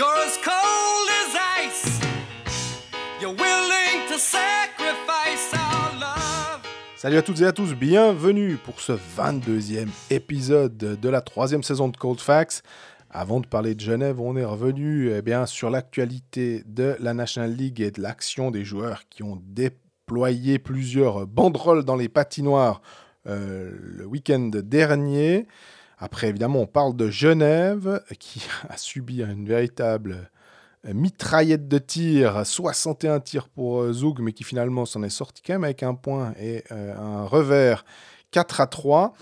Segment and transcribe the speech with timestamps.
[0.00, 2.00] You're as cold as ice.
[3.20, 6.62] You're willing to sacrifice our love.
[6.96, 11.88] Salut à toutes et à tous, bienvenue pour ce 22e épisode de la troisième saison
[11.88, 12.62] de Cold Facts.
[13.10, 17.52] Avant de parler de Genève, on est revenu eh bien, sur l'actualité de la National
[17.52, 22.80] League et de l'action des joueurs qui ont déployé plusieurs banderoles dans les patinoires
[23.26, 25.46] euh, le week-end dernier.
[26.00, 30.30] Après, évidemment, on parle de Genève qui a subi une véritable
[30.86, 35.42] euh, mitraillette de tirs, 61 tirs pour euh, Zug, mais qui finalement s'en est sorti
[35.46, 37.84] quand même avec un point et un revers
[38.32, 39.12] 4 à 3.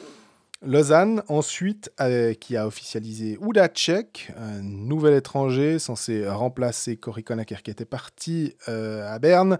[0.60, 1.92] Lausanne, ensuite,
[2.40, 9.20] qui a officialisé Udacek, un nouvel étranger censé remplacer Cory Conacher qui était parti à
[9.20, 9.58] Berne.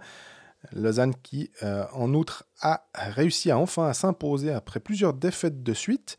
[0.73, 5.73] Lausanne qui, euh, en outre, a réussi à enfin à s'imposer après plusieurs défaites de
[5.73, 6.17] suite.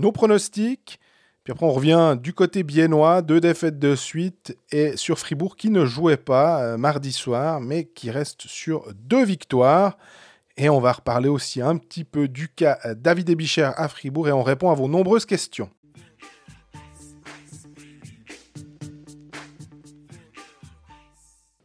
[0.00, 0.98] Nos pronostics,
[1.44, 5.68] puis après on revient du côté biennois, deux défaites de suite, et sur Fribourg qui
[5.68, 9.98] ne jouait pas euh, mardi soir, mais qui reste sur deux victoires.
[10.56, 14.26] Et on va reparler aussi un petit peu du cas euh, David Ebicher à Fribourg,
[14.26, 15.68] et on répond à vos nombreuses questions.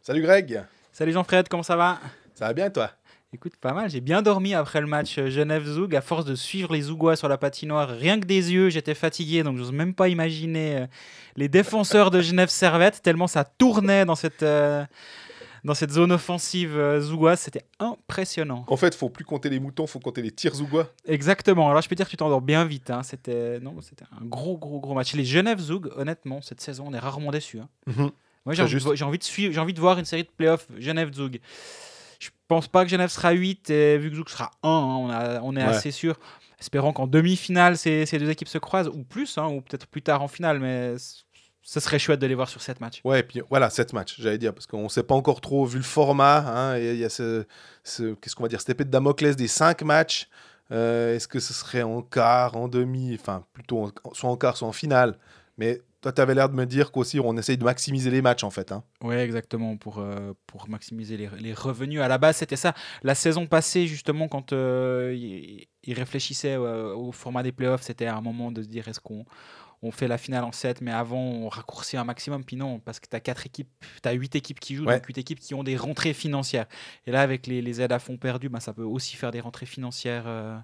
[0.02, 2.02] Salut Greg Salut Jean-Fred, comment ça va?
[2.34, 2.92] Ça va bien toi?
[3.36, 3.90] Écoute, pas mal.
[3.90, 5.94] J'ai bien dormi après le match euh, Genève-Zoug.
[5.94, 9.44] À force de suivre les Zougois sur la patinoire, rien que des yeux, j'étais fatigué.
[9.44, 10.88] Donc, je n'ose même pas imaginer euh,
[11.36, 14.86] les défenseurs de Genève-Servette, tellement ça tournait dans cette, euh,
[15.66, 17.42] dans cette zone offensive Zougoise.
[17.42, 18.64] C'était impressionnant.
[18.70, 20.94] En fait, faut plus compter les moutons, faut compter les tirs Zougois.
[21.06, 21.70] Exactement.
[21.70, 22.90] Alors, je peux dire que tu t'endors bien vite.
[22.90, 23.04] Hein.
[23.04, 25.14] C'était non, c'était un gros, gros, gros match.
[25.14, 27.60] Les Genève-Zoug, honnêtement, cette saison, on est rarement déçus.
[27.60, 27.68] Hein.
[27.88, 28.12] Mhm.
[28.46, 31.42] Moi, j'ai envie, envie, de suivre, j'ai envie de voir une série de playoffs Genève-Zoug.
[32.26, 35.10] Je pense pas que Genève sera 8 et vu que Zoug sera 1, hein, on,
[35.10, 36.18] a, on, est assez sûr.
[36.60, 40.02] Espérons qu'en demi-finale, ces, ces, deux équipes se croisent, ou plus, hein, ou peut-être plus
[40.02, 40.96] tard en finale, mais
[41.62, 43.02] ce serait chouette de les voir sur 7 matchs.
[43.04, 45.66] Ouais, et puis voilà, 7 matchs, j'allais dire, parce qu'on ne sait pas encore trop,
[45.66, 47.46] vu le format, hein, il y a ce,
[47.84, 50.28] ce qu'est-ce qu'on va dire, cette épée de Damoclès des 5 matchs.
[50.72, 54.68] Euh, est-ce que ce serait en quart, en demi, enfin plutôt soit en quart, soit
[54.68, 55.20] en finale
[55.60, 58.44] Mais toi, tu avais l'air de me dire qu'aussi, on essaye de maximiser les matchs,
[58.44, 58.72] en fait.
[58.72, 58.84] Hein.
[59.02, 62.00] Oui, exactement, pour, euh, pour maximiser les, les, revenus.
[62.00, 62.76] À la base, c'était ça.
[63.02, 68.22] La saison passée, justement, quand euh, ils réfléchissaient euh, au format des playoffs, c'était un
[68.22, 69.26] moment de se dire est-ce qu'on
[69.86, 72.44] on fait la finale en 7, mais avant, on raccourcit un maximum.
[72.44, 73.70] Puis non, parce que tu as 4 équipes,
[74.02, 76.66] tu as 8 équipes qui jouent, donc 8 équipes qui ont des rentrées financières.
[77.06, 79.40] Et là, avec les, les aides à fond perdus, bah, ça peut aussi faire des
[79.40, 80.58] rentrées financières euh,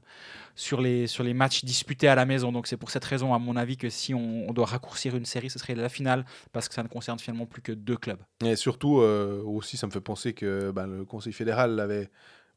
[0.56, 2.52] sur, les, sur les matchs disputés à la maison.
[2.52, 5.50] Donc c'est pour cette raison, à mon avis, que si on, doit raccourcir une série,
[5.50, 8.20] ce serait la finale, parce que ça ne concerne finalement plus que deux clubs.
[8.44, 12.10] Et surtout, euh, aussi, ça me fait penser que bah, le Conseil fédéral avait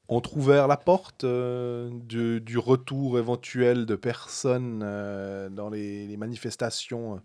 [0.08, 7.18] ouvert la porte euh, du, retour éventuel de personnes euh, dans les, manifestations euh,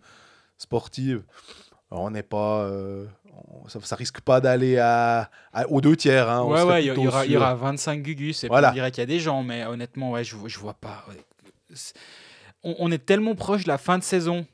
[0.57, 1.23] sportives.
[1.91, 2.69] on n'est pas,
[3.67, 5.29] ça, ça, risque pas d'aller à,
[5.69, 6.29] aux deux tiers.
[6.29, 8.69] Hein, ouais, ouais, il y, aura, y aura 25 gugus et voilà.
[8.69, 11.05] on dirait qu'il y a des gens, mais honnêtement, ouais, je, je vois pas.
[12.63, 14.45] On, est tellement proche de la fin de saison.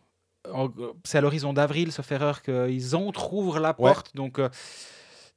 [1.03, 4.16] C'est à l'horizon d'avril, sauf erreur, qu'ils entrouvrent la porte.
[4.16, 4.40] Donc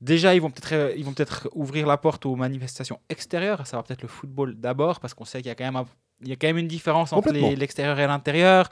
[0.00, 3.76] Déjà, ils vont peut-être euh, ils vont peut-être ouvrir la porte aux manifestations extérieures, ça
[3.76, 5.84] va peut-être le football d'abord parce qu'on sait qu'il y a quand même
[6.20, 8.68] il y a quand même une différence entre l'extérieur et l'intérieur.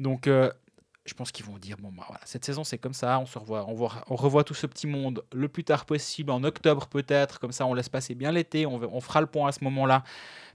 [0.00, 0.50] Donc euh,
[1.06, 3.38] je pense qu'ils vont dire bon bah voilà, cette saison c'est comme ça, on se
[3.38, 6.88] revoit, on, voit, on revoit tout ce petit monde le plus tard possible en octobre
[6.88, 9.62] peut-être, comme ça on laisse passer bien l'été, on, on fera le point à ce
[9.62, 10.02] moment-là.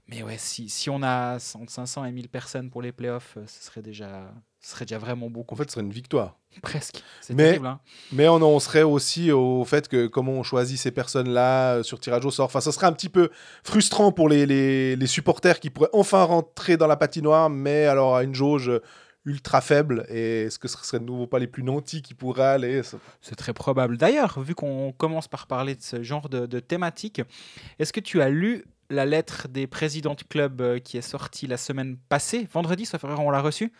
[0.08, 3.64] Mais ouais, si, si on a 500 et 1000 personnes pour les playoffs, euh, ce
[3.64, 5.54] serait déjà ce serait déjà vraiment beaucoup.
[5.54, 6.36] En fait, ce serait une victoire.
[6.62, 7.02] Presque.
[7.20, 7.66] C'est terrible.
[7.66, 7.80] Hein.
[8.12, 11.98] Mais on en serait aussi au fait que comment on choisit ces personnes-là euh, sur
[11.98, 12.46] tirage au sort.
[12.46, 13.30] Enfin, ça serait un petit peu
[13.64, 18.16] frustrant pour les, les, les, supporters qui pourraient enfin rentrer dans la patinoire, mais alors
[18.16, 18.70] à une jauge
[19.24, 20.04] ultra faible.
[20.08, 22.82] Et est-ce que ce serait de nouveau pas les plus nantis qui pourraient aller?
[23.20, 23.96] C'est très probable.
[23.96, 27.22] D'ailleurs, vu qu'on commence par parler de ce genre de, de thématique,
[27.78, 31.46] est-ce que tu as lu la lettre des présidents du club euh, qui est sortie
[31.46, 33.72] la semaine passée, vendredi, ça ferait on l'a reçue?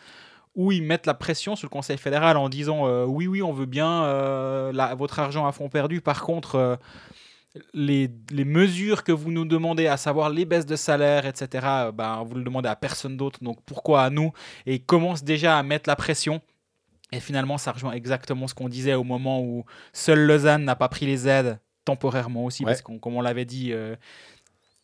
[0.55, 3.53] Où ils mettent la pression sur le Conseil fédéral en disant euh, oui, oui, on
[3.53, 6.01] veut bien euh, votre argent à fond perdu.
[6.01, 6.75] Par contre, euh,
[7.73, 12.23] les, les, mesures que vous nous demandez, à savoir les baisses de salaire, etc., ben,
[12.23, 13.43] vous le demandez à personne d'autre.
[13.43, 14.31] Donc pourquoi à nous?
[14.65, 16.41] Et ils commencent déjà à mettre la pression.
[17.13, 20.87] Et finalement, ça rejoint exactement ce qu'on disait au moment où seul Lausanne n'a pas
[20.87, 23.73] pris les aides temporairement aussi, parce qu'on, comme on l'avait dit,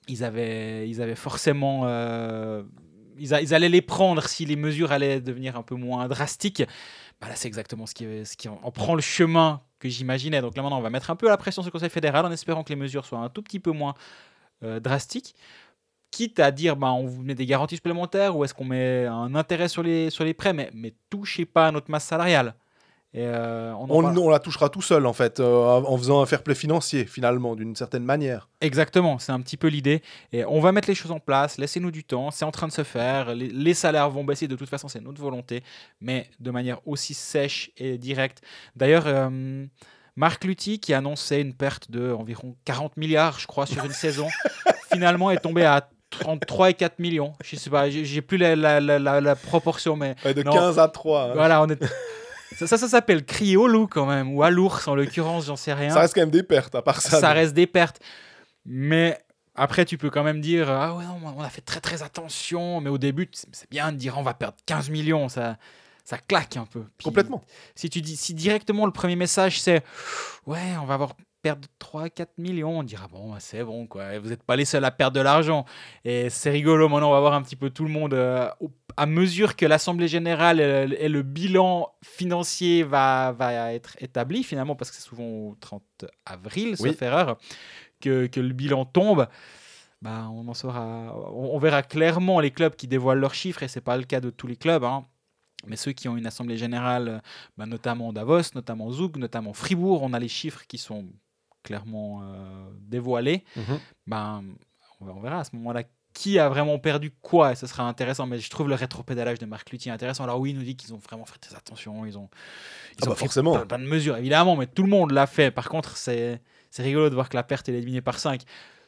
[0.09, 1.85] ils, avaient, ils avaient forcément
[3.19, 6.63] ils, allaient les prendre si les mesures allaient devenir un peu moins drastiques.
[7.19, 10.41] Bah là, c'est exactement ce qui, en, prend le chemin que j'imaginais.
[10.41, 12.31] Donc là, maintenant, on va mettre un peu la pression sur le Conseil fédéral en
[12.31, 13.95] espérant que les mesures soient un tout petit peu moins
[14.63, 15.35] euh, drastiques.
[16.11, 19.35] Quitte à dire, bah, on vous met des garanties supplémentaires ou est-ce qu'on met un
[19.35, 22.55] intérêt sur les, sur les prêts, mais, mais touchez pas à notre masse salariale.
[23.17, 26.53] Et, euh, on la touchera tout seul, en fait, euh, en faisant un fair play
[26.53, 28.47] financier, finalement, d'une certaine manière.
[28.61, 30.03] Exactement, c'est un petit peu l'idée.
[30.33, 32.71] Et on va mettre les choses en place, laissez-nous du temps, c'est en train de
[32.71, 35.63] se faire, les, les salaires vont baisser, de toute façon c'est notre volonté,
[35.99, 38.41] mais de manière aussi sèche et directe.
[38.75, 39.65] D'ailleurs, euh,
[40.15, 44.27] Marc Lutti, qui annonçait une perte de environ 40 milliards, je crois, sur une saison,
[44.93, 47.33] finalement est tombé à 33 et 4 millions.
[47.43, 50.51] Je sais pas, j'ai plus la, la- la- la- la proportion, mais Ouais, de Non.
[50.53, 51.23] 15 à 3.
[51.23, 51.31] hein.
[51.33, 51.83] voilà, on est...
[52.55, 55.55] Ça, ça, ça s'appelle crier au loup quand même, ou à l'ours en l'occurrence, j'en
[55.55, 57.19] sais rien Ça reste quand même des pertes, à part ça.
[57.19, 57.99] ça reste des pertes.
[58.65, 59.19] Mais
[59.55, 62.79] après, tu peux quand même dire Ah ouais, non, on a fait très très attention.
[62.81, 65.29] Mais au début, c'est c'est bien de dire On va perdre 15 millions.
[65.29, 65.57] Ça,
[66.05, 66.83] ça claque un peu.
[66.97, 67.43] Puis, Complètement.
[67.75, 69.83] Si tu dis si directement le premier message c'est
[70.45, 74.17] Ouais, on va avoir perdre 3-4 millions, on dira Bon, bah, c'est bon, quoi.
[74.19, 75.65] Vous n'êtes pas les seuls à perdre de l'argent.
[76.03, 76.89] Et c'est rigolo.
[76.89, 78.13] Maintenant, on va voir un petit peu tout le monde.
[78.13, 78.49] euh,
[78.97, 84.89] à mesure que l'Assemblée générale et le bilan financier va, va être établi, finalement, parce
[84.91, 85.83] que c'est souvent au 30
[86.25, 86.89] avril, Oui.
[86.91, 87.37] sauf erreur,
[88.01, 89.27] que, que le bilan tombe,
[90.01, 91.15] bah, on en saura.
[91.31, 94.19] On, on verra clairement les clubs qui dévoilent leurs chiffres, et c'est pas le cas
[94.19, 94.83] de tous les clubs.
[94.83, 95.05] hein.
[95.65, 97.21] Mais ceux qui ont une assemblée générale,
[97.57, 101.05] bah, notamment Davos, notamment Zug, notamment Fribourg, on a les chiffres qui sont
[101.67, 103.43] clairement euh, dévoilés.
[103.55, 103.79] Mhm.
[104.07, 104.43] Ben,
[105.01, 105.83] on verra- à ce moment-là
[106.13, 108.25] qui a vraiment perdu quoi, et ce sera intéressant.
[108.25, 110.23] Mais je trouve le rétropédalage de Marc Lutti intéressant.
[110.23, 112.29] Alors oui, il nous dit qu'ils ont vraiment fait des attentions, ils ont,
[112.93, 113.53] ils Ah ont bah pris forcément.
[113.53, 115.51] plein, plein de mesures, évidemment, mais tout le monde l'a fait.
[115.51, 116.41] Par contre, c'est
[116.77, 118.41] rigolo de voir que la perte est éliminée par 5.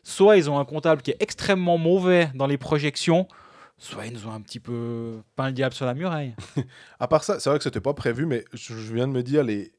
[0.04, 3.28] Soit ils ont un comptable qui est extrêmement mauvais dans les projections,
[3.78, 6.34] soit ils nous ont un petit peu peint le diable sur la muraille.
[7.00, 9.44] À part ça, c'est vrai que c'était pas prévu, mais je, viens de me dire,
[9.44, 9.72] les-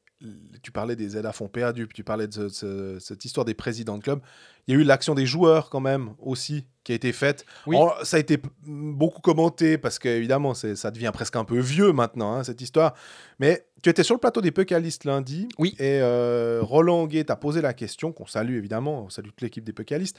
[0.61, 3.45] tu parlais des aides à fonds perdus, puis tu parlais de ce- ce- cette histoire
[3.45, 4.19] des présidents de club.
[4.67, 7.45] Il y a eu l'action des joueurs quand même aussi qui a été faite.
[7.65, 7.75] Oui.
[7.77, 12.33] En- ça a été beaucoup commenté parce qu'évidemment, ça devient presque un peu vieux maintenant,
[12.35, 12.93] hein, cette histoire.
[13.39, 15.47] Mais tu étais sur le plateau des Puckalistes lundi.
[15.57, 15.75] Oui.
[15.79, 19.63] Et euh, Roland Guet t'a posé la question, qu'on salue évidemment, on salue toute l'équipe
[19.63, 20.17] des Puckalistes.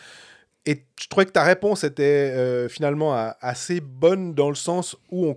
[0.64, 5.26] Et je trouvais que ta réponse était euh, finalement assez bonne dans le sens où
[5.26, 5.36] on,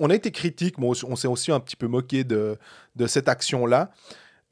[0.00, 2.58] on a été critique, mais on, s'est aussi un petit peu moqué de,
[2.96, 3.92] de cette action-là.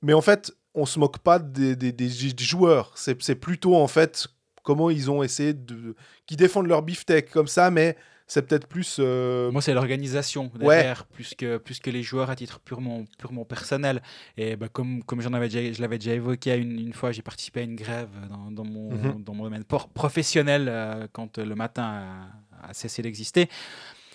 [0.00, 2.08] Mais en fait, on se moque pas des, des- des
[2.38, 2.92] joueurs.
[2.94, 4.28] C'est c'est plutôt en fait
[4.62, 5.96] comment ils ont essayé de.
[6.26, 7.96] qui défendent leur beefsteak comme ça, mais
[8.26, 8.96] c'est peut-être plus.
[8.98, 13.44] euh, Moi, c'est l'organisation derrière, plus, que, plus que les joueurs à titre purement, purement
[13.44, 14.02] personnel.
[14.36, 17.22] Et bah, comme, comme j'en avais déjà, je l'avais déjà évoqué une, une fois, j'ai
[17.22, 19.22] participé à une grève dans, dans mon, Mhm.
[19.22, 19.64] dans mon domaine
[19.94, 22.28] professionnel euh, quand le matin
[22.62, 23.48] a, a cessé d'exister.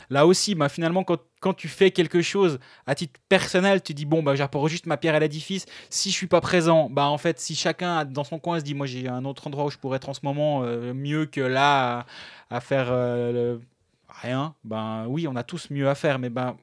[0.09, 4.05] Là aussi, bah, finalement, quand, quand tu fais quelque chose à titre personnel, tu dis
[4.05, 5.65] bon, bah, j'apporte juste ma pierre à l'édifice.
[5.89, 8.73] Si je suis pas présent, bah, en fait, si chacun dans son coin se dit
[8.73, 11.41] moi j'ai un autre endroit où je pourrais être en ce moment euh, mieux que
[11.41, 12.05] là
[12.49, 13.61] à, à faire euh, le-
[14.21, 16.57] rien, ben oui, on a tous mieux à faire, mais ben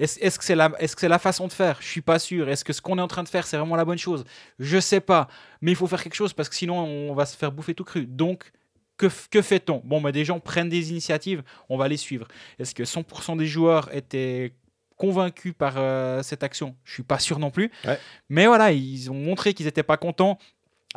[0.00, 1.76] est-ce que c'est la, que façon de faire?
[1.80, 2.48] Je suis pas sûr.
[2.48, 4.24] Est-ce que ce qu'on est en train de faire, c'est vraiment la bonne chose?
[4.58, 5.28] Je sais pas.
[5.60, 7.84] Mais il faut faire quelque chose parce que sinon, on va se faire bouffer tout
[7.84, 8.06] cru.
[8.06, 8.50] Donc,
[8.96, 9.08] que,
[9.42, 9.80] fait-on?
[9.84, 12.28] Bon, ben, des gens prennent des initiatives, on va les suivre.
[12.58, 14.52] Est-ce que 100% des joueurs étaient
[14.96, 16.76] convaincus par euh, cette action?
[16.84, 17.70] Je suis pas sûr non plus.
[17.86, 17.98] Ouais.
[18.28, 20.38] Mais voilà, ils ont montré qu'ils n'étaient pas contents.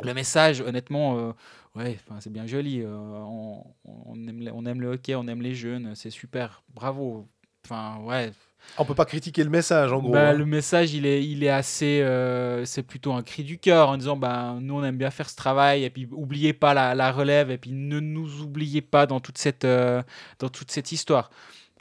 [0.02, 1.32] Le message, honnêtement, euh,
[1.74, 2.80] ouais, c'est bien joli.
[2.82, 6.62] euh, on, on aime, le- on aime le hockey, on aime les jeunes, c'est super.
[6.74, 7.28] Bravo.
[7.64, 8.32] Enfin, ouais,
[8.76, 10.12] On peut pas critiquer le message en gros.
[10.12, 10.34] bah, hein.
[10.34, 12.00] Le message, il est, il est assez.
[12.02, 15.30] euh, c'est plutôt un cri du cœur en disant bah, nous, on aime bien faire
[15.30, 19.06] ce travail, et puis oubliez pas la, la relève, et puis ne nous oubliez pas
[19.06, 20.02] dans toute cette, euh,
[20.38, 21.30] dans toute cette histoire.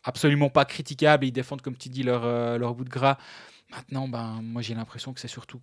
[0.03, 2.23] Absolument pas critiquable, ils défendent, comme tu dis, leur,
[2.59, 3.17] leur bout de gras.
[3.71, 5.61] Maintenant, ben, moi, j'ai l'impression que c'est surtout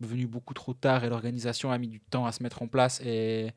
[0.00, 3.00] venu beaucoup trop tard et l'organisation a mis du temps à se mettre en place
[3.04, 3.52] et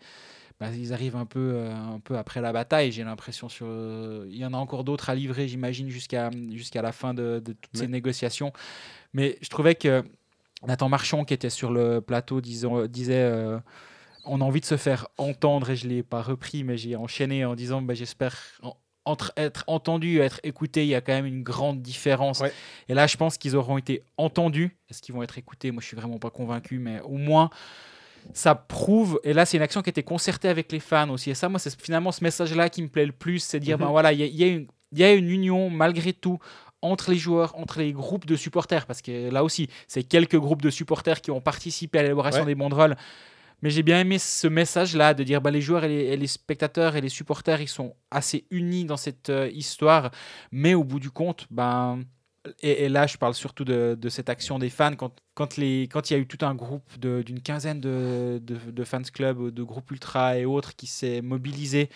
[0.60, 2.92] bah, ils arrivent un peu, euh, un peu après la bataille.
[2.92, 6.82] J'ai l'impression sur, euh, il y en a encore d'autres à livrer, j'imagine, jusqu'à jusqu'à
[6.82, 8.54] la fin de, de toutes ces négociations.
[9.14, 10.04] Mais je trouvais que
[10.68, 13.60] Nathan Marchand, qui était sur le plateau, disons- disait euh,
[14.24, 16.96] on a envie de se faire entendre, et je ne l'ai pas repris, mais j'ai
[16.96, 18.38] enchaîné en disant bah, j'espère
[19.06, 22.40] entre être entendu et être écouté, il y a quand même une grande différence.
[22.42, 22.54] Ouais.
[22.88, 24.78] Et là, je pense qu'ils auront été entendus.
[24.90, 25.72] Est-ce qu'ils vont être écoutés?
[25.72, 27.50] Moi, je suis vraiment pas convaincu, mais au moins,
[28.34, 29.20] ça prouve.
[29.24, 31.32] Et là, c'est une action qui a été concertée avec les fans aussi.
[31.32, 33.86] Et ça, moi, c'est finalement ce message-là qui me plaît le plus c'est dire Mhm.
[33.86, 36.38] ben voilà, il y, y y a une union malgré tout
[36.84, 40.62] entre les joueurs, entre les groupes de supporters, parce que là aussi, c'est quelques groupes
[40.64, 42.48] de supporters qui ont participé à l'élaboration Ouais.
[42.48, 42.96] des banderoles.
[43.62, 47.02] Mais j'ai bien aimé ce message-là de dire bah, les joueurs et les, spectateurs et
[47.02, 50.12] les supporters, ils sont assez unis dans cette euh, histoire.
[50.52, 52.04] Mais au bout du compte, ben,
[52.62, 54.96] et, là, je parle surtout de, cette action des fans.
[54.96, 58.84] Quand, quand, les, quand il y a eu tout un groupe d'une quinzaine de, de,
[58.84, 61.90] fans club, de groupes ultra et autres qui s'est mobilisé,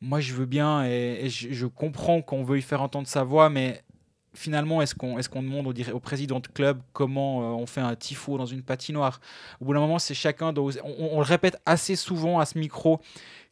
[0.00, 3.82] moi je veux bien et, je, je comprends qu'on veuille faire entendre sa voix, mais
[4.34, 8.38] finalement, est-ce qu'on est demande au, président de club comment euh, on fait un tifo
[8.38, 9.20] dans une patinoire?
[9.60, 10.52] Au bout d'un moment, c'est chacun.
[10.56, 13.00] on, le répète assez souvent à ce micro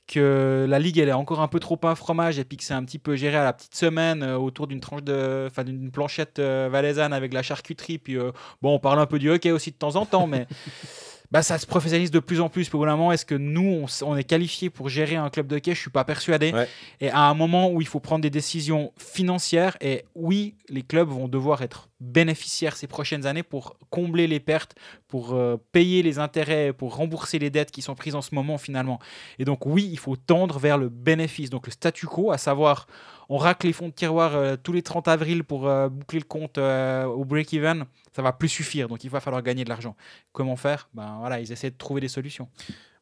[0.06, 2.74] que la ligue elle est encore un peu trop un fromage et puis que c'est
[2.74, 5.90] un petit peu géré à la petite semaine euh, autour d'une tranche de enfin d'une
[5.90, 8.16] planchette euh, valaisanne avec la charcuterie puis
[8.62, 10.46] bon on parle un peu du hockey aussi de temps en temps mais
[11.30, 12.70] bah, ça se professionnalise de plus en plus.
[12.70, 15.74] Bout d'un moment, est-ce que nous, on, est qualifié pour gérer un club de hockey?
[15.74, 16.52] Je suis pas persuadé.
[16.52, 16.68] Ouais.
[17.00, 21.08] Et à un moment où il faut prendre des décisions financières, et oui, les clubs
[21.08, 24.74] vont devoir être bénéficiaires ces prochaines années pour combler les pertes,
[25.08, 28.58] pour euh, payer les intérêts, pour rembourser les dettes qui sont prises en ce moment
[28.58, 28.98] finalement.
[29.38, 31.50] Et donc oui, il faut tendre vers le bénéfice.
[31.50, 32.86] Donc le statu quo, à savoir,
[33.28, 36.24] on racle les fonds de tiroir euh, tous les 30 avril pour euh, boucler le
[36.24, 38.88] compte euh, au break-even, ça va plus suffire.
[38.88, 39.96] Donc il va falloir gagner de l'argent.
[40.32, 40.88] Comment faire?
[40.94, 42.48] Ben voilà, ils essaient de trouver des solutions.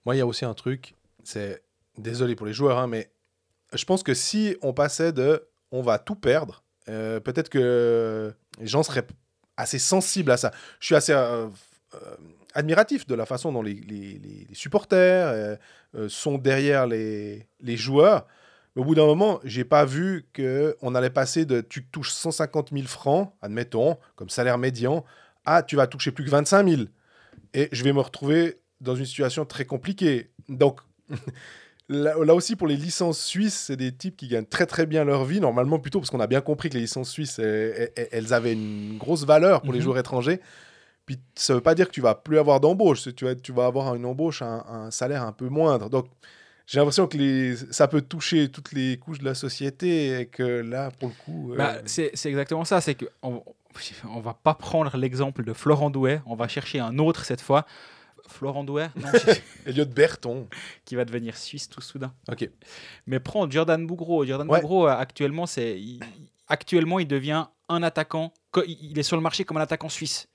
[0.07, 1.63] Moi, il y a aussi un truc, c'est
[1.99, 3.11] désolé pour les joueurs, hein, mais
[3.73, 8.83] je pense que si on passait de on va tout perdre, peut-être que les gens
[8.83, 9.07] seraient
[9.57, 10.53] assez sensibles à ça.
[10.81, 11.15] Je suis assez
[12.55, 15.59] admiratif de la façon dont les, les- supporters
[16.09, 18.27] sont derrière les, les joueurs.
[18.75, 22.11] Mais au bout d'un moment, j'ai pas vu que on allait passer de tu touches
[22.11, 25.05] 150 000 francs, admettons, comme salaire médian,
[25.45, 26.83] à tu vas toucher plus que 25 000.
[27.53, 30.31] Et je vais me retrouver dans une situation très compliquée.
[30.49, 30.81] Donc,
[31.89, 35.05] là, là aussi, pour les licences suisses, c'est des types qui gagnent très très bien
[35.05, 38.55] leur vie, normalement plutôt, parce qu'on a bien compris que les licences suisses, elles, avaient
[38.55, 39.85] une grosse valeur pour les Mhm.
[39.85, 40.41] joueurs étrangers.
[41.07, 43.67] Puis ça veut pas dire que tu vas plus avoir d'embauche, tu vas, tu vas
[43.67, 45.91] avoir une embauche, un, un salaire un peu moindre.
[45.91, 46.07] Donc,
[46.67, 50.43] j'ai l'impression que les, ça peut toucher toutes les couches de la société et que
[50.43, 51.53] là, pour le coup...
[51.53, 52.81] euh, Bah, c'est c'est exactement ça.
[52.81, 53.43] C'est que on,
[54.09, 56.21] on va pas prendre l'exemple de Florent Douet.
[56.27, 57.67] On va chercher un autre cette fois.
[58.27, 59.09] Florent Douet, non,
[59.67, 60.49] Elliot Berton.
[60.87, 62.15] qui va devenir suisse tout soudain.
[62.31, 62.49] Ok.
[63.07, 64.25] Mais prends Jordan Bougro.
[64.25, 64.61] Jordan Ouais.
[64.63, 66.01] Bougro, euh, actuellement, c'est il-
[66.49, 68.33] actuellement, il devient un attaquant.
[68.67, 70.29] Il est sur le marché comme un attaquant suisse.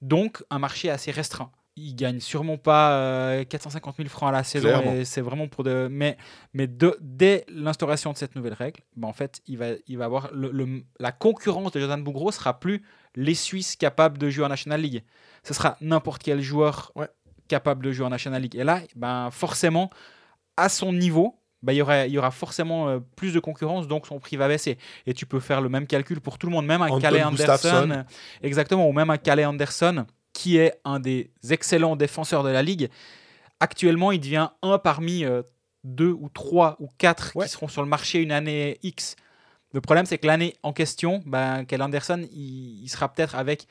[0.00, 1.50] Donc, un marché assez restreint.
[1.76, 4.68] Il gagne sûrement pas euh, 450 000 francs à la saison.
[5.04, 5.88] C'est vraiment pour de.
[5.90, 6.18] Mais,
[6.52, 10.04] mais de- dès l'instauration de cette nouvelle règle, ben, en fait, il va, il va
[10.04, 12.82] avoir le- le- la concurrence de Jordan Bougro sera plus
[13.16, 15.02] les Suisses capables de jouer en National League.
[15.44, 17.08] Ce sera n'importe quel joueur Ouais.
[17.48, 18.54] capable de jouer en National League.
[18.56, 19.88] Et là, ben, forcément,
[20.58, 23.88] à son niveau, bah, il, y aura, il y aura forcément euh, plus de concurrence,
[23.88, 24.76] donc son prix va baisser.
[25.06, 27.90] Et tu peux faire le même calcul pour tout le monde, même un Calais Anderson.
[27.92, 28.02] Euh,
[28.42, 30.04] Exactement, ou même un Calais Anderson,
[30.42, 32.88] qui est un des excellents défenseurs de la Ligue.
[33.60, 35.42] Actuellement, il devient un parmi euh,
[35.84, 37.46] deux ou trois ou quatre Ouais.
[37.46, 39.14] qui seront sur le marché une année X.
[39.72, 43.68] Le problème, c'est que l'année en question, ben, Calais Anderson, il, il sera peut-être avec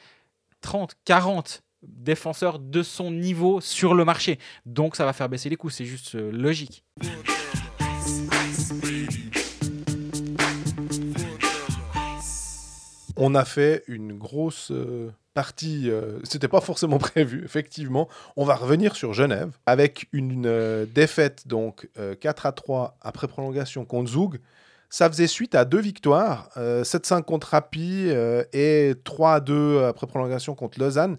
[0.62, 4.40] 30, 40 défenseurs de son niveau sur le marché.
[4.66, 5.70] Donc, ça va faire baisser les coûts.
[5.70, 6.86] C'est juste euh, logique.
[13.18, 18.08] On a fait une grosse euh, partie, euh, c'était pas forcément prévu, effectivement.
[18.36, 23.28] On va revenir sur Genève avec une euh, défaite donc euh, 4 à 3 après
[23.28, 24.40] prolongation contre Zug.
[24.90, 29.84] Ça faisait suite à deux victoires, euh, 7-5 contre Rapi euh, et 3 à 2
[29.86, 31.18] après prolongation contre Lausanne.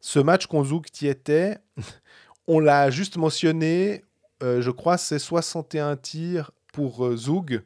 [0.00, 1.56] Ce match contre Zug qui était,
[2.46, 4.04] on l'a juste mentionné,
[4.42, 7.62] euh, je crois c'est 61 tirs pour euh, Zug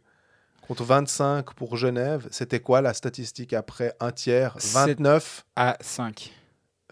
[0.69, 2.29] contre 25 pour Genève.
[2.31, 4.55] C'était quoi la statistique après un tiers?
[4.59, 6.33] C'est- 29, À 5.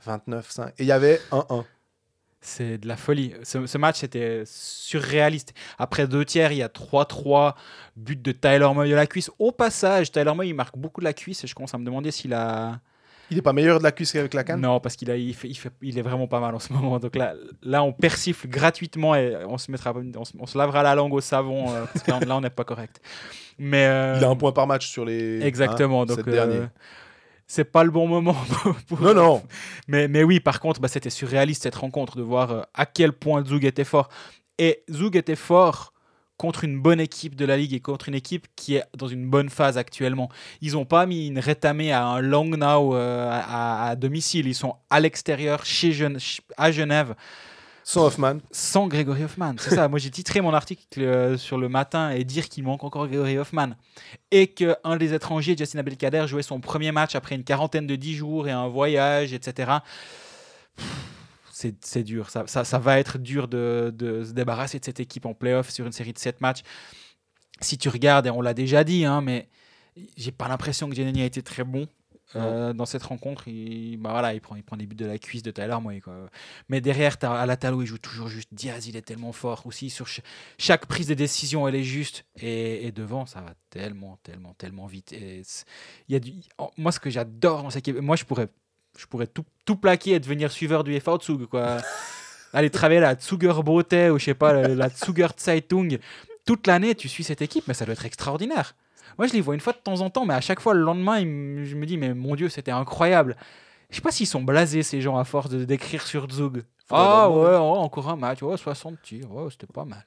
[0.04, 0.68] 29, 5.
[0.78, 1.64] Et il y avait 1-1.
[2.40, 3.34] C'est de la folie.
[3.42, 5.52] Ce, ce match était surréaliste.
[5.78, 7.54] Après deux tiers, il y a 3-3,
[7.96, 9.30] but de Tyler Moy de la cuisse.
[9.38, 11.84] Au passage, Tyler Moy, il marque beaucoup de la cuisse et je commence à me
[11.84, 12.80] demander s'il a.
[13.30, 14.60] Il n'est pas meilleur de la cuisse qu'avec la canne?
[14.60, 16.72] Non, parce qu'il a, il fait, il fait- il est vraiment pas mal en ce
[16.72, 16.98] moment.
[17.00, 20.82] Donc là, là on persifle gratuitement et on se, mettra, on se, on se lavera
[20.82, 23.00] la langue au savon euh, parce que là, on n'est pas correct.
[23.58, 25.42] Mais euh, Il a un point par match sur les.
[25.42, 26.02] exactement.
[26.02, 26.66] hein, donc euh,
[27.48, 28.36] c'est pas le bon moment.
[28.88, 29.42] pour- Non, non.
[29.88, 33.44] mais, mais oui, par contre, bah, c'était surréaliste cette rencontre de voir à quel point
[33.44, 34.08] Zug était fort.
[34.58, 35.92] Et Zug était fort
[36.36, 39.26] contre une bonne équipe de la Ligue et contre une équipe qui est dans une
[39.28, 40.28] bonne phase actuellement.
[40.60, 44.46] Ils n'ont pas mis une rétamée à un Langnau euh, à, à domicile.
[44.46, 46.18] Ils sont à l'extérieur, chez Gen-
[46.56, 47.14] à Genève,
[47.84, 48.38] Sans Hoffman.
[48.50, 49.54] sans Grégory Hoffman.
[49.58, 49.88] C'est ça.
[49.88, 53.38] Moi, j'ai titré mon article euh, sur le matin et dire qu'il manque encore Grégory
[53.38, 53.70] Hoffman.
[54.30, 58.14] Et qu'un des étrangers, Justin Abdelkader, jouait son premier match après une quarantaine de 10
[58.14, 59.70] jours et un voyage, etc.
[61.80, 62.30] c'est dur.
[62.30, 65.70] Ça, ça, ça va être dur de, de se débarrasser de cette équipe en playoff
[65.70, 66.60] sur une série de 7 matchs.
[67.60, 69.48] Si tu regardes, et on l'a déjà dit, hein, mais
[70.16, 71.88] j'ai pas l'impression que Jenny a été très bon.
[72.34, 75.16] Euh, dans cette rencontre, il, bah voilà, il, prend, il prend des buts de la
[75.16, 76.00] cuisse de Tyler Moy.
[76.00, 76.28] Quoi.
[76.68, 78.52] Mais derrière, as, à la Talo, il joue toujours juste.
[78.52, 79.90] Diaz, il est tellement fort aussi.
[79.90, 80.06] Sur
[80.58, 82.24] chaque prise de décision, elle est juste.
[82.40, 85.12] Et, devant, ça va tellement, tellement, tellement vite.
[85.12, 85.42] Et
[86.08, 86.32] y a du,
[86.76, 88.48] moi, ce que j'adore dans cette équipe, moi, je pourrais,
[88.98, 91.46] je pourrais tout, tout plaquer et devenir suiveur du FA Tsug.
[91.46, 91.78] Quoi.
[92.52, 95.98] Aller travailler la Tsuger Brote ou je sais pas, la, la Tsuger Zeitung.
[96.44, 98.74] Toute l'année, tu suis cette équipe, mais ça doit être extraordinaire.
[99.18, 100.80] Moi, je les vois une fois de temps en temps, mais à chaque fois, le
[100.80, 103.36] lendemain, je me dis, mais mon Dieu, c'était incroyable.
[103.90, 106.64] Je sais pas s'ils sont blasés, ces gens, à force de d'écrire sur Zug.
[106.90, 110.04] Ah ouais, encore un match, 60 tirs, c'était pas mal.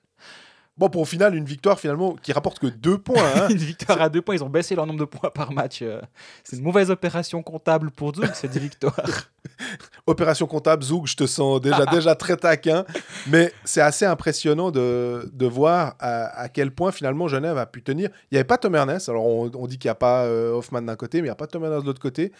[0.79, 3.21] Bon, pour au final, une victoire finalement qui rapporte que deux points.
[3.35, 3.47] Hein.
[3.49, 5.81] une victoire à deux points, ils ont baissé leur nombre de points par match.
[5.81, 5.99] Euh.
[6.45, 8.95] C'est une mauvaise opération comptable pour Zoug, cette victoire.
[10.07, 12.85] opération comptable, Zoug, je te sens déjà, déjà très taquin.
[13.27, 18.09] Mais c'est assez impressionnant de, de voir à, quel point finalement Genève a pu tenir.
[18.31, 19.09] Il n'y avait pas Tom Ernest.
[19.09, 21.35] Alors on, dit qu'il n'y a pas euh, Hoffman d'un côté, mais il n'y a
[21.35, 22.31] pas Tom Ernest de l'autre côté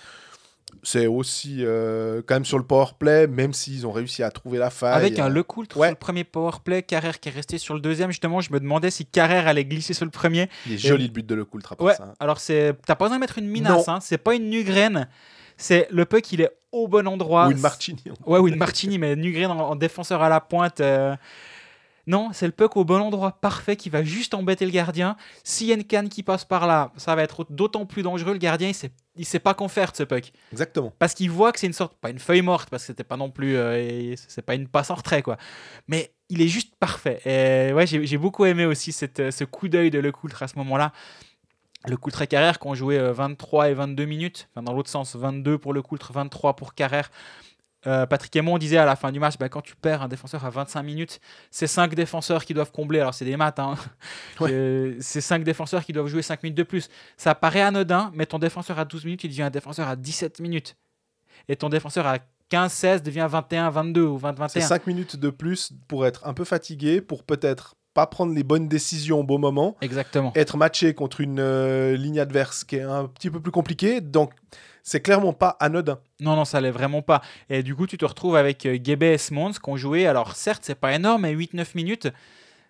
[0.84, 4.58] c'est aussi euh, quand même sur le power play, même s'ils ont réussi à trouver
[4.58, 4.94] la faille.
[4.94, 7.80] Avec un Le Coultre sur le premier power play, Carrère qui est resté sur le
[7.80, 8.12] deuxième.
[8.12, 10.50] Justement, je me demandais si Carrère allait glisser sur le premier.
[10.66, 12.04] Il est joli le but de Le Coultre après ça.
[12.04, 12.14] Hein.
[12.20, 12.76] Alors, c'est...
[12.86, 14.00] t'as pas besoin de mettre une minace, hein.
[14.02, 15.08] c'est pas une Nugraine.
[15.58, 17.48] C'est le puck, il est au bon endroit.
[17.48, 18.02] Ou une Martini.
[18.26, 20.80] Ouais, ou une Martini, mais Nugraine en, défenseur à la pointe.
[20.80, 21.16] Euh,
[22.10, 25.16] non, c'est le puck au bon endroit parfait qui va juste embêter le gardien.
[25.44, 28.34] S'il y a une canne qui passe par là, ça va être d'autant plus dangereux.
[28.34, 30.32] Le gardien, il sait, il sait pas qu'en faire de ce puck.
[30.52, 30.92] Exactement.
[30.98, 33.16] Parce qu'il voit que c'est une sorte, pas une feuille morte, parce que c'était pas
[33.16, 35.38] non plus, euh, c'est pas une passe en retrait, quoi.
[35.88, 37.22] Mais il est juste parfait.
[37.26, 40.58] Et ouais, j'ai beaucoup aimé aussi cette, ce coup d'œil de Le Coultre à ce
[40.58, 40.94] moment-là.
[41.86, 44.90] Le Coultre et Carrère qui ont joué 23 euh, et 22 minutes, enfin dans l'autre
[44.90, 47.12] sens, 22 pour Le Coultre, 23 pour Carrère.
[47.88, 50.44] Euh, Patrick Aymon disait à la fin du match, bah, quand tu perds un défenseur
[50.46, 51.20] à 25 minutes,
[51.50, 53.00] c'est 5 défenseurs qui doivent combler.
[53.00, 53.76] Alors c'est des maths, hein.
[55.00, 56.90] c'est 5 défenseurs qui doivent jouer 5 minutes de plus.
[57.16, 60.40] Ça paraît anodin, mais ton défenseur à 12 minutes, il devient un défenseur à 17
[60.40, 60.76] minutes.
[61.48, 62.18] Et ton défenseur à
[62.52, 64.48] 15-16 devient 21-22 ou 20-21.
[64.50, 68.44] C'est 5 minutes de plus pour être un peu fatigué, pour peut-être pas prendre les
[68.44, 69.76] bonnes décisions au bon moment.
[69.82, 70.32] Exactement.
[70.36, 74.00] Être matché contre une euh, ligne adverse qui est un petit peu plus compliquée.
[74.00, 74.32] Donc
[74.84, 76.00] c'est clairement pas anodin.
[76.22, 77.22] Non, non, ça l'est vraiment pas.
[77.50, 80.08] Et du coup, tu te retrouves avec euh, Gebe et Smons qui ont joué.
[80.08, 82.08] Alors, certes, c'est pas énorme, mais 8-9 minutes.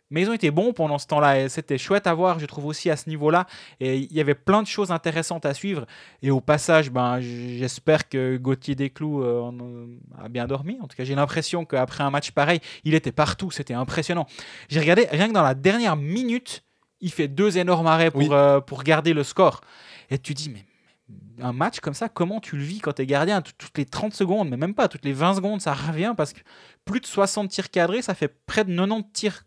[0.09, 1.41] Mais ils ont été bons pendant ce temps-là.
[1.41, 3.45] Et c'était chouette à voir, je trouve aussi à ce niveau-là.
[3.79, 5.85] Et il y avait plein de choses intéressantes à suivre.
[6.21, 9.87] Et au passage, ben, j'espère que Gauthier Desclous euh,
[10.21, 10.77] a bien dormi.
[10.81, 13.51] En tout cas, j'ai l'impression qu'après un match pareil, il était partout.
[13.51, 14.25] C'était impressionnant.
[14.69, 16.63] J'ai regardé, rien que dans la dernière minute,
[17.01, 19.61] il fait deux énormes arrêts pour, euh, pour garder le score.
[20.09, 20.65] Et tu dis, mais
[21.41, 24.13] un match comme ça, comment tu le vis quand tu es gardien Toutes les 30
[24.13, 26.39] secondes, mais même pas, toutes les 20 secondes, ça revient parce que
[26.85, 29.43] plus de 60 tirs cadrés, ça fait près de 90 tirs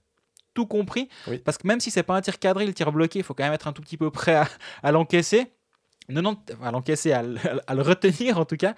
[0.55, 1.09] tout compris.
[1.45, 3.45] Parce que même si c'est pas un tir cadré, le tir bloqué, il faut quand
[3.45, 4.43] même être un tout petit peu prêt
[4.83, 5.53] à, l'encaisser.
[6.09, 8.75] 90, à l'encaisser, à, le retenir en tout cas.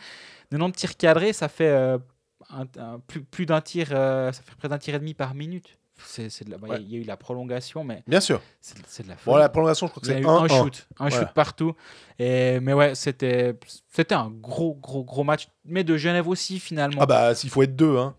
[0.51, 1.99] 90 tirs cadrés, ça fait euh,
[3.31, 5.79] plus, d'un tir, euh, ça fait près d'un tir et demi par minute.
[6.07, 6.79] C'est, de la...
[6.79, 8.03] Il y a eu la prolongation, mais.
[8.07, 8.41] Bien sûr.
[8.61, 10.89] C'est, de la Bon, la prolongation, je crois que c'est un, un, shoot.
[10.99, 11.75] Un shoot partout.
[12.19, 13.55] Et, mais ouais, c'était,
[13.89, 15.49] c'était un gros, gros, gros match.
[15.65, 17.01] Mais de Genève aussi, finalement.
[17.01, 17.97] Ah bah, s'il faut être deux.
[17.97, 18.15] Hein.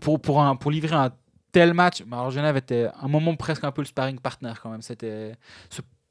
[0.00, 1.12] Pour, pour, un, pour livrer un
[1.52, 2.02] tel match.
[2.10, 4.82] Alors, Genève était un moment presque un peu le sparring partner quand même.
[4.82, 5.32] C'était.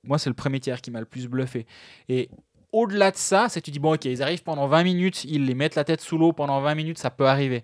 [0.04, 1.68] Moi, c'est le premier tiers qui m'a le plus bluffé.
[2.10, 2.30] Et
[2.72, 5.54] au-delà de ça, c'est tu dis, bon, ok, ils arrivent pendant 20 minutes, ils les
[5.54, 7.64] mettent la tête sous l'eau pendant 20 minutes, ça peut arriver.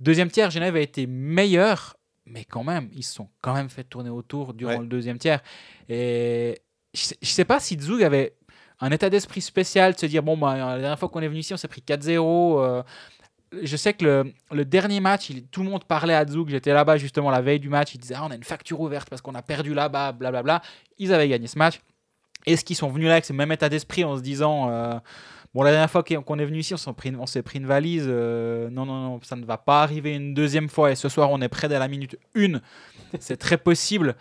[0.00, 1.96] Deuxième tiers, Genève a été meilleur
[2.30, 5.40] mais quand même, ils se sont quand même fait tourner autour durant le deuxième tiers.
[5.88, 6.62] Et
[6.94, 8.36] je ne sais pas si Zug avait
[8.80, 11.40] un état d'esprit spécial de se dire bon, bah, la dernière fois qu'on est venu
[11.40, 12.60] ici, on s'est pris 4-0.
[12.60, 12.82] Euh.
[13.62, 16.48] Je sais que le, le dernier match, il, tout le monde parlait à Zug.
[16.48, 17.94] J'étais là-bas justement la veille du match.
[17.94, 20.62] Ils disaient ah, on a une facture ouverte parce qu'on a perdu là-bas, blablabla.
[20.98, 21.80] Ils avaient gagné ce match.
[22.46, 24.70] Est-ce qu'ils sont venus là avec ce même état d'esprit en se disant.
[24.70, 24.98] Euh,
[25.52, 27.10] Bon, la dernière fois qu'on est venu ici, on s'est pris,
[27.42, 28.06] pris, une valise.
[28.06, 30.92] Euh, non, non, non, ça ne va pas arriver une deuxième fois.
[30.92, 32.60] Et ce soir, on est près de la minute 1.
[33.18, 34.14] C'est très possible.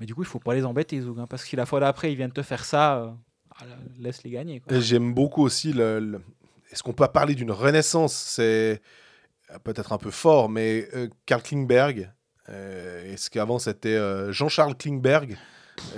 [0.00, 1.20] Mais du coup, il faut pas les embêter, Zoug.
[1.20, 3.10] Hein, parce que si la fois d'après, ils viennent te faire ça, euh,
[3.60, 3.64] ah,
[4.00, 4.62] laisse-les gagner.
[4.70, 6.20] J'aime beaucoup aussi le.
[6.74, 8.12] Est-ce qu'on peut parler d'une renaissance?
[8.12, 8.82] C'est
[9.62, 12.10] peut-être un peu fort, mais euh, Karl Klingberg.
[12.48, 13.98] Est-ce qu'avant, c'était
[14.30, 15.38] Jean-Charles Klingberg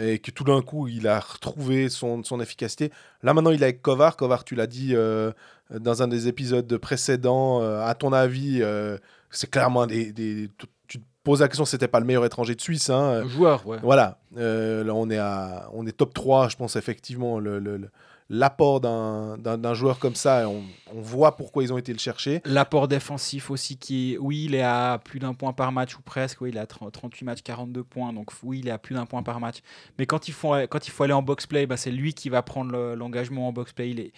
[0.01, 2.93] et que tout d'un coup il a retrouvé son, son, efficacité?
[3.23, 4.17] Là maintenant il est avec Kovar.
[4.17, 5.33] Kovar, tu l'as dit euh,
[5.71, 7.63] dans un des épisodes précédents.
[7.63, 8.99] Euh, à ton avis, euh,
[9.31, 10.51] c'est clairement des, des,
[10.89, 12.91] tu te poses la question, c'était pas le meilleur étranger de Suisse.
[12.91, 13.27] Hein.
[13.29, 13.79] joueur, ouais.
[13.83, 14.19] Voilà.
[14.35, 17.91] là on est à, on est top 3, je pense effectivement le, le
[18.29, 20.63] l'apport d'un joueur comme ça, on,
[20.95, 22.41] on, voit pourquoi ils ont été le chercher.
[22.45, 26.41] L'apport défensif aussi, qui oui, il est à plus d'un point par match ou presque,
[26.41, 29.23] oui, il a 38 matchs, 42 points, donc oui, il est à plus d'un point
[29.23, 29.59] par match.
[29.99, 33.49] Mais quand il faut, quand aller en box-play, bah, c'est lui qui va prendre l'engagement
[33.49, 33.91] en box-play.
[33.91, 34.13] Il est,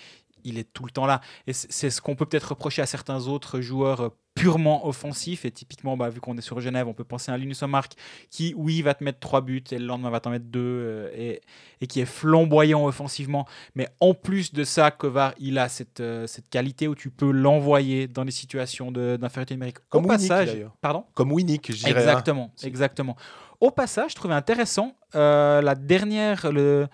[0.44, 1.20] il est tout le temps là.
[1.46, 5.44] Et c'est ce qu'on peut peut-être reprocher à certains autres joueurs euh, purement offensifs.
[5.44, 7.92] Et typiquement, bah, vu qu'on est sur Genève, on peut penser à Linus Omark
[8.30, 11.10] qui, oui, va te mettre trois buts et le lendemain va t'en mettre deux euh,
[11.16, 11.40] et,
[11.80, 13.46] et qui est flamboyant offensivement.
[13.74, 17.30] Mais en plus de ça, Kovar, il a cette, euh, cette qualité où tu peux
[17.32, 19.78] l'envoyer dans des situations de- d'infériorité numérique.
[19.88, 21.90] Comme Au Winnick, passage, pardon Comme Winnick, je dirais.
[21.90, 21.96] hein.
[21.98, 23.16] Exactement, exactement.
[23.60, 26.86] Au passage, je trouvais intéressant euh, la dernière, le,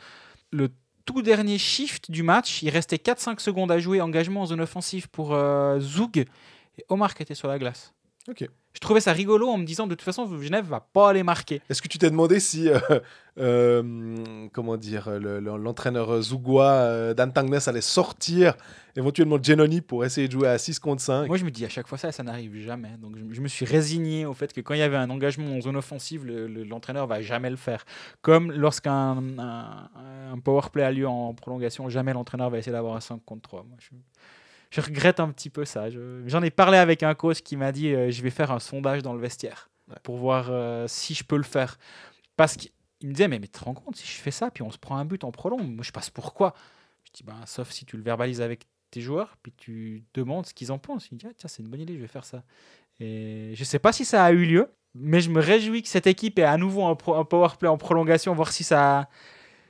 [0.50, 0.70] le
[1.04, 2.62] tout dernier shift du match.
[2.62, 7.14] Il restait 4-5 secondes à jouer, engagement en zone offensive pour euh, Zoug et Omar
[7.14, 7.93] qui était sur la glace.
[8.28, 8.48] Ok.
[8.72, 11.60] Je trouvais ça rigolo en me disant de toute façon Genève va pas aller marquer.
[11.70, 12.78] Est-ce que tu t'es demandé si, euh,
[13.38, 18.56] euh, comment dire, le- le- l'entraîneur Zougoua, euh, Dan Tangnes, allait sortir
[18.96, 21.68] éventuellement Genoni pour essayer de jouer à 6 contre 5 Moi je me dis à
[21.68, 22.96] chaque fois ça, ça n'arrive jamais.
[23.00, 25.54] Donc je, je me suis résigné au fait que quand il y avait un engagement
[25.56, 27.84] en zone offensive, le- le- l'entraîneur va jamais le faire.
[28.22, 29.88] Comme lorsqu'un un,
[30.32, 33.42] un power play a lieu en prolongation, jamais l'entraîneur va essayer d'avoir un 5 contre
[33.42, 33.64] 3.
[33.68, 33.90] Moi, je,
[34.74, 35.88] je regrette un petit peu ça.
[35.90, 38.58] Je- J'en ai parlé avec un coach qui m'a dit euh, je vais faire un
[38.58, 39.96] sondage dans le vestiaire Ouais.
[40.02, 41.76] pour voir euh, si je peux le faire.
[42.36, 42.70] Parce qu'il
[43.02, 44.78] me disait mais, mais tu te rends compte si je fais ça puis on se
[44.78, 46.54] prend un but en prolong, moi je passe pourquoi
[47.04, 50.54] Je dis ben sauf si tu le verbalises avec tes joueurs puis tu demandes ce
[50.54, 51.08] qu'ils en pensent.
[51.12, 52.42] Il dit ah, tiens c'est une bonne idée je vais faire ça.
[53.00, 56.06] Et je sais pas si ça a eu lieu, mais je me réjouis que cette
[56.06, 59.08] équipe ait à nouveau un, pro- un power play en prolongation, voir si ça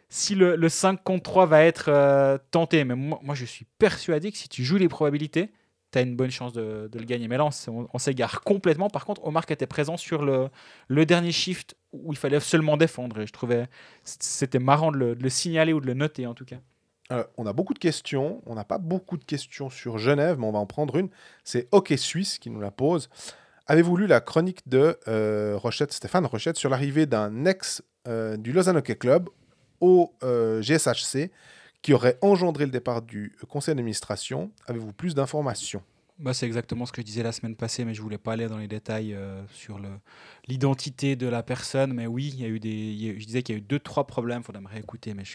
[0.09, 2.85] si le, le 5 contre 3 va être euh, tenté.
[2.85, 5.51] Mais moi, je suis persuadé que si tu joues les probabilités,
[5.93, 7.29] tu as une bonne chance de, le gagner.
[7.29, 8.88] Mais là, on, s'égare complètement.
[8.88, 13.21] Par contre, Omar était présent sur le, dernier shift où il fallait seulement défendre.
[13.21, 13.67] Et je trouvais
[14.05, 16.59] c'était marrant de le, signaler ou de le noter en tout cas.
[17.12, 18.43] Euh, on a beaucoup de questions.
[18.47, 21.11] On n'a pas beaucoup de questions sur Genève, mais on va en prendre une.
[21.45, 23.11] C'est Hockey Suisse qui nous la pose.
[23.67, 25.59] Avez-vous lu la chronique de euh,
[25.90, 27.83] Stéphane Rochette, sur l'arrivée d'un ex
[28.37, 29.31] du Lausanne Hockey Club
[29.81, 31.31] au euh, GSHC
[31.83, 34.51] qui aurait engendré le départ du conseil d'administration.
[34.67, 35.83] Avez-vous plus d'informations?
[36.20, 38.46] Bah, c'est exactement ce que je disais la semaine passée, mais je voulais pas aller
[38.46, 39.81] dans les détails euh, sur
[40.46, 41.92] l'identité de la personne.
[41.92, 44.07] Mais oui, il y a eu des, je disais qu'il y a eu deux, trois
[44.07, 44.38] problèmes.
[44.42, 45.35] Il faudrait me réécouter, mais je,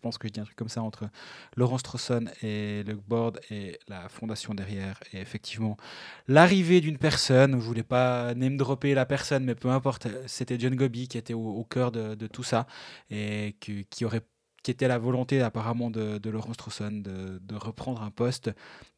[0.00, 1.08] pense que je dis un truc comme ça entre
[1.56, 5.00] Laurent Strosson et le board et la fondation derrière.
[5.12, 5.76] Et effectivement,
[6.28, 10.76] l'arrivée d'une personne, je voulais pas name dropper la personne, mais peu importe, c'était John
[10.76, 12.68] Gobi qui était au, au cœur de, de tout ça
[13.10, 14.22] et que- qui aurait
[14.62, 18.50] qui était la volonté apparemment de, de Laurent Strosson de, de reprendre un poste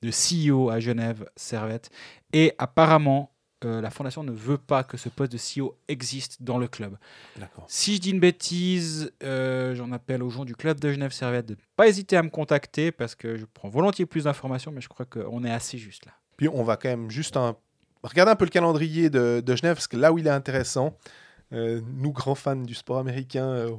[0.02, 1.90] de CEO à Genève, Servette.
[2.32, 6.58] Et apparemment, euh, la fondation ne veut pas que ce poste de CEO existe dans
[6.58, 6.96] le club.
[7.66, 11.46] Si je dis une bêtise, euh, j'en appelle aux gens du club de Genève Servette
[11.46, 14.80] de ne pas hésiter à me contacter parce que je prends volontiers plus d'informations, mais
[14.80, 16.12] je crois qu'on est assez juste là.
[16.36, 17.56] Puis on va quand même juste un...
[18.02, 20.98] regarder un peu le calendrier de, de Genève, parce que là où il est intéressant,
[21.52, 23.70] euh, nous grands fans du sport américain, euh,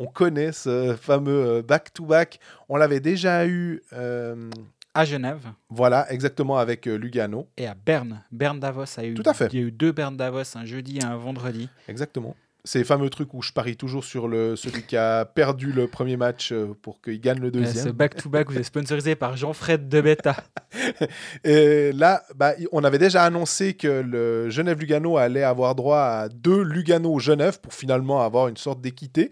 [0.00, 2.40] on, on connaît ce fameux euh, back-to-back.
[2.68, 4.50] On l'avait déjà eu, euh,
[4.94, 7.46] À Genève voilà, exactement avec euh, Lugano.
[7.56, 8.22] et à Berne.
[8.32, 9.14] Berne Davos a eu.
[9.14, 9.48] Tout à fait.
[9.52, 11.68] Il y a eu deux Berne Davos, un jeudi et un vendredi.
[11.88, 12.34] Exactement.
[12.62, 16.18] Ces fameux trucs où je parie toujours sur le, celui qui a perdu le premier
[16.18, 17.92] match euh, pour qu'il gagne le Euh, Ce deuxième.
[17.92, 20.36] back-to-back vous est sponsorisé par Jean-Fred de Beta.
[21.44, 26.62] Et là, bah, on avait déjà annoncé que le Genève-Lugano allait avoir droit à deux
[26.62, 29.30] Lugano-Genève pour finalement avoir une sorte d'équité.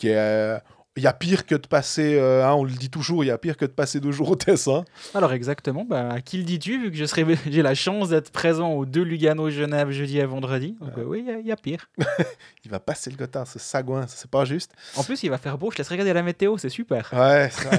[0.00, 0.58] Qui est, euh,
[0.96, 3.30] Il y a pire que de passer, euh, hein, on le dit toujours, il y
[3.30, 4.84] a pire que de passer deux jours au Tessin.
[5.14, 8.30] Alors exactement, bah, à qui le dis-tu vu que je serai, j'ai la chance d'être
[8.32, 10.76] présent aux deux Lugano Genève jeudi et vendredi.
[10.80, 11.88] Donc euh, oui, il y a- il y, a pire.
[12.64, 14.72] Il va passer le Gotthard, ce sagouin, c'est pas juste.
[14.96, 15.70] En plus, il va faire beau.
[15.70, 17.08] Je laisse regarder la météo, c'est super.
[17.12, 17.70] Ouais, ça,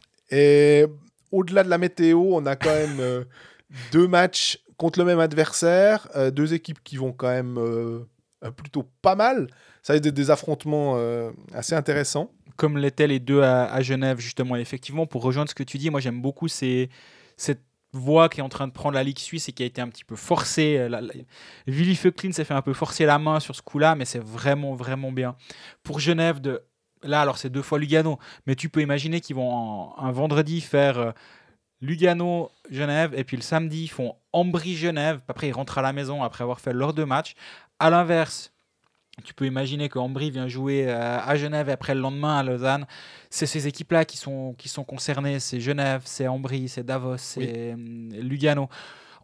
[0.30, 0.86] Et
[1.32, 3.24] au-delà de la météo, on a quand même
[3.92, 7.58] deux matchs contre le même adversaire, deux équipes qui vont quand même
[8.56, 9.48] plutôt pas mal.
[9.86, 12.32] Ça va être des, affrontements euh, assez intéressants.
[12.56, 14.56] Comme l'étaient les deux à, Genève justement.
[14.56, 16.90] Effectivement, pour rejoindre ce que tu dis, moi j'aime beaucoup cette
[17.92, 19.88] voie qui est en train de prendre la Ligue suisse et qui a été un
[19.88, 20.76] petit peu forcée.
[20.76, 21.14] Euh, La, la-
[21.68, 24.74] Willy Feucklin s'est fait un peu forcer la main sur ce coup-là, mais c'est vraiment,
[24.74, 25.36] vraiment bien.
[25.84, 26.40] Pour Genève,
[27.04, 28.18] là, alors c'est deux fois Lugano,
[28.48, 31.12] mais tu peux imaginer qu'ils vont un vendredi faire euh,
[31.80, 35.20] Lugano, Genève, et puis le samedi, ils font Ambry-Genève.
[35.28, 37.36] Après, ils rentrent à la maison après avoir fait leurs deux matchs.
[37.78, 38.52] À l'inverse,
[39.24, 42.42] tu peux imaginer que Ambry vient jouer euh, à Genève et après le lendemain à
[42.42, 42.86] Lausanne.
[43.30, 45.40] C'est ces équipes-là qui sont, qui sont concernées.
[45.40, 48.68] C'est Genève, c'est Ambry, c'est Davos, c'est hum, Lugano.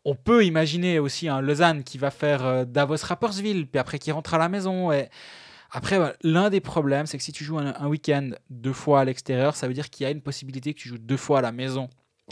[0.05, 4.35] On peut imaginer aussi un Lausanne qui va faire euh, Davos-Rapperswil, puis après qui rentre
[4.35, 4.91] à la maison.
[4.93, 5.09] Et...
[5.71, 9.01] Après, voilà, l'un des problèmes, c'est que si tu joues un, un week-end deux fois
[9.01, 11.39] à l'extérieur, ça veut dire qu'il y a une possibilité que tu joues deux fois
[11.39, 11.89] à la maison.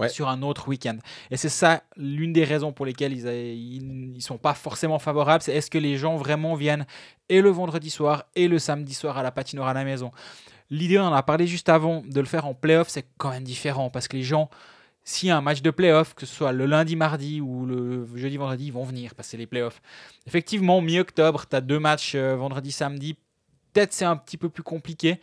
[0.08, 0.96] Sur un autre week-end.
[1.30, 4.98] Et c'est ça l'une des raisons pour lesquelles ils, a- ils, ils sont pas forcément
[4.98, 5.42] favorables.
[5.42, 6.86] C'est est-ce que les gens vraiment viennent
[7.28, 10.10] et le vendredi soir et le samedi soir à la patinoire à la maison.
[10.70, 13.44] l'idée, on en a parlé juste avant, de le faire en playoff, c'est quand même
[13.44, 14.48] différent parce que les gens,
[15.04, 18.06] s'il y a un match de playoff, que ce soit le lundi, mardi ou le
[18.16, 19.80] jeudi, vendredi, ils vont venir c'est les playoffs.
[20.26, 23.16] Effectivement, mi-octobre, tu as deux matchs euh, vendredi, samedi.
[23.72, 25.20] Peut-être c'est un petit peu plus compliqué.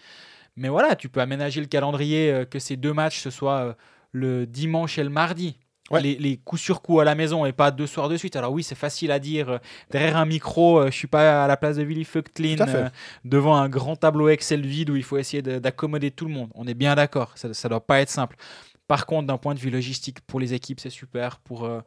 [0.55, 3.73] Mais voilà, tu peux aménager le calendrier euh, que ces deux matchs, ce soit euh,
[4.17, 5.57] le dimanche et le mardi.
[5.89, 6.01] Ouais.
[6.01, 8.35] Les, les coups sur coups à la maison et pas deux soirs de suite.
[8.35, 9.47] Alors oui, c'est facile à dire.
[9.49, 9.57] euh,
[9.89, 12.03] Derrière un micro, euh, je suis pas à la place de Willy
[12.67, 12.75] fait.
[12.75, 12.89] euh,
[13.23, 16.49] devant un grand tableau Excel vide où il faut essayer de- d'accommoder tout le monde.
[16.55, 17.31] On est bien d'accord.
[17.35, 18.35] Ça, ça doit pas être simple.
[18.87, 21.39] Par contre, d'un point de vue logistique pour les équipes, c'est super.
[21.39, 21.81] Pour, euh,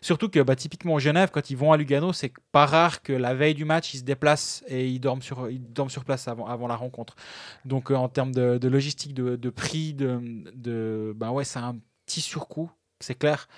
[0.00, 3.34] Surtout que bah, typiquement Genève, quand ils vont à Lugano, c'est pas rare que la
[3.34, 6.46] veille du match, ils se déplacent et ils dorment sur, ils dorment sur place avant,
[6.46, 7.16] avant la rencontre.
[7.64, 10.20] Donc euh, en termes de, logistique, de, prix, de,
[10.54, 13.48] de ben ouais, c'est un petit surcoût, c'est clair.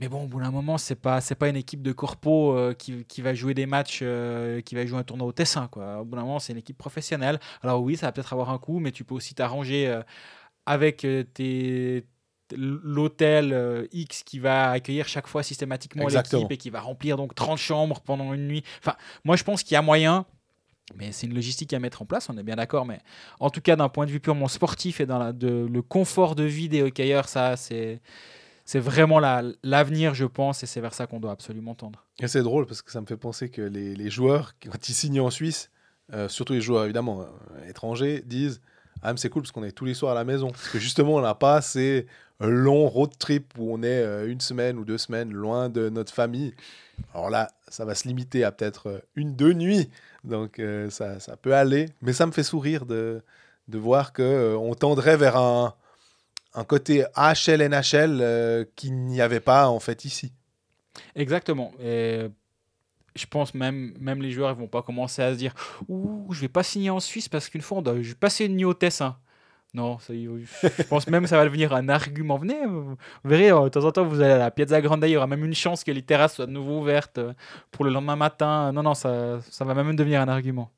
[0.00, 3.04] Mais bon, au bout d'un moment, c'est pas pas une équipe de corpo euh, qui,
[3.04, 4.04] qui va jouer des matchs,
[4.64, 5.66] qui va jouer un tournoi au Tessin.
[5.68, 6.00] Quoi.
[6.00, 7.40] Au bout d'un moment, c'est une équipe professionnelle.
[7.62, 10.00] Alors oui, ça va peut-être avoir un coût, mais tu peux aussi t'arranger
[10.66, 12.04] avec euh, tes
[12.56, 16.04] l'hôtel euh, X qui va accueillir chaque fois systématiquement
[16.38, 18.62] l'équipe et qui va remplir donc 30 chambres pendant une nuit.
[18.80, 20.26] Enfin, moi je pense qu'il y a moyen,
[20.94, 22.84] mais c'est une logistique à mettre en place, on est bien d'accord.
[22.86, 23.00] Mais
[23.40, 26.34] en tout cas, d'un point de vue purement sportif et dans la- de, le confort
[26.34, 28.00] de vie des hockeyeurs, ça c'est
[28.66, 32.06] c'est vraiment la- l'avenir, je pense, et c'est vers ça qu'on doit absolument tendre.
[32.20, 34.94] Et c'est drôle parce que ça me fait penser que les, les joueurs, quand ils
[34.94, 35.70] signent en Suisse,
[36.14, 38.62] euh, surtout les joueurs évidemment euh, étrangers, disent
[39.04, 40.48] Ah, mais c'est cool parce qu'on est tous les soirs à la maison.
[40.48, 42.06] Parce que justement, on n'a pas ces
[42.40, 46.12] longs road trips où on est euh, une semaine ou deux semaines loin de notre
[46.12, 46.54] famille.
[47.12, 49.90] Alors là, ça va se limiter à peut-être euh, une, deux nuits.
[50.24, 51.90] Donc euh, ça, ça peut aller.
[52.02, 53.22] Mais ça me fait sourire de,
[53.68, 55.74] de voir qu'on tendrait vers un,
[56.54, 60.32] un côté AHL, NHL euh, qu'il n'y avait pas en fait ici.
[61.16, 61.72] Exactement.
[61.80, 62.28] Et
[63.14, 65.54] je pense même, même les joueurs ils vont pas commencer à se dire
[65.88, 68.46] Ouh, je vais pas signer en Suisse parce qu'une fois, on doit je vais passer
[68.46, 69.16] une nuit au Tessin.
[69.74, 72.36] Non, ça, je pense même que ça va devenir un argument.
[72.38, 75.10] Venez, vous verrez, euh, de temps en temps, vous allez à la Piazza Grande, il
[75.10, 77.32] y aura même une chance que les terrasses soient de nouveau ouvertes euh,
[77.72, 78.70] pour le lendemain matin.
[78.72, 80.70] Non, non, ça, ça va même devenir un argument.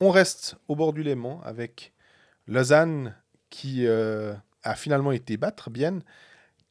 [0.00, 1.92] On reste au bord du Léman avec
[2.48, 3.14] Lausanne
[3.50, 6.02] qui euh, a finalement été battre Bienne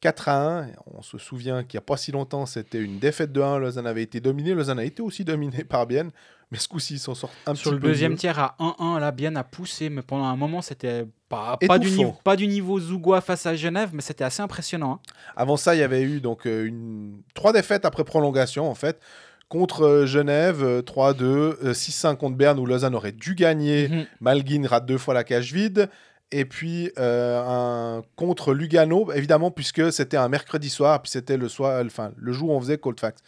[0.02, 0.66] 4 à 1.
[0.94, 3.58] On se souvient qu'il n'y a pas si longtemps, c'était une défaite de 1.
[3.58, 4.52] Lausanne avait été dominée.
[4.52, 6.10] Lausanne a été aussi dominée par Bienne.
[6.50, 8.18] Mais ce coup-ci, ils s'en sortent un Sur petit le peu deuxième mieux.
[8.18, 11.88] tiers à 1-1, là, bien a poussé, mais pendant un moment, c'était pas, pas, du
[11.90, 15.00] niveau, pas du niveau Zougois face à Genève, mais c'était assez impressionnant.
[15.02, 15.12] hein.
[15.34, 17.22] Avant ça, il y avait eu donc euh, une...
[17.32, 19.00] trois défaites après prolongation, en fait.
[19.48, 23.88] Contre euh, Genève, euh, 3-2, euh, 6-5 contre Berne, où Lausanne aurait dû gagner.
[23.88, 24.06] Mhm.
[24.20, 25.88] Malguin rate deux fois la cage vide.
[26.32, 31.48] Et puis euh, un contre Lugano, évidemment, puisque c'était un mercredi soir, puis c'était le
[31.48, 33.22] soir, enfin le jour où on faisait Colfax.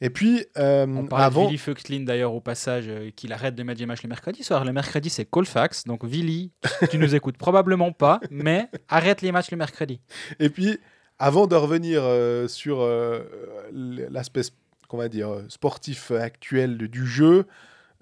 [0.00, 3.62] Et puis euh, On avant, de Willy Feuchtlin d'ailleurs au passage, euh, qu'il arrête de
[3.62, 4.64] mettre des matchs le mercredi soir.
[4.64, 5.84] Le mercredi, c'est Colfax.
[5.84, 6.52] Donc, Willy,
[6.90, 10.00] tu nous écoutes probablement pas, mais arrête les matchs le mercredi.
[10.40, 10.78] et puis
[11.18, 13.20] avant de revenir euh, sur euh,
[13.72, 14.42] l'aspect,
[14.88, 17.42] qu'on va dire, euh, sportif actuel du jeu, euh,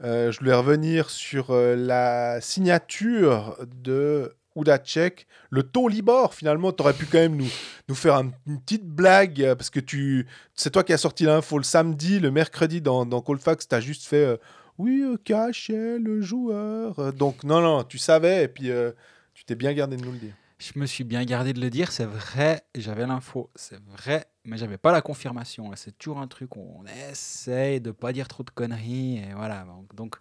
[0.03, 6.35] je voulais revenir sur euh, la signature de Udacek, le taux Libor.
[6.35, 7.49] Finalement, tu aurais pu quand même nous,
[7.88, 11.25] nous faire un- une petite blague euh, parce que tu, c'est toi qui as sorti
[11.25, 14.37] l'info le samedi, le mercredi dans, dans Colfax, tu as juste fait euh,
[14.79, 16.99] oui, euh, KHL, le joueur.
[16.99, 18.91] Euh, Donc, non, non, tu savais et puis euh,
[19.35, 20.35] tu t'es bien gardé de nous le dire.
[20.62, 24.57] Je me suis bien gardé de le dire, c'est vrai, j'avais l'info, c'est vrai, mais
[24.57, 25.68] j'avais pas la confirmation.
[25.75, 29.66] C'est toujours un truc on essaye de pas dire trop de conneries, et voilà.
[29.92, 30.14] Donc,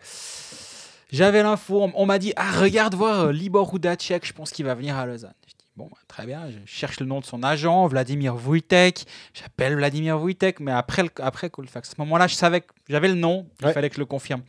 [1.12, 4.74] j'avais l'info, on, m'a dit, ah, regarde voir euh, Libor Udacek, je pense qu'il va
[4.74, 5.36] venir à Lausanne.
[5.82, 10.60] Bon, très bien, je cherche le nom de son agent, Vladimir Wojtek, j'appelle Vladimir Wojtek,
[10.60, 13.66] mais après, le, après Colfax, à ce moment-là, je savais que j'avais le nom, il
[13.66, 13.74] Ouais.
[13.74, 14.44] fallait que je le confirme.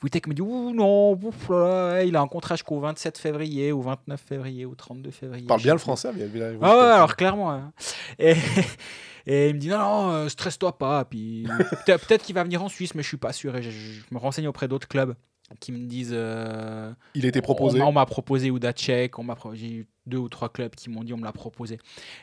[0.00, 3.72] Wojtek me dit, ouh non, ouf là là, il a un contrat jusqu'au 27 février,
[3.72, 5.46] ou 29 février, ou 32 février.
[5.48, 7.50] Parle je bien le français, mais il Ah ouais, alors clairement.
[7.50, 7.72] hein.
[8.20, 8.34] Et,
[9.26, 11.04] et il me dit non, non, euh, stresse-toi pas.
[11.04, 11.48] Puis
[11.86, 13.56] peut-être qu'il va venir en Suisse, mais je suis pas sûr.
[13.56, 15.14] Et je, je me renseigne auprès d'autres clubs
[15.60, 16.10] qui me disent.
[16.12, 17.80] euh, Il était proposé.
[17.80, 19.18] On, m'a- proposé Udacek.
[19.18, 21.78] On m'a j'ai eu deux ou trois clubs qui m'ont dit on me l'a proposé.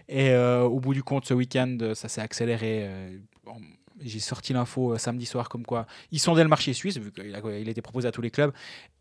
[0.09, 2.81] Et euh, au bout du compte, ce week-end, ça s'est accéléré.
[2.83, 3.61] euh, on-
[4.01, 7.33] j'ai sorti l'info euh, samedi soir comme quoi ils sondaient le marché suisse, vu qu'il
[7.35, 8.51] a, il été proposé à tous les clubs,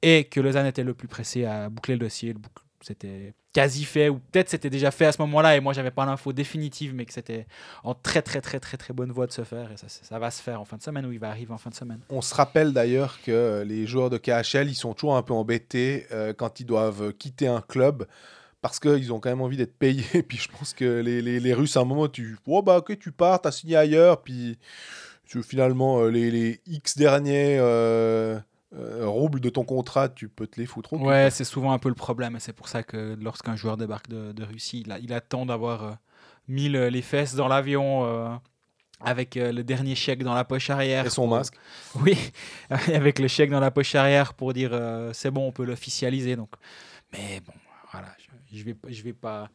[0.03, 2.35] et que Lausanne était le plus pressé à boucler le dossier.
[2.35, 5.73] Le bouc- C'était quasi fait, ou peut-être c'était déjà fait à ce moment-là, et moi
[5.73, 7.47] j'avais pas l'info définitive, mais que c'était
[7.85, 10.31] en très très très très très bonne voie de se faire, et ça, ça va
[10.31, 12.01] se faire en fin de semaine, ou il va arriver en fin de semaine.
[12.11, 16.07] On se rappelle d'ailleurs que les joueurs de KHL, ils sont toujours un peu embêtés
[16.13, 18.07] euh, quand ils doivent quitter un club
[18.63, 20.23] parce qu'ils ont quand même envie d'être payés.
[20.29, 23.11] Puis je pense que les, les- Russes, à un moment, tu oh bah ok, tu
[23.13, 24.57] pars, t'as signé ailleurs, puis
[25.41, 28.39] finalement, euh, les, les X derniers euh,
[28.75, 31.05] euh, roubles de ton contrat, tu peux te les foutre au cul.
[31.05, 32.37] Ouais, c'est souvent un peu le problème.
[32.41, 35.85] C'est pour ça que lorsqu'un joueur débarque de, de Russie, il, a- il attend d'avoir
[35.85, 35.93] euh,
[36.49, 38.29] mis le- les fesses dans l'avion euh,
[39.05, 41.07] avec euh, le dernier chèque dans la poche arrière.
[41.07, 41.55] Et son pour- masque.
[41.97, 42.17] Oui,
[42.71, 46.37] avec le chèque dans la poche arrière pour dire euh, c'est bon, on peut l'officialiser.
[46.37, 46.51] Donc,
[47.13, 47.53] mais bon,
[47.93, 49.51] voilà, je, je vais, je vais pas,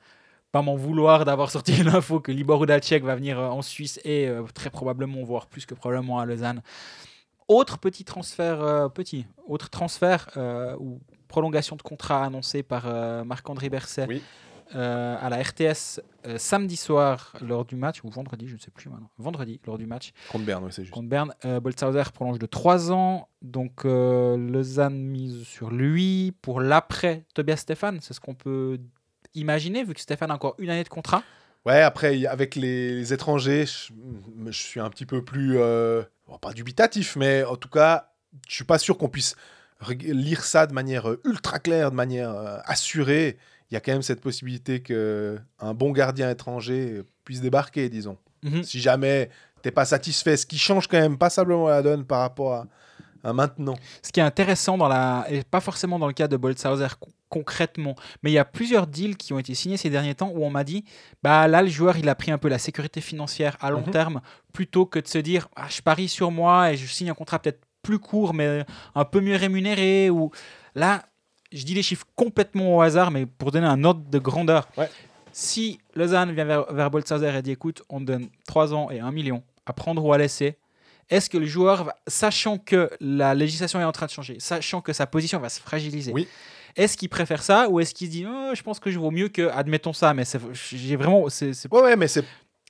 [0.52, 4.28] pas m'en vouloir d'avoir sorti l'info que Libor Udacek va venir euh, en Suisse et
[4.28, 6.62] euh, très probablement, voire plus que probablement à Lausanne.
[7.48, 13.24] Autre petit transfert, euh, petit, autre transfert euh, ou prolongation de contrat annoncée par euh,
[13.24, 14.22] Marc-André Berset Oui.
[14.74, 16.02] à la RTS
[16.38, 19.86] samedi soir lors du match, ou vendredi, je ne sais plus maintenant, vendredi lors du
[19.86, 20.94] match Contre Berne, oui, c'est juste.
[20.94, 21.34] contre Berne.
[21.62, 23.30] Boltzhauser prolonge de 3 ans.
[23.42, 28.00] Donc Lausanne mise sur lui pour l'après Tobias Stéphane.
[28.02, 28.78] C'est ce qu'on peut
[29.36, 31.24] imaginer vu que Stéphane a encore une année de contrat.
[31.68, 33.92] Ouais, après, avec les, les étrangers, je,
[34.46, 35.58] je suis un petit peu plus.
[35.60, 36.02] euh,
[36.40, 38.14] pas dubitatif, mais en tout cas,
[38.48, 39.36] je suis pas sûr qu'on puisse
[39.90, 43.38] lire ça de manière euh, ultra claire, de manière euh, assurée.
[43.70, 48.18] Il y a quand même cette possibilité que un bon gardien étranger puisse débarquer, disons.
[48.44, 48.64] Mhm.
[48.64, 49.30] Si jamais
[49.62, 52.68] t'es pas satisfait, ce qui change quand même passablement la donne par rapport à,
[53.34, 53.76] maintenant.
[54.02, 57.10] Ce qui est intéressant dans la, et pas forcément dans le cas de Boltzhauser co-
[57.30, 60.44] concrètement, mais il y a plusieurs deals qui ont été signés ces derniers temps où
[60.46, 60.86] on m'a dit,
[61.24, 63.92] bah là le joueur il a pris un peu la sécurité financière à long Mhm.
[63.92, 64.22] terme
[64.54, 67.40] plutôt que de se dire, ah, je parie sur moi et je signe un contrat
[67.40, 70.32] peut-être plus court mais un peu mieux rémunéré ou
[70.76, 71.04] là
[71.52, 74.68] je dis les chiffres complètement au hasard mais pour donner un ordre de grandeur.
[74.78, 74.90] Ouais.
[75.32, 79.00] Si Lausanne vient vers, vers Boltzhauser et dit écoute on te donne 3 ans et
[79.00, 80.58] 1 million à prendre ou à laisser,
[81.10, 84.94] est-ce que le joueur, sachant que la législation est en train de changer, sachant que
[84.94, 86.28] sa position va se fragiliser, Oui.
[86.76, 89.12] est-ce qu'il préfère ça ou est-ce qu'il se dit Oh, je pense que je vaux
[89.12, 92.26] mieux que admettons ça, mais c'est- j'ai vraiment c'est- Ouais, ouais, mais c'est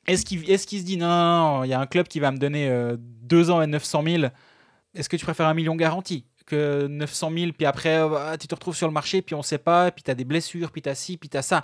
[0.07, 2.19] est-ce qu'il est qu'il se dit non, non, non, il y a un club qui
[2.19, 4.23] va me donner 2 ans et 900 000
[4.95, 8.47] Est-ce que tu préfères un million garanti que 900 000 puis après euh, bah, tu
[8.47, 10.81] te retrouves sur le marché puis on sait pas puis tu as des blessures puis
[10.81, 11.63] tu as ci puis tu as ça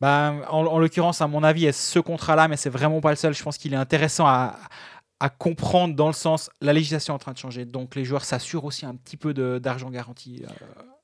[0.00, 3.16] bah, en, en l'occurrence, à mon avis, est ce contrat-là, mais c'est vraiment pas le
[3.16, 3.34] seul.
[3.34, 4.56] Je pense qu'il est intéressant à,
[5.20, 7.64] à comprendre dans le sens la législation est en train de changer.
[7.64, 10.52] Donc les joueurs s'assurent aussi un petit peu d'argent garanti euh,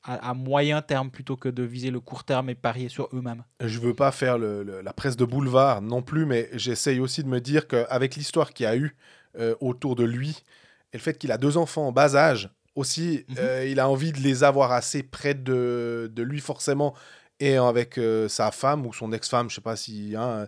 [0.04, 3.42] à, à moyen terme plutôt que de viser le court terme et parier sur eux-mêmes.
[3.60, 7.24] Je veux pas faire le- le- la presse de boulevard non plus, mais j'essaye aussi
[7.24, 8.94] de me dire qu'avec l'histoire qu'il y a eu
[9.38, 10.42] euh, autour de lui,
[10.92, 13.36] et le fait qu'il a deux enfants en bas âge, aussi, Mhm.
[13.38, 16.94] euh, il a envie de les avoir assez près de, de lui forcément,
[17.40, 17.98] et avec
[18.28, 20.14] sa femme ou son ex-femme, je sais pas si...
[20.16, 20.46] hein,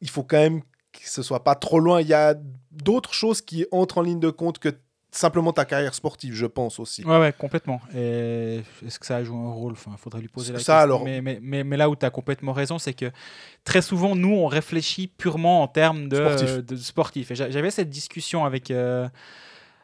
[0.00, 0.60] il faut quand même
[0.92, 2.00] que ce soit pas trop loin.
[2.00, 2.34] Il y a
[2.82, 4.68] d'autres choses qui entrent en ligne de compte que
[5.10, 7.04] simplement ta carrière sportive, je pense aussi.
[7.04, 7.80] Ouais, ouais, complètement.
[7.94, 9.72] Est-ce que ça a joué un rôle?
[9.74, 10.74] Enfin, faudrait lui poser la Ça, question.
[10.82, 13.12] alors- Mais, mais, mais, mais là où tu as complètement raison, c'est que
[13.62, 16.48] très souvent, nous, on réfléchit purement en termes de Sportif.
[16.50, 17.30] euh, de sportif.
[17.30, 19.08] Et j'a- j'avais cette discussion avec, euh,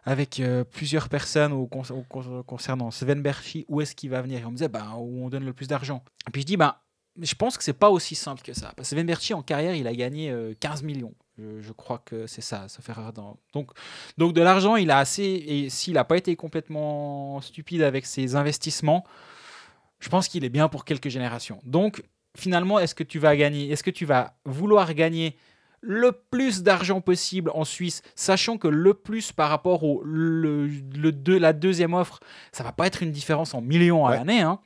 [0.05, 4.23] avec euh, plusieurs personnes au con- au con- concernant Sven Berchi, où est-ce qu'il va
[4.23, 4.41] venir?
[4.41, 6.03] Et on me disait, bah, où on donne le plus d'argent.
[6.27, 6.81] Et puis je dis, bah,
[7.21, 8.73] je pense que c'est pas aussi simple que ça.
[8.77, 11.15] Parce que Sven Berchi, en carrière, il a gagné euh, 15 millions.
[11.39, 13.39] Je, je crois que c'est ça, ça fait rare dans...
[13.53, 13.71] Donc,
[14.19, 15.23] donc de l'argent, il a assez.
[15.25, 19.05] Et s'il n'a pas été complètement stupide avec ses investissements,
[20.01, 21.61] je pense qu'il est bien pour quelques générations.
[21.65, 22.03] Donc
[22.37, 25.37] finalement, est-ce que tu vas gagner Est-ce que tu vas vouloir gagner
[25.83, 31.11] le plus d'argent possible en Suisse, sachant que le plus par rapport au le, le
[31.11, 32.21] deux- la deuxième offre,
[32.53, 34.17] ça va pas être une différence en millions à Ouais.
[34.19, 34.61] l'année, hein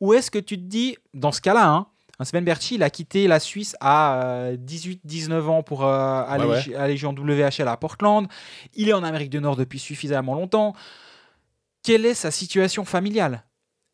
[0.00, 1.86] Ou est-ce que tu te dis, dans ce cas-là, hein,
[2.20, 6.68] un Sven Berchi, il a quitté la Suisse à 18-19 ans pour euh, aller, Ouais,
[6.68, 6.74] ouais.
[6.74, 8.26] aller jouer en WHL à Portland.
[8.74, 10.74] Il est en Amérique du Nord depuis suffisamment longtemps.
[11.82, 13.44] Quelle est sa situation familiale?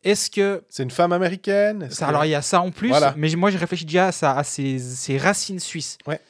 [0.03, 1.89] Est-ce que C'est une femme américaine?
[1.91, 3.15] Ça, que- alors il y a ça en plus, Voilà.
[3.17, 5.99] mais moi je réfléchis déjà à, ça, à ses, ses racines suisses.
[6.07, 6.21] Ouais.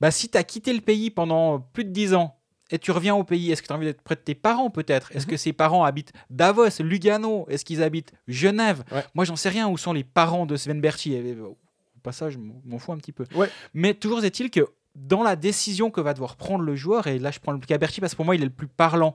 [0.00, 2.36] Bah, si tu as quitté le pays pendant plus de 10 ans
[2.74, 4.68] et tu reviens au pays, est-ce que tu as envie d'être près de tes parents
[4.70, 5.10] peut-être?
[5.14, 5.30] Est-ce Mhm.
[5.30, 7.46] que ses parents habitent Davos, Lugano?
[7.48, 8.82] Est-ce qu'ils habitent Genève?
[8.92, 9.04] Ouais.
[9.14, 11.14] Moi j'en sais rien où sont les parents de Sven Berchi.
[11.14, 11.56] Et, euh, Au
[12.02, 13.24] passage, je m'en fous un petit peu.
[13.34, 13.48] Ouais.
[13.72, 17.30] Mais toujours est-il que dans la décision que va devoir prendre le joueur, et là
[17.30, 19.14] je prends le cas Berchi parce que pour moi il est le plus parlant.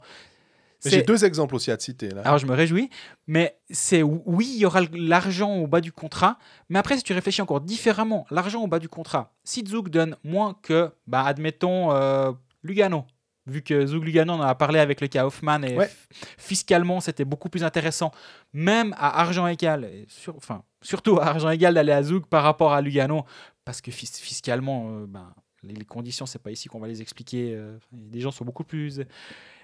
[0.85, 2.07] J'ai deux exemples aussi à te citer.
[2.09, 2.21] Là.
[2.23, 2.89] alors je me réjouis,
[3.27, 6.37] mais c'est oui, il y aura l'argent au bas du contrat,
[6.69, 10.15] mais après si tu réfléchis encore différemment, l'argent au bas du contrat, si Zug donne
[10.23, 12.31] moins que, bah, admettons, euh,
[12.63, 13.05] Lugano,
[13.49, 15.89] vu que Zug Lugano, on en a parlé avec le cas Hoffman, et Ouais.
[16.37, 18.11] fiscalement c'était beaucoup plus intéressant,
[18.53, 22.43] même à argent égal, et sur- enfin, surtout à argent égal d'aller à Zug par
[22.43, 23.25] rapport à Lugano,
[23.65, 25.33] parce que fis- fiscalement, euh, ben,
[25.63, 27.77] les, les conditions, c'est pas ici qu'on va les expliquer, euh,
[28.13, 29.01] les gens sont beaucoup plus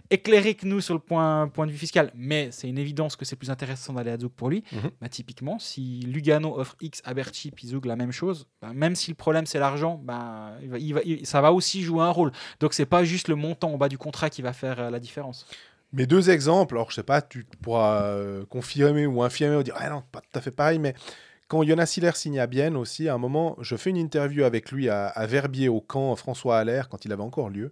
[0.10, 3.26] éclairé que nous sur le point, point de vue fiscal, mais c'est une évidence que
[3.26, 4.64] c'est plus intéressant d'aller à Zug pour lui.
[4.72, 4.91] Mhm.
[5.01, 8.95] Bah, typiquement, si Lugano offre X à Berchi, puis Zug la même chose, bah, même
[8.95, 12.03] si le problème c'est l'argent, bah, il va- il va- il- ça va aussi jouer
[12.03, 12.32] un rôle.
[12.60, 14.99] Donc c'est pas juste le montant en bas du contrat qui va faire euh, la
[14.99, 15.45] différence.
[15.93, 19.76] Mes deux exemples, alors je sais pas, tu pourras euh, confirmer ou infirmer ou dire
[19.78, 20.93] ah non, pas tout à fait pareil, mais
[21.47, 24.72] quand Jonas Hiller signe à Bienne aussi, à un moment, je fais une interview avec
[24.72, 27.72] lui à, à Verbier au camp François Allaire quand il avait encore lieu.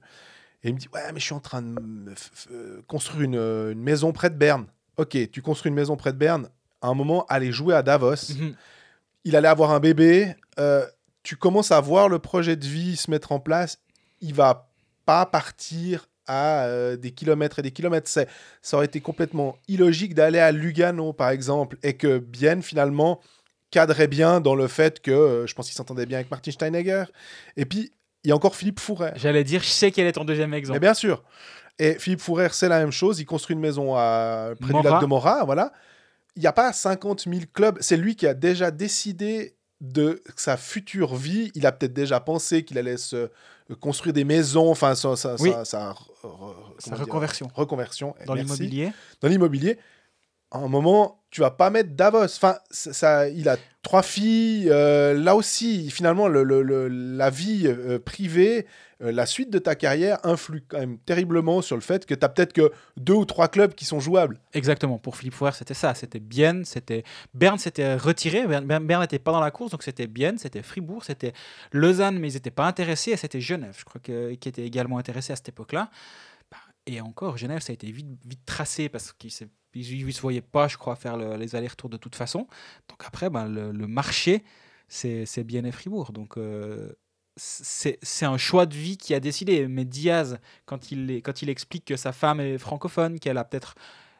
[0.63, 2.13] Et il me dit Ouais, mais je suis en train de me
[2.51, 4.65] euh, construire une, euh, une maison près de Berne.
[4.97, 6.49] Ok, tu construis une maison près de Berne.
[6.81, 8.33] À un moment, aller jouer à Davos.
[8.37, 8.55] Mhm.
[9.25, 10.35] Il allait avoir un bébé.
[10.59, 10.85] euh,
[11.23, 13.79] tu commences à voir le projet de vie se mettre en place.
[14.19, 14.69] Il va
[15.05, 18.09] pas partir à euh, des kilomètres et des kilomètres.
[18.09, 18.27] C'est,
[18.61, 23.21] ça aurait été complètement illogique d'aller à Lugano, par exemple, et que Bienne, finalement,
[23.71, 27.05] cadrait bien dans le fait que euh, je pense qu'il s'entendait bien avec Martin Steinegger.
[27.57, 27.91] Et puis,
[28.23, 29.13] il y a encore Philippe Fouret.
[29.15, 30.79] J'allais dire, je sais quel est ton deuxième Mais exemple.
[30.79, 31.23] bien sûr.
[31.79, 33.19] Et Philippe Fourer, c'est la même chose.
[33.19, 35.43] Il construit une maison à, près du lac de Morat.
[35.43, 35.71] Voilà.
[36.35, 37.77] Il n'y a pas 50 000 clubs.
[37.81, 41.51] C'est lui qui a déjà décidé de sa future vie.
[41.55, 44.69] Il a peut-être déjà pensé qu'il allait se euh, construire des maisons.
[44.71, 45.51] Enfin, sa, sa- Oui.
[45.51, 48.15] sa- sa- re- re- Sa comment dire, reconversion reconversion.
[48.25, 48.91] dans l'immobilier.
[49.21, 49.77] Dans l'immobilier.
[50.53, 52.23] À un moment, tu vas pas mettre Davos.
[52.25, 54.69] Enfin, ça, il a trois filles.
[54.69, 58.67] euh, là aussi, finalement, le, le- le- la vie euh, privée,
[59.01, 62.23] euh, la suite de ta carrière influe quand même terriblement sur le fait que tu
[62.23, 64.39] as peut-être que deux ou trois clubs qui sont jouables.
[64.53, 65.95] Exactement, pour Philippe Fouer, c'était ça.
[65.95, 70.37] C'était Bienne, c'était Berne s'était retiré, Berne n'était pas dans la course, donc c'était Bienne,
[70.37, 71.33] c'était Fribourg, c'était
[71.71, 74.99] Lausanne, mais ils n'étaient pas intéressés, et c'était Genève, je crois, que, qui était également
[74.99, 75.89] intéressé à cette époque-là.
[76.85, 79.31] Et encore, Genève, ça a été vite, tracé parce qu'ils
[79.75, 82.47] ne se voyaient pas, je crois, faire le- les allers-retours de toute façon.
[82.89, 84.43] Donc après, ben, le, marché,
[84.87, 86.11] c'est Bienne et Fribourg.
[86.11, 86.91] Donc euh,
[87.37, 89.67] c'est un choix de vie qui a décidé.
[89.67, 93.75] Mais Diaz, quand il, explique que sa femme est francophone, qu'elle a peut-être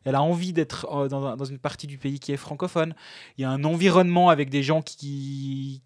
[0.06, 2.94] elle a envie d'être euh, dans, un- dans une partie du pays qui est francophone.
[3.38, 5.82] Il y a un environnement avec des gens qui,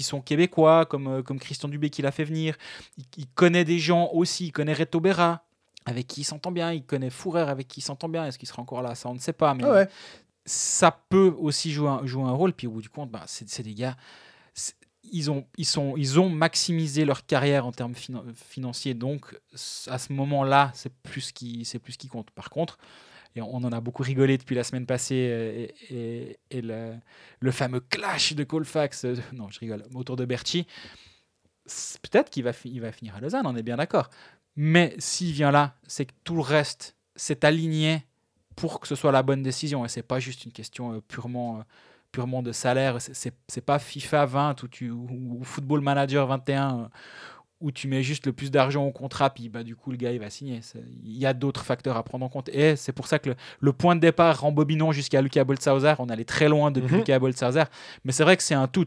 [0.00, 2.56] sont québécois, comme, euh, comme Christian Dubé qui l'a fait venir.
[2.98, 4.46] Il, il connaît des gens aussi.
[4.48, 5.46] Il connaît Reto Berra,
[5.84, 6.72] avec qui il s'entend bien.
[6.72, 8.26] Il connaît Fourer, avec qui il s'entend bien.
[8.26, 9.54] Est-ce qu'il sera encore là Ça, on ne sait pas.
[9.54, 9.88] Mais ouais.
[10.44, 12.52] ça peut aussi jouer un, jouer un rôle.
[12.52, 13.96] Puis au bout du compte, bah, c'est des gars.
[15.12, 18.94] Ils ont, ils, sont, ils ont maximisé leur carrière en termes finan- financiers.
[18.94, 19.36] Donc,
[19.88, 22.30] à ce moment-là, c'est plus, qui, c'est plus qui compte.
[22.30, 22.78] Par contre,
[23.34, 26.94] et on en a beaucoup rigolé depuis la semaine passée, et, et- et le,
[27.40, 30.66] le fameux clash de Colfax, euh, non, je rigole, autour de Berti.
[32.02, 34.10] Peut-être qu'il va, il va finir à Lausanne, on est bien d'accord.
[34.56, 38.04] Mais s'il vient là, c'est que tout le reste s'est aligné
[38.56, 39.84] pour que ce soit la bonne décision.
[39.84, 41.62] Et c'est pas juste une question euh, purement, euh,
[42.12, 42.98] purement de salaire.
[43.00, 46.86] C'est- pas FIFA 20 ou, tu, ou, ou Football Manager 21 euh,
[47.60, 50.10] où tu mets juste le plus d'argent au contrat, puis bah, du coup le gars
[50.10, 50.60] il va signer.
[51.04, 52.48] Il y a d'autres facteurs à prendre en compte.
[52.48, 55.94] Et c'est pour ça que le, le point de départ rembobinons jusqu'à Lucas Boltzhauser.
[56.00, 56.98] On allait très loin depuis Mhm.
[56.98, 57.62] Lucas Boltzhauser.
[58.04, 58.86] Mais c'est vrai que c'est un tout.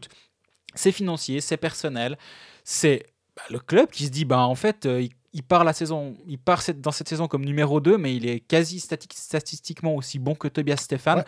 [0.74, 2.18] C'est financier, c'est personnel.
[2.64, 5.72] C'est bah, le club qui se dit bah, en fait, euh, il, il part la
[5.72, 9.08] saison, il part cette- dans cette saison comme numéro 2, mais il est quasi stati-
[9.12, 11.18] statistiquement aussi bon que Tobias Stéphane.
[11.18, 11.24] Ouais.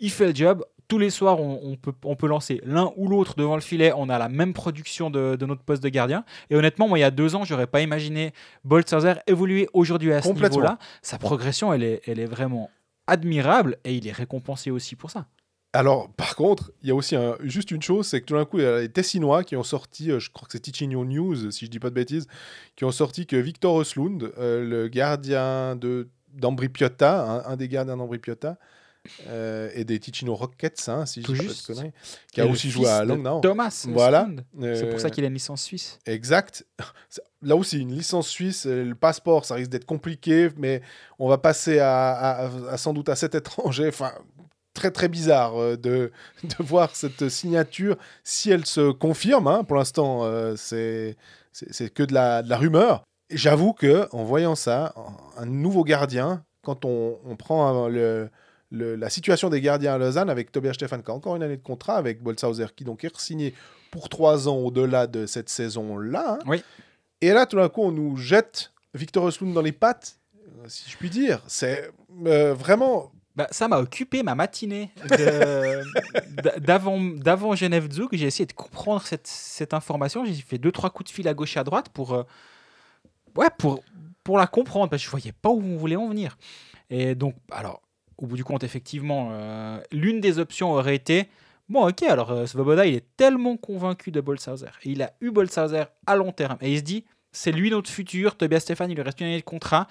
[0.00, 0.64] Il fait le job.
[0.88, 3.92] Tous les soirs, on, on peut, on peut lancer l'un ou l'autre devant le filet.
[3.94, 6.24] On a la même production de, de notre poste de gardien.
[6.48, 8.32] Et honnêtement, moi, il y a deux ans, j'aurais pas imaginé
[8.64, 10.78] Boltzhauser évoluer aujourd'hui à ce niveau-là.
[11.02, 12.70] Sa progression, elle est, elle est vraiment
[13.06, 15.26] admirable et il est récompensé aussi pour ça.
[15.74, 18.46] Alors, par contre, il y a aussi un- juste une chose, c'est que tout d'un
[18.46, 21.04] coup, il y a les Tessinois qui ont sorti, euh, je crois que c'est Ticino
[21.04, 22.26] News, si je dis pas de bêtises,
[22.74, 27.68] qui ont sorti que Victor Oslund, euh, le gardien de d'Ambri Piotta, un, un des
[27.68, 28.56] gardiens d'Ambri Piotta,
[29.28, 31.68] euh, et des Ticino Rockets, hein, si je Tout dis pas juste.
[31.70, 31.92] de conneries,
[32.32, 33.40] qui a aussi joué à de Langnau.
[33.40, 33.86] Thomas.
[33.88, 34.28] Voilà.
[34.60, 35.98] C'est pour ça qu'il a une licence suisse.
[36.06, 36.64] Exact.
[37.42, 40.80] Là aussi, une licence suisse, le passeport, ça risque d'être compliqué, mais
[41.18, 43.88] on va passer à, à- à- sans doute à cet étranger.
[43.88, 44.12] Enfin,
[44.78, 46.10] très très bizarre euh, de,
[46.44, 49.46] de voir cette signature si elle se confirme.
[49.48, 49.64] hein.
[49.64, 51.16] Pour l'instant, euh, c'est
[51.94, 53.02] que de la, de la rumeur.
[53.30, 54.94] J'avoue que en voyant ça,
[55.36, 58.30] un nouveau gardien, quand on, on prend euh, le,
[58.70, 61.56] le- la situation des gardiens à Lausanne avec Tobias Stefan qui a encore une année
[61.58, 63.54] de contrat avec Boltzhauser qui donc est signé
[63.90, 66.38] pour trois ans au-delà de cette saison-là.
[66.40, 66.44] hein.
[66.46, 66.62] Oui.
[67.20, 70.18] Et là, tout d'un coup, on nous jette Victor Oslund dans les pattes,
[70.68, 71.42] si je puis dire.
[71.48, 71.90] C'est
[72.26, 73.10] euh, vraiment.
[73.38, 74.90] Bah, ça m'a occupé ma matinée
[76.58, 78.08] d'avant Genève Zug.
[78.10, 80.24] J'ai essayé de comprendre cette, cette information.
[80.24, 82.24] J'ai fait deux trois coups de fil à gauche et à droite pour euh,
[83.36, 83.84] ouais pour
[84.24, 86.36] pour la comprendre parce que je voyais pas où on voulait en venir.
[86.90, 87.80] Et donc alors
[88.16, 91.28] au bout du compte effectivement euh, l'une des options aurait été
[91.68, 95.30] bon ok alors euh, Svoboda il est tellement convaincu de Bolshauser et il a eu
[95.30, 98.36] Bolshauser à long terme et il se dit c'est lui notre futur.
[98.36, 99.86] Tobias Stéphane, il lui reste une année de contrat.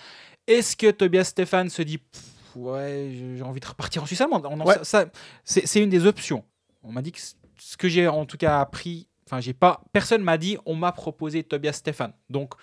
[0.48, 4.45] Est-ce que Tobias Stéphane se dit Pff, Ouais, j'ai envie de repartir en Suisse allemande
[4.66, 4.76] Ouais.
[4.84, 5.05] ça-
[5.43, 6.43] ça- C'est une des options.
[6.84, 7.20] On m'a dit que
[7.60, 10.91] ce que j'ai en tout cas appris, enfin, j'ai pas, personne m'a dit on m'a
[10.91, 12.14] proposé Tobias Stéphane.
[12.30, 12.53] Donc,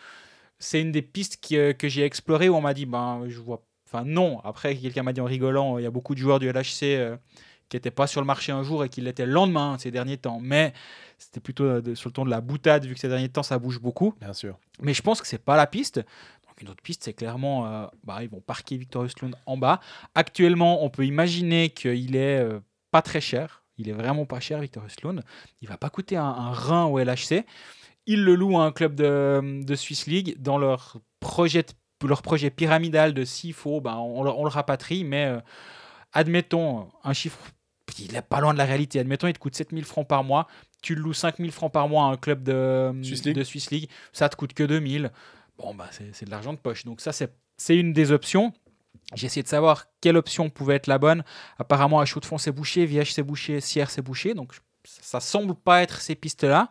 [0.58, 3.38] c'est une des pistes qui, euh, que j'ai explorées où on m'a dit ben, je
[3.40, 3.62] vois.
[3.86, 4.40] Enfin, non.
[4.44, 6.96] Après, quelqu'un m'a dit en rigolant il y a beaucoup de joueurs du LHC.
[6.96, 7.16] euh,
[7.70, 10.18] qui n'étaient pas sur le marché un jour et qui l'étaient le lendemain ces derniers
[10.18, 10.38] temps.
[10.38, 10.74] Mais
[11.18, 13.42] c'était plutôt euh, de- sur le ton de la boutade, vu que ces derniers temps,
[13.42, 14.12] ça bouge beaucoup.
[14.20, 14.58] Bien sûr.
[14.82, 16.02] Mais je pense que c'est pas la piste.
[16.54, 19.80] Donc une autre piste, c'est clairement, euh, bah, ils vont parquer Victor Östlund en bas.
[20.14, 22.60] Actuellement, on peut imaginer qu'il est euh,
[22.92, 23.64] pas très cher.
[23.76, 25.24] Il est vraiment pas cher, Victor Östlund.
[25.62, 27.44] Il va pas coûter un, un rein au LHC.
[28.06, 31.64] Ils le louent à un club de, de Swiss League dans leur projet,
[32.06, 35.02] leur projet pyramidal de s'il faut, ben, on, le- on le rapatrie.
[35.02, 35.40] Mais euh,
[36.12, 37.38] admettons un chiffre,
[37.98, 38.98] il n'est pas loin de la réalité.
[39.00, 40.46] Admettons, il te coûte 7000 francs par mois.
[40.82, 43.36] Tu le loues 5000 francs par mois à un club de Swiss League.
[43.36, 43.88] de Swiss League.
[44.12, 45.10] Ça te coûte que 2000.
[45.58, 46.84] Bon, bah, c'est de l'argent de poche.
[46.84, 48.52] Donc, ça, c'est c'est une des options.
[49.14, 51.24] J'ai essayé de savoir quelle option pouvait être la bonne.
[51.58, 54.34] Apparemment, à Chaux-de-Fonds, c'est bouché, Viège, c'est bouché, Sierre, c'est bouché.
[54.34, 56.70] Donc, ça semble pas être ces pistes-là.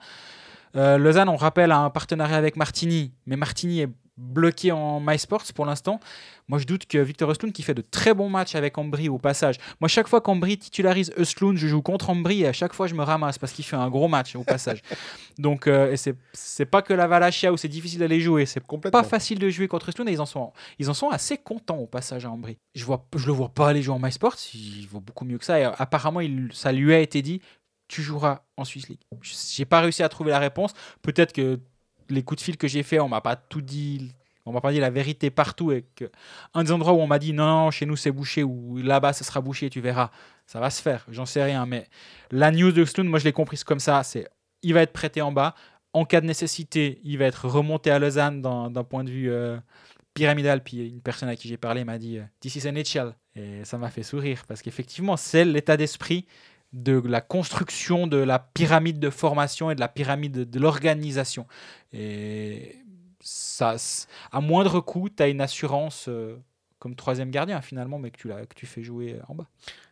[0.76, 5.44] Euh, Lausanne, on rappelle, a un partenariat avec Martini, mais Martini est bloqué en MySports
[5.56, 6.00] pour l'instant.
[6.48, 9.18] Moi, je doute que Victor Östlund, qui fait de très bons matchs avec Ambry au
[9.18, 9.56] passage.
[9.80, 12.96] Moi, chaque fois qu'Ambry titularise Östlund, je joue contre Ambry et à chaque fois, je
[12.96, 14.82] me ramasse parce qu'il fait un gros match au passage.
[15.40, 19.02] Donc, euh, c'est c'est pas que la Valachia où c'est difficile d'aller jouer, c'est Complètement.
[19.02, 21.78] pas facile de jouer contre Östlund et ils en sont, ils en sont assez contents
[21.78, 22.58] au passage à Ambry.
[22.76, 25.46] Je vois, je le vois pas aller jouer en MySports, il vaut beaucoup mieux que
[25.46, 25.60] ça.
[25.60, 27.42] Et apparemment, il, ça lui a été dit,
[27.88, 29.00] tu joueras en Swiss League.
[29.22, 30.74] J'ai pas réussi à trouver la réponse.
[31.02, 31.60] Peut-être que
[32.14, 34.14] les coups de fil que j'ai fait, on m'a pas tout dit.
[34.46, 36.12] On m'a pas dit la vérité partout et que
[36.54, 39.24] un des endroits où on m'a dit non, chez nous c'est bouché ou là-bas ce
[39.24, 40.12] sera bouché, tu verras,
[40.48, 41.06] ça va se faire.
[41.10, 41.88] J'en sais rien, mais
[42.30, 44.04] la news de Stone, moi je l'ai comprise comme ça.
[44.04, 44.28] C'est
[44.62, 45.56] il va être prêté en bas.
[45.94, 49.58] En cas de nécessité, il va être remonté à Lausanne d'un point de vue euh,
[50.14, 50.64] pyramidal.
[50.64, 53.16] Puis une personne à qui j'ai parlé m'a dit euh, This is NHL.
[53.36, 56.26] Et ça m'a fait sourire parce qu'effectivement, c'est l'état d'esprit
[56.74, 61.48] de la construction de la pyramide de formation et de la pyramide de, l'organisation.
[61.94, 62.80] Et
[63.20, 63.76] ça,
[64.32, 66.36] à moindre coût, tu as une assurance euh,
[66.80, 69.48] comme troisième gardien finalement, mais que tu, que tu fais jouer en bas.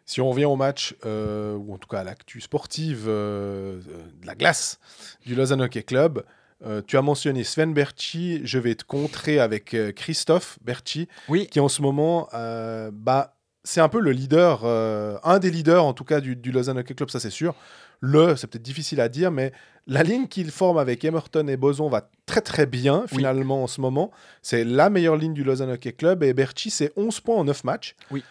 [0.05, 3.79] Si on revient au match, euh, ou en tout cas à l'actu sportive euh,
[4.21, 4.79] de la glace
[5.25, 6.23] du Lausanne Hockey Club,
[6.63, 11.47] euh, tu as mentionné Sven Berchi, je vais te contrer avec euh, Christophe Berchi, Oui,
[11.47, 15.83] qui en ce moment, euh, bah, c'est un peu le leader, euh, un des leaders
[15.85, 17.55] en tout cas du, du Lausanne Hockey Club, ça c'est sûr.
[17.99, 19.51] Le, c'est peut-être difficile à dire, mais
[19.85, 23.17] la ligne qu'il forme avec Emerton et Boson va très très bien Oui.
[23.17, 24.09] finalement en ce moment.
[24.41, 27.63] C'est la meilleure ligne du Lausanne Hockey Club et Berchi, c'est 11 points en 9
[27.63, 27.95] matchs.
[28.09, 28.23] Oui.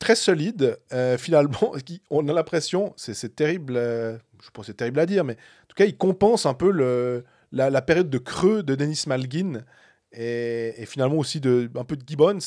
[0.00, 1.72] Très solide, euh, finalement.
[2.10, 5.34] On a l'impression, c'est c'est terrible, euh, je pense que c'est terrible à dire, mais
[5.34, 9.04] en tout cas, il compense un peu le, la, la période de creux de Denis
[9.06, 9.62] Malgin
[10.10, 12.40] et, et finalement aussi de, un peu de Gibbons.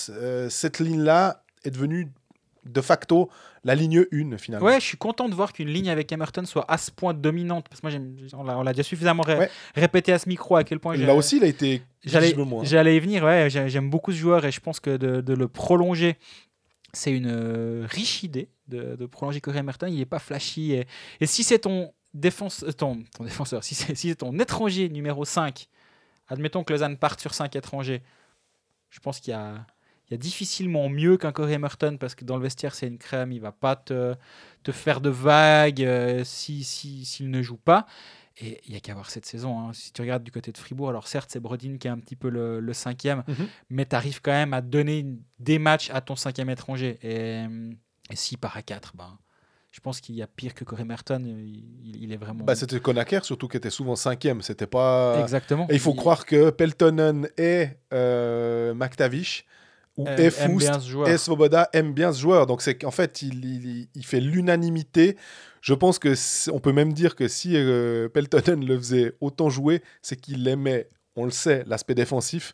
[0.49, 2.11] Cette ligne-là est devenue
[2.65, 3.29] de facto
[3.63, 4.65] la ligne 1 finalement.
[4.65, 7.67] Ouais, je suis content de voir qu'une ligne avec Emerton soit à ce point dominante.
[7.69, 9.49] Parce que moi, on l'a déjà suffisamment ré- Ouais.
[9.75, 12.59] répété à ce micro à quel point Là aussi, il a été J'allais, hein.
[12.63, 15.33] j'allais y venir, ouais, j'ai- j'aime beaucoup ce joueur et je pense que de, de
[15.33, 16.17] le prolonger,
[16.93, 19.87] c'est une euh, riche idée de, de prolonger Corey Merton.
[19.87, 20.73] Il n'est pas flashy.
[20.73, 20.87] Et,
[21.19, 25.25] et si c'est ton, défense, euh, ton, ton défenseur, si c'est, si ton étranger numéro
[25.25, 25.67] 5,
[26.29, 28.01] admettons que Lausanne parte sur 5 étrangers,
[28.89, 29.65] je pense qu'il y a,
[30.07, 32.97] il y a difficilement mieux qu'un Corey Merton parce que dans le vestiaire, c'est une
[32.97, 33.31] crème.
[33.31, 34.15] Il va pas te,
[34.63, 37.85] te faire de vagues euh, si, si, s'il ne joue pas.
[38.37, 39.57] Et il n'y a qu'à voir cette saison.
[39.59, 39.71] hein.
[39.73, 42.17] Si tu regardes du côté de Fribourg, alors certes, c'est Brodin qui est un petit
[42.17, 43.47] peu le, le cinquième, Mhm.
[43.69, 45.05] mais tu arrives quand même à donner
[45.39, 46.99] des matchs à ton cinquième étranger.
[47.01, 47.45] Et,
[48.11, 49.17] et s'il part à 4, ben,
[49.71, 51.23] je pense qu'il y a pire que Corey Merton.
[51.25, 52.43] Il, il est vraiment.
[52.43, 54.41] Bah, c'était Konaker surtout qui était souvent cinquième.
[54.41, 55.19] C'était pas.
[55.21, 55.65] Exactement.
[55.69, 59.45] Et il faut croire que Peltonen et euh, McTavish
[59.97, 60.29] ou Euh,
[60.81, 61.07] joueur.
[61.09, 62.45] et Svoboda aiment bien ce joueur.
[62.47, 65.15] Donc c'est qu'en fait il, il- il fait l'unanimité.
[65.61, 66.13] Je pense que
[66.51, 70.89] on peut même dire que si euh, Peltonen le faisait autant jouer, c'est qu'il aimait,
[71.15, 72.53] on le sait, l'aspect défensif.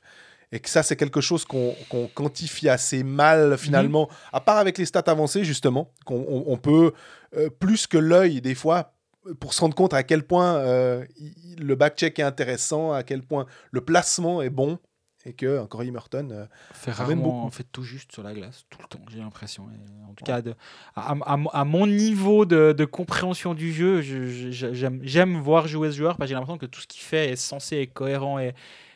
[0.54, 1.74] Et que ça, c'est quelque chose qu'on
[2.14, 6.92] quantifie assez mal finalement, à part avec les stats avancées justement, qu'on on, on peut,
[7.38, 8.94] euh, plus que l'œil des fois,
[9.40, 13.22] pour se rendre compte à quel point euh, il- le back-check est intéressant, à quel
[13.24, 14.78] point le placement est bon,
[15.26, 17.52] et que encore Merton, euh, fait rarement, beaucoup.
[17.56, 19.64] fait tout juste sur la glace, tout le temps, j'ai l'impression.
[20.10, 20.56] En tout cas, de-
[20.96, 25.92] à, à- à mon niveau de, de compréhension du jeu, je- je- j'aime voir jouer
[25.92, 28.40] ce joueur parce que j'ai l'impression que tout ce qu'il fait est censé être cohérent
[28.40, 28.54] et,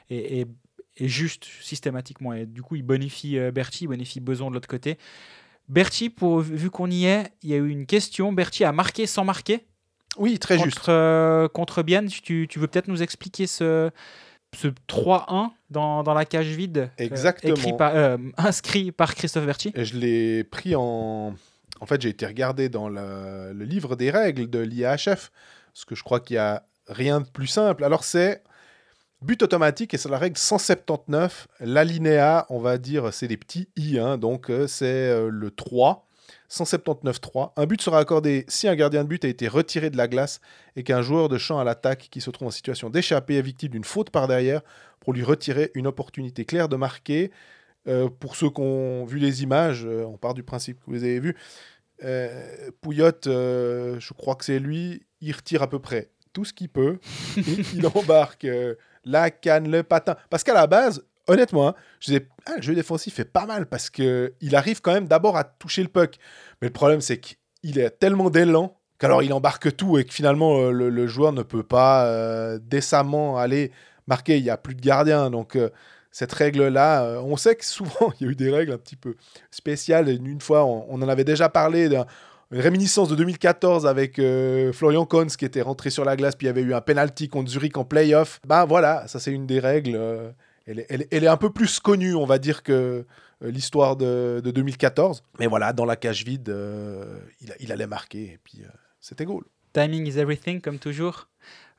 [0.09, 0.45] et, et-
[0.97, 2.33] et juste systématiquement.
[2.33, 4.97] Et du coup, il bonifie euh, Berti, il bonifie Beson de l'autre côté.
[5.67, 8.31] Berti, pour, vu qu'on y est, il y a eu une question.
[8.31, 9.65] Berti a marqué sans marquer?
[10.17, 10.89] Oui, très contre, juste.
[10.89, 12.07] euh, contre Bienne.
[12.07, 13.89] Tu, tu veux peut-être nous expliquer ce,
[14.55, 16.77] ce 3-1 dans, dans la cage vide.
[16.77, 17.53] euh, Exactement.
[17.53, 19.71] écrit par- euh, inscrit par Christophe Berti.
[19.75, 21.35] Et je l'ai pris en.
[21.81, 25.31] En fait, j'ai été regardé dans le, le livre des règles de l'IAHF,
[25.73, 27.83] parce que je crois qu'il y a rien de plus simple.
[27.83, 28.41] Alors, c'est
[29.21, 31.47] but automatique, et c'est la règle 179.
[31.59, 36.07] L'alinéa, on va dire, c'est des petits i, hein, donc euh, c'est le 3.
[36.49, 37.51] 179-3.
[37.57, 40.41] Un but sera accordé si un gardien de but a été retiré de la glace
[40.75, 43.71] et qu'un joueur de champ à l'attaque qui se trouve en situation d'échapper est victime
[43.71, 44.61] d'une faute par derrière
[44.99, 47.31] pour lui retirer une opportunité claire de marquer.
[47.87, 51.03] Euh, pour ceux qui ont vu les images, euh, on part du principe que vous
[51.03, 51.35] avez vu.
[52.03, 56.53] Euh, Pouillotte, euh, je crois que c'est lui, il retire à peu près tout ce
[56.53, 56.99] qu'il peut.
[57.37, 58.47] il, embarque
[59.05, 60.15] la canne, le patin.
[60.29, 63.65] Parce qu'à la base, honnêtement, hein, je disais, ah, le jeu défensif est pas mal
[63.65, 66.17] parce que il arrive quand même d'abord à toucher le puck.
[66.61, 70.57] Mais le problème, c'est qu'il a tellement d'élan qu'alors il embarque tout et que finalement
[70.59, 73.71] euh, le, joueur ne peut pas euh, décemment aller
[74.07, 74.37] marquer.
[74.37, 75.29] Il n'y a plus de gardien.
[75.29, 75.69] Donc euh,
[76.11, 79.15] cette règle-là, on sait que souvent il y a eu des règles un petit peu
[79.51, 80.09] spéciales.
[80.09, 82.05] Une, fois, on, en avait déjà parlé d'un
[82.51, 84.21] une réminiscence de 2014 avec
[84.71, 87.27] Florian Kohns qui était rentré sur la glace, puis il y avait eu un penalty
[87.27, 88.39] contre Zurich en playoff.
[88.47, 89.99] Ben voilà, ça c'est une des règles.
[90.65, 93.05] Elle, est, un peu plus connue, on va dire, que
[93.43, 95.23] euh, l'histoire de, de 2014.
[95.39, 97.19] Mais voilà, dans la cage vide, euh,
[97.59, 98.67] il, allait marquer, et puis euh,
[98.99, 99.43] c'était goal.
[99.73, 101.27] Timing is everything, comme toujours.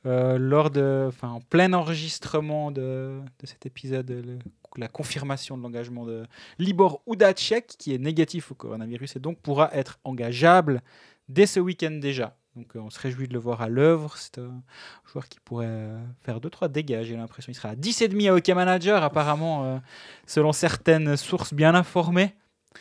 [0.05, 4.39] Lors de, en plein enregistrement de, de cet épisode, le-
[4.78, 6.24] la confirmation de l'engagement de
[6.59, 10.82] Libor Udacek, qui est négatif au coronavirus et donc pourra être engageable
[11.28, 12.37] dès ce week-end déjà.
[12.57, 14.16] Donc euh, on se réjouit de le voir à l'œuvre.
[14.16, 14.62] C'est un
[15.11, 17.52] joueur qui pourrait euh, faire 2-3 dégâts, j'ai l'impression.
[17.52, 19.78] Il sera à 10,5 à Hockey Manager, apparemment, euh,
[20.26, 22.34] selon certaines sources bien informées.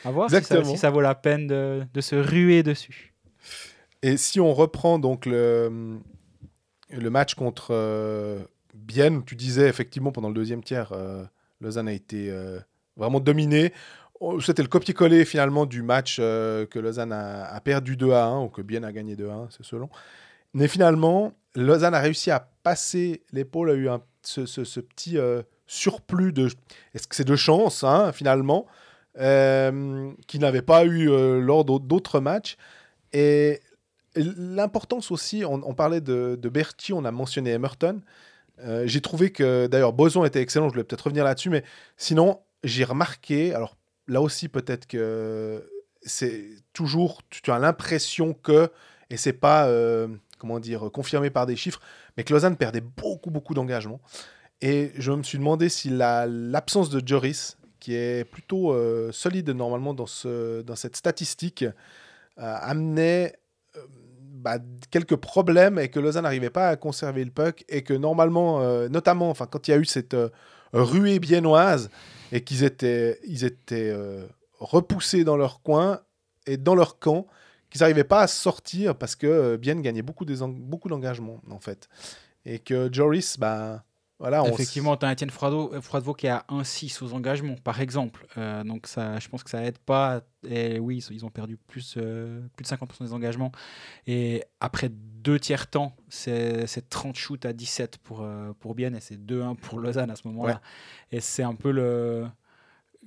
[0.04, 0.72] À voir si ça, Exactement.
[0.72, 3.14] si ça vaut la peine de, de se ruer dessus.
[4.02, 6.00] Et si on reprend donc le,
[6.92, 8.40] le match contre euh,
[8.74, 11.24] Bienne, tu disais effectivement pendant le deuxième tiers, euh,
[11.62, 12.60] Lausanne a été euh,
[12.98, 13.74] vraiment dominé.
[14.28, 18.42] Oh, C'était le copier-coller finalement du match euh, que Lausanne a, perdu 2 à 1
[18.42, 19.88] ou que Bienne a gagné 2 à 1, c'est selon.
[20.56, 26.34] Mais finalement, Lausanne a réussi à passer l'épaule, a eu un, ce, petit euh, surplus
[26.34, 26.50] de.
[26.96, 28.66] Est-ce que c'est de chance hein, finalement
[29.20, 31.06] euh, qu'il n'avait pas eu
[31.40, 32.58] lors d'autres- matchs.
[33.14, 33.60] Et
[34.16, 38.02] l'importance aussi, on, parlait de, de Berti, on a mentionné Emerton.
[38.86, 41.64] J'ai trouvé que, d'ailleurs, Boson était excellent, je voulais peut-être revenir là-dessus, mais
[41.96, 43.76] sinon, j'ai remarqué, alors
[44.08, 45.70] là aussi, peut-être que
[46.02, 48.70] c'est toujours, tu, as l'impression que,
[49.10, 51.80] et c'est pas, euh, comment dire, confirmé par des chiffres,
[52.16, 54.00] mais que Lausanne perdait beaucoup, beaucoup d'engagement.
[54.62, 59.50] Et je me suis demandé si la- l'absence de Joris, qui est plutôt euh, solide
[59.50, 61.72] normalement dans, ce, dans cette statistique, euh,
[62.38, 63.36] amenait
[64.18, 64.58] bah,
[64.92, 69.30] quelques problèmes et que Lausanne n'arrivait pas à conserver le puck et que normalement, notamment
[69.30, 70.16] enfin, quand il y a eu cette
[70.72, 71.90] ruée biennoise
[72.32, 74.26] et qu'ils étaient, ils étaient euh,
[74.60, 76.02] repoussés dans leur coin
[76.46, 77.28] et dans leur camp,
[77.70, 81.90] qu'ils n'arrivaient pas à sortir parce que euh, Bienne gagnait beaucoup, beaucoup d'engagement en fait.
[82.46, 83.84] Et que Joris, bah,
[84.20, 87.56] voilà, on s- Effectivement, tu as Étienne Froidevaux, euh, qui est à 1,6 aux engagements,
[87.64, 88.26] par exemple.
[88.38, 90.22] Euh, donc, ça, je pense que ça aide pas.
[90.48, 93.52] Et oui, ils- ont perdu plus, euh, plus de 50% des engagements.
[94.08, 98.96] Et après deux tiers temps, c'est c'est 30 shoots à 17 pour, euh, pour Bienne
[98.96, 100.62] et c'est 2-1 pour Lausanne à ce moment-là.
[101.12, 102.28] Et c'est un peu le.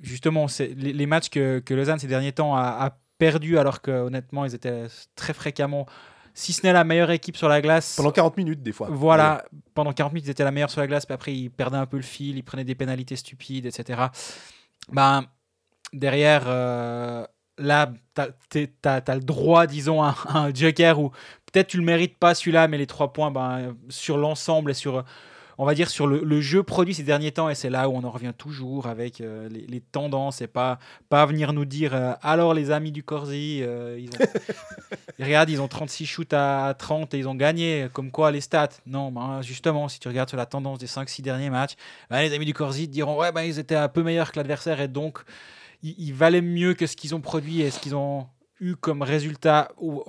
[0.01, 3.91] Justement, les, les matchs que, que Lausanne ces derniers temps a, a perdu, alors que
[3.91, 4.87] honnêtement, ils étaient
[5.17, 5.87] très fréquemment,
[6.35, 7.97] si ce n'est la meilleure équipe sur la glace.
[7.97, 8.89] pendant 40 minutes des fois.
[8.91, 11.79] Voilà, pendant 40 minutes, ils étaient la meilleure sur la glace, puis après, ils perdaient
[11.79, 14.07] un peu le fil, ils prenaient des pénalités stupides, etc.
[14.91, 15.25] Ben,
[15.93, 17.25] derrière, euh,
[17.59, 18.29] là, t'as
[18.85, 21.11] as, le droit, disons, à, à un joker où
[21.53, 25.05] peut-être tu le mérites pas celui-là, mais les trois points, ben, sur l'ensemble et sur,
[25.61, 28.05] on va dire, sur le, jeu produit ces derniers temps, et c'est là où on
[28.05, 30.79] en revient toujours avec euh, les, tendances et pas,
[31.11, 34.27] venir nous dire euh, alors les amis du Corsi, euh, ils ont.
[35.21, 37.89] Regarde, ils ont 36 shoots à 30 et ils ont gagné.
[37.93, 41.23] Comme quoi, les stats Non, ben, justement, si tu regardes sur la tendance des 5-6
[41.23, 41.75] derniers matchs,
[42.09, 44.81] ben, les amis du Corsi diront Ouais, ben, ils étaient un peu meilleurs que l'adversaire
[44.81, 45.19] et donc
[45.83, 48.29] ils, valaient mieux que ce qu'ils ont produit et ce qu'ils ont
[48.61, 50.05] eu comme résultat au,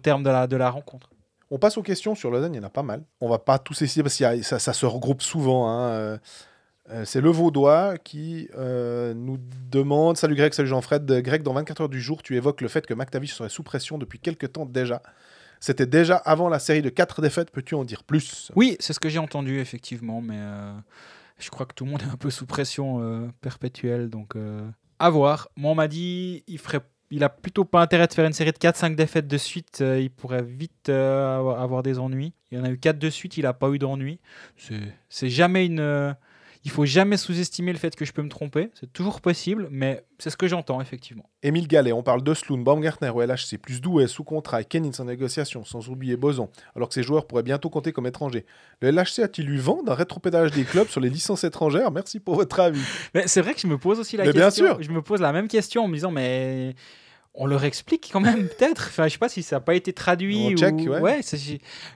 [0.00, 1.10] terme de la rencontre.
[1.54, 3.04] On passe aux questions sur Lausanne, il y en a pas mal.
[3.20, 5.68] On va pas tous essayer parce que ça, ça se regroupe souvent.
[5.68, 6.18] hein, euh,
[6.88, 9.38] euh, C'est le Vaudois qui euh, nous
[9.70, 11.04] demande Salut Greg, salut Jean-Fred.
[11.04, 13.98] Greg, dans 24 heures du jour, tu évoques le fait que McTavish serait sous pression
[13.98, 15.02] depuis quelques temps déjà.
[15.60, 17.50] C'était déjà avant la série de 4 défaites.
[17.50, 18.50] Peux-tu en dire plus?
[18.56, 20.40] Oui, c'est ce que j'ai entendu, effectivement, mais
[21.38, 24.36] je crois que tout le monde est un peu sous pression perpétuelle, donc
[24.98, 25.50] à voir.
[25.56, 26.80] Moi, on m'a dit il ferait
[27.12, 29.78] il a plutôt pas intérêt de faire une série de 4-5 défaites de suite.
[29.82, 32.32] euh, il pourrait vite euh, avoir, des ennuis.
[32.50, 34.18] Il y en a eu 4 de suite, il a pas eu d'ennuis.
[35.08, 35.80] C'est- jamais une.
[35.80, 36.12] euh,
[36.64, 38.70] il faut jamais sous-estimer le fait que je peux me tromper.
[38.78, 41.28] C'est toujours possible, mais c'est ce que j'entends, effectivement.
[41.42, 44.94] Émile Gallet, on parle de Sloan, Baumgartner au LHC, plus Douai sous contrat et Kennings
[45.00, 48.46] en négociation, sans oublier Boson, alors que ces joueurs pourraient bientôt compter comme étrangers.
[48.80, 51.90] Le LHC a-t-il eu vent d'un rétropédalage des clubs sur les licences étrangères?
[51.90, 52.80] Merci pour votre avis.
[53.12, 54.66] Mais c'est vrai que je me pose aussi la Mais bien question.
[54.66, 54.82] sûr.
[54.82, 56.76] Je me pose la même question en me disant, mais
[57.34, 58.86] on leur explique quand même, peut-être.
[58.88, 60.48] Enfin, je sais pas si ça n'a pas été traduit.
[60.48, 60.56] On ou...
[60.56, 61.20] check, ouais.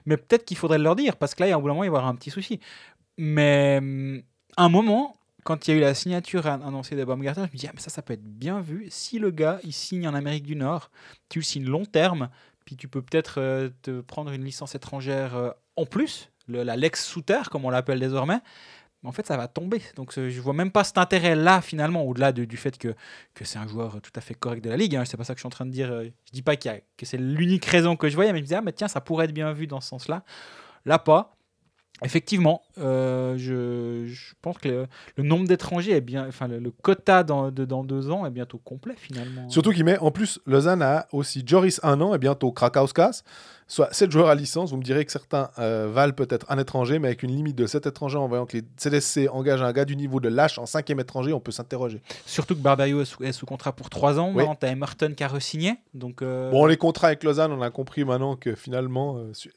[0.05, 1.73] mais peut-être qu'il faudrait leur dire, parce que là, il y a un bout d'un
[1.73, 2.59] moment, il va y avoir un petit souci.
[3.17, 4.21] Mais hum,
[4.57, 7.57] un moment, quand il y a eu la signature an- annoncée de Baumgartner, je me
[7.57, 8.87] dis, ah, mais ça, ça peut être bien vu.
[8.89, 10.91] Si le gars, il signe en Amérique du Nord,
[11.29, 12.29] tu le signes long terme,
[12.65, 16.75] puis tu peux peut-être euh, te prendre une licence étrangère euh, en plus, le- la
[16.75, 18.39] Lex Souter, comme on l'appelle désormais.
[19.03, 19.81] Mais en fait, ça va tomber.
[19.95, 22.95] Donc, je vois même pas cet intérêt-là, finalement, au-delà de- du fait que,
[23.35, 24.95] que c'est un joueur tout à fait correct de la ligue.
[24.95, 25.03] Hein.
[25.05, 25.91] C'est pas ça que je suis en train de dire.
[25.91, 26.69] euh, Je dis pas que
[27.03, 29.25] c'est l'unique raison que je voyais, mais je me disais, ah, mais tiens, ça pourrait
[29.25, 30.23] être bien vu dans ce sens-là.
[30.85, 31.33] Là, pas.
[32.03, 34.85] Effectivement, euh, je, je pense que
[35.15, 36.27] le, nombre d'étrangers est bien.
[36.27, 39.49] Enfin, le, quota dans, dans deux ans est bientôt complet, finalement.
[39.49, 43.23] Surtout qu'il met, en plus, Lausanne a aussi Joris un an et bientôt Krakauskas,
[43.67, 44.71] soit 7 joueurs à licence.
[44.71, 47.67] Vous me direz que certains euh, valent peut-être un étranger, mais avec une limite de
[47.67, 50.65] 7 étrangers en voyant que les CDSC engagent un gars du niveau de Lâche en
[50.65, 52.01] cinquième étranger, on peut s'interroger.
[52.25, 54.29] Surtout que Barbario est sous, est sous contrat pour trois ans.
[54.29, 54.35] Oui.
[54.37, 55.75] Maintenant, t'as Emerton qui a re-signé.
[55.93, 59.17] Donc, euh, Bon, les contrats avec Lausanne, on a compris maintenant que finalement.
[59.17, 59.51] euh, su-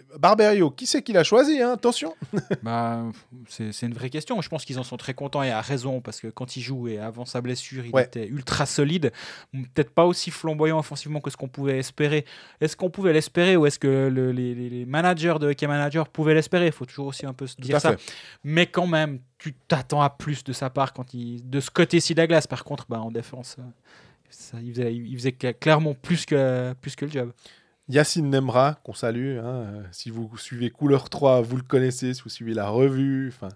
[0.77, 2.15] qui c'est qu'il a choisi hein Attention
[2.63, 3.03] Bah,
[3.49, 4.41] c'est c'est une vraie question.
[4.41, 6.89] Je pense qu'ils en sont très contents et à raison parce que quand il joue
[6.89, 8.05] et avant sa blessure, il Ouais.
[8.05, 9.13] était ultra solide.
[9.53, 12.25] Peut-être pas aussi flamboyant offensivement que ce qu'on pouvait espérer.
[12.61, 16.09] Est-ce qu'on pouvait l'espérer ou est-ce que le- les, les- les managers de hockey manager
[16.09, 17.97] pouvaient l'espérer Il faut toujours aussi un peu se dire ça.
[17.97, 18.13] fait.
[18.45, 22.15] Mais quand même, tu t'attends à plus de sa part quand il de ce côté-ci
[22.15, 22.47] de la glace.
[22.47, 23.63] Par contre, bah, en défense, euh,
[24.31, 27.33] ça, il, faisait, il faisait cla- clairement plus que, plus que le job.
[27.89, 29.39] Yacine Nemra, qu'on salue.
[29.39, 32.15] hein, euh, si vous suivez Couleur 3, vous le connaissez.
[32.15, 33.29] Si vous suivez la revue.
[33.35, 33.49] Enfin,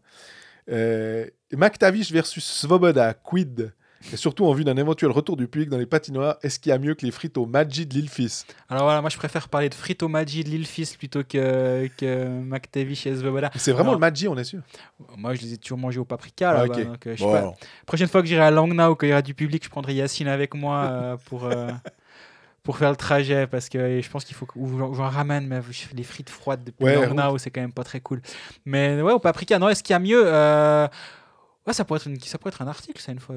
[0.70, 3.72] euh, McTavish versus Svoboda, quid?
[4.12, 6.72] Et surtout en vue d'un éventuel retour du public dans les patinoires, est-ce qu'il y
[6.72, 9.74] a mieux que les frites au Majid Lilfis Alors voilà, moi je préfère parler de
[9.74, 13.50] Frito Maggi de Lil Fils plutôt que, que McTavish et Svoboda.
[13.57, 14.61] C'est vraiment le Majid, on est sûr?
[15.16, 17.55] Moi je les ai toujours mangés au paprika là Ah, donc, euh, je sais pas.
[17.86, 20.55] Prochaine fois que j'irai à Langnau, qu'il y aura du public, je prendrai Yacine avec
[20.55, 21.70] moi euh, pour, euh,
[22.62, 25.61] pour faire le trajet parce que je pense qu'il faut que ou j'en- ramène, mais
[25.94, 28.20] les frites froides depuis Ouais, Langnau, c'est quand même pas très cool.
[28.66, 30.86] Mais ouais, au paprika, non, est-ce qu'il y a mieux Euh,
[31.66, 33.34] Ouais, ça pourrait, être une, ça pourrait être un article, ça, une fois.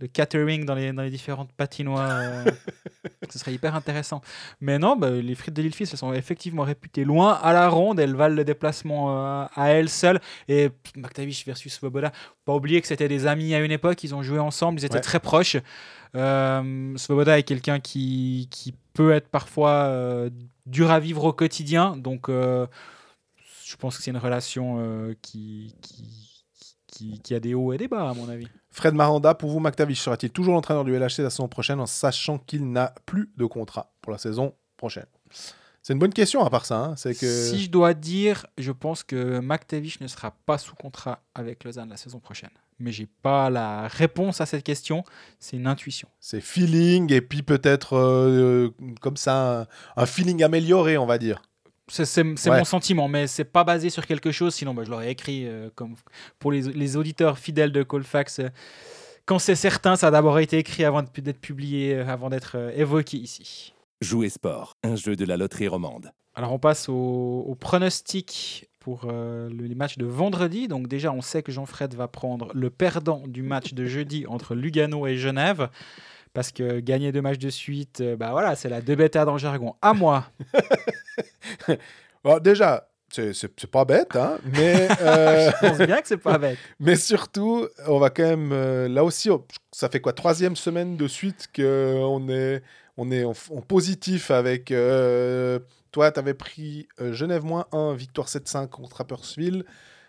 [0.00, 2.10] Le, catering dans les, dans les différentes patinoires.
[2.10, 2.44] euh,
[3.30, 4.20] ce serait hyper intéressant.
[4.60, 7.98] Mais non, bah, les frites de l'île elles sont effectivement réputées loin à la ronde.
[8.00, 9.10] Elles valent le déplacement
[9.42, 10.20] euh, à elles seules.
[10.48, 12.12] Et McTavish versus Svoboda,
[12.44, 14.02] pas oublier que c'était des amis à une époque.
[14.04, 15.00] Ils ont joué ensemble, ils étaient Ouais.
[15.00, 15.56] très proches.
[16.14, 20.30] Euh, Svoboda est quelqu'un qui, qui peut être parfois euh,
[20.66, 21.96] dur à vivre au quotidien.
[21.96, 26.44] Donc, je pense que c'est une relation qui, qui,
[26.86, 28.48] qui, qui a des hauts et des bas, à mon avis.
[28.76, 32.36] Fred Maranda, pour vous, McTavish sera-t-il toujours l'entraîneur du LHC la saison prochaine en sachant
[32.36, 35.06] qu'il n'a plus de contrat pour la saison prochaine?
[35.82, 36.76] C'est une bonne question à part ça.
[36.76, 40.74] hein, C'est que Si je dois dire, je pense que McTavish ne sera pas sous
[40.74, 42.50] contrat avec Lausanne la saison prochaine.
[42.78, 45.04] Mais j'ai pas la réponse à cette question.
[45.38, 46.08] C'est une intuition.
[46.20, 48.68] c'est feeling et puis peut-être euh,
[49.00, 49.66] comme ça un,
[50.02, 51.40] un feeling amélioré, on va dire.
[51.88, 52.16] C'est
[52.50, 52.58] Ouais.
[52.58, 54.54] mon sentiment, mais c'est pas basé sur quelque chose.
[54.54, 55.94] Sinon, bah, je l'aurais écrit euh, comme
[56.38, 58.40] pour les, les auditeurs fidèles de Colfax.
[58.40, 58.48] euh,
[59.24, 63.16] quand c'est certain, ça a d'abord été écrit avant d'être publié, euh, avant d'être évoqué
[63.18, 63.72] ici.
[64.00, 66.10] Jouer sport, un jeu de la loterie romande.
[66.34, 70.68] Alors on passe au, au pronostic pour euh, le- les matchs de vendredi.
[70.68, 74.54] Donc déjà, on sait que Jean-Fred va prendre le perdant du match de jeudi entre
[74.54, 75.70] Lugano et Genève.
[76.36, 79.32] Parce que gagner deux matchs de suite, euh, bah voilà, c'est la deux bêta dans
[79.32, 79.74] le jargon.
[79.82, 80.26] À moi.
[82.24, 86.58] Bon, déjà, c'est- pas bête, hein, mais, euh, Je pense bien que c'est pas bête.
[86.80, 88.50] mais surtout, on va quand même.
[88.52, 92.62] euh, là aussi, on- ça fait quoi Troisième semaine de suite qu'on est,
[92.96, 94.70] on est en, en positif avec.
[94.72, 95.58] euh,
[95.92, 99.64] toi, tu avais pris Genève moins 1, victoire 7-5 contre Rapperswil.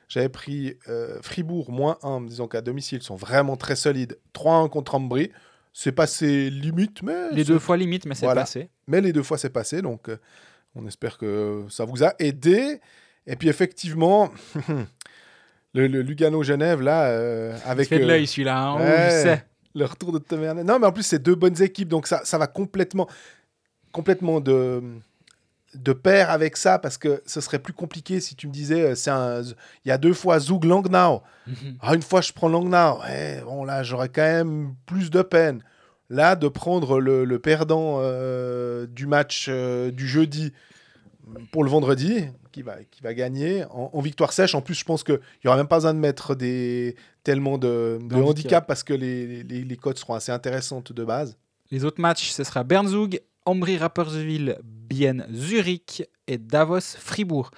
[0.09, 0.77] J'avais pris
[1.21, 4.17] Fribourg moins 1, disons qu'à domicile, ils sont vraiment très solides.
[4.33, 5.31] 3-1 contre Ambry.
[5.79, 7.29] C'est passé limite, mais.
[7.33, 8.41] Les c'est- deux fois limite, mais c'est Voilà.
[8.41, 8.67] passé.
[8.87, 10.17] mais les deux fois c'est passé, donc euh,
[10.73, 12.81] on espère que ça vous a aidé.
[13.27, 14.31] Et puis effectivement,
[15.75, 19.05] le, le Lugano-Genève, là, euh, avec fait de euh, l'œil celui-là, hein, ouais.
[19.11, 19.45] je sais.
[19.75, 20.65] le retour de Tom Ernest.
[20.67, 23.07] Non, mais en plus, c'est deux bonnes équipes, donc ça, ça va complètement,
[23.91, 24.81] complètement de,
[25.75, 28.95] de pair avec ça, parce que ce serait plus compliqué si tu me disais, euh,
[28.95, 31.21] c'est un, il y a deux fois Zug Langnau.
[31.81, 32.99] Ah, une fois, je prends Langnau.
[33.01, 35.61] Ouais, bon, là, j'aurais quand même plus de peine.
[36.09, 40.53] là, de prendre le, le perdant euh, du match euh, du jeudi
[41.51, 44.55] pour le vendredi, qui va, qui va gagner en, en victoire sèche.
[44.55, 47.99] En plus, je pense qu'il n'y aura même pas besoin de mettre des, tellement de,
[48.01, 51.37] de handicap parce que les, les, les cotes seront assez intéressantes de base.
[51.69, 57.51] Les autres matchs, ce sera Bernzug, Ambry Rapperswil, Bienne Zurich et Davos Fribourg.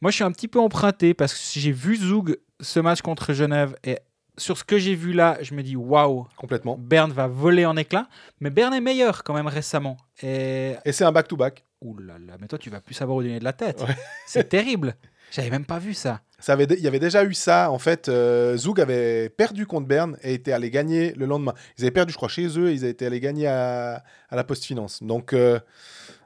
[0.00, 3.32] Moi, je suis un petit peu emprunté parce que j'ai vu Zug ce match contre
[3.32, 3.98] Genève et
[4.38, 6.76] sur ce que j'ai vu là, je me dis waouh, Complètement.
[6.78, 8.06] Berne va voler en éclats.
[8.40, 9.96] Mais Berne est meilleur quand même récemment.
[10.22, 11.64] Et Et c'est un back-to-back.
[11.80, 13.82] ouh là là, mais toi, tu vas plus savoir où donner de la tête.
[13.82, 13.96] Ouais.
[14.26, 14.94] C'est terrible.
[15.32, 16.20] J'avais même pas vu ça.
[16.38, 17.70] Ça avait, il y avait déjà eu ça.
[17.70, 21.54] En fait, euh, Zug avait perdu contre Berne et était allé gagner le lendemain.
[21.78, 22.70] Ils avaient perdu, je crois, chez eux.
[22.70, 25.02] Et ils étaient allés gagner à, la Post Finance.
[25.02, 25.58] Donc, euh,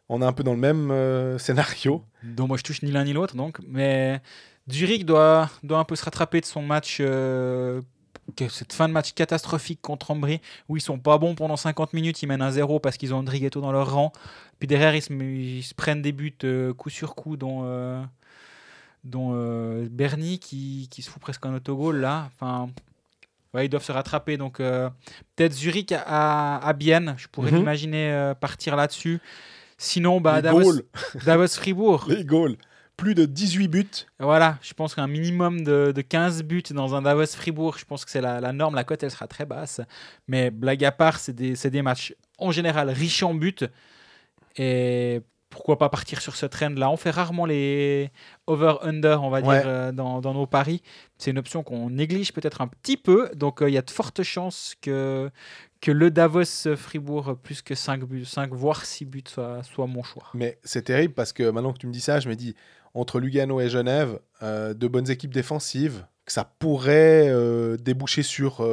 [0.08, 2.04] on est un peu dans le même euh, scénario.
[2.24, 4.20] dont moi je touche ni l'un ni l'autre donc mais
[4.68, 7.80] Zurich doit, doit un peu se rattraper de son match euh,
[8.48, 12.22] cette fin de match catastrophique contre Ambry où ils sont pas bons pendant 50 minutes
[12.22, 14.12] ils mènent un 0 parce qu'ils ont Andrighetto dans leur rang
[14.58, 16.36] puis derrière ils se, ils prennent des buts
[16.76, 17.36] coup sur coup
[19.04, 22.68] dont euh, Bernie qui, qui se fout presque un autogol là enfin
[23.54, 24.88] ouais, ils doivent se rattraper donc euh,
[25.36, 27.58] peut-être Zurich à, à Bienne je pourrais Mhm.
[27.58, 29.20] m'imaginer euh, partir là-dessus
[29.78, 30.82] sinon bah Davos.
[31.24, 32.56] Davos Fribourg Les goals.
[32.96, 33.86] Plus de 18 buts.
[34.18, 38.04] voilà, je pense qu'un minimum de, de 15 buts dans un Davos Fribourg, je pense
[38.04, 38.74] que c'est la, la norme.
[38.74, 39.80] La cote, elle sera très basse.
[40.28, 43.54] Mais blague à part, c'est des, c'est des matchs en général riches en buts.
[44.56, 48.10] Et pourquoi pas partir sur ce trend-là On fait rarement les
[48.46, 49.58] over-under, on va Ouais.
[49.58, 50.80] dire, euh, dans, dans nos paris.
[51.18, 53.28] C'est une option qu'on néglige peut-être un petit peu.
[53.34, 55.30] Donc euh, il y a de fortes chances que,
[55.80, 60.02] que le Davos Fribourg, plus que 5 buts, 5 voire 6 buts, soit, soit mon
[60.02, 60.24] choix.
[60.34, 62.54] Mais c'est terrible parce que maintenant que tu me dis ça, je me dis,
[62.94, 67.32] entre Lugano et Genève, euh, deux bonnes équipes défensives, que ça pourrait
[67.78, 68.64] déboucher sur,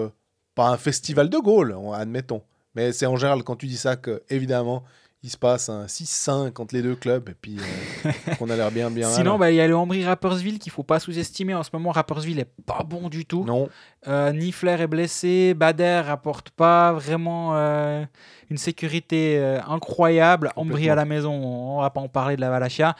[0.53, 2.43] pas un festival de on- admettons.
[2.75, 4.83] Mais c'est en général quand tu dis ça que, évidemment,
[5.23, 8.71] il se passe un 6-5 entre les deux clubs et puis euh, qu'on a l'air
[8.71, 9.09] bien, bien.
[9.09, 11.53] Sinon, bah, il y a le Ambry Rappersville qu'il faut pas sous-estimer.
[11.55, 13.43] En ce moment, Rappersville est pas bon du tout.
[13.43, 13.67] non,
[14.07, 18.05] Euh, Nifler est blessé, Bader apporte pas vraiment euh,
[18.49, 20.51] une sécurité euh, incroyable.
[20.55, 22.95] Ambry à la maison, on va pas en parler de la Valachia.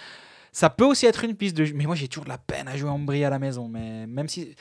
[0.51, 1.73] Ça peut aussi être une piste de jeu.
[1.75, 3.67] Mais moi, j'ai toujours de la peine à jouer Ambry à la maison.
[3.67, 4.55] Mais même si.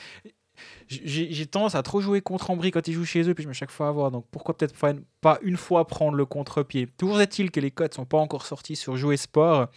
[0.89, 3.53] J'ai tendance à trop jouer contre Ambry quand ils jouent chez eux, puis je me
[3.53, 4.09] chaque fois avoir.
[4.11, 4.73] Donc pourquoi peut-être
[5.21, 8.75] pas- une fois prendre le contre-pied Toujours est-il que les codes sont pas encore sortis
[8.77, 9.67] sur Jouer Sport,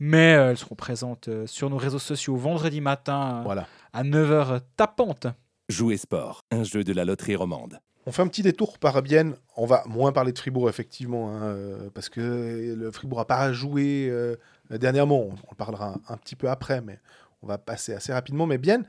[0.00, 3.66] mais euh, elles seront présentes euh, sur nos réseaux sociaux vendredi matin euh, voilà.
[3.92, 5.28] à 9h tapante.
[5.68, 7.78] Jouer sport, un jeu de la loterie romande.
[8.06, 9.34] On fait un petit détour par Bienne.
[9.56, 11.54] On va moins parler de Fribourg, effectivement, hein,
[11.92, 14.34] parce que le Fribourg n'a pas joué euh,
[14.70, 15.20] dernièrement.
[15.20, 16.98] On, on le parlera un, un petit peu après, mais
[17.42, 18.46] on va passer assez rapidement.
[18.46, 18.86] Mais Bienne,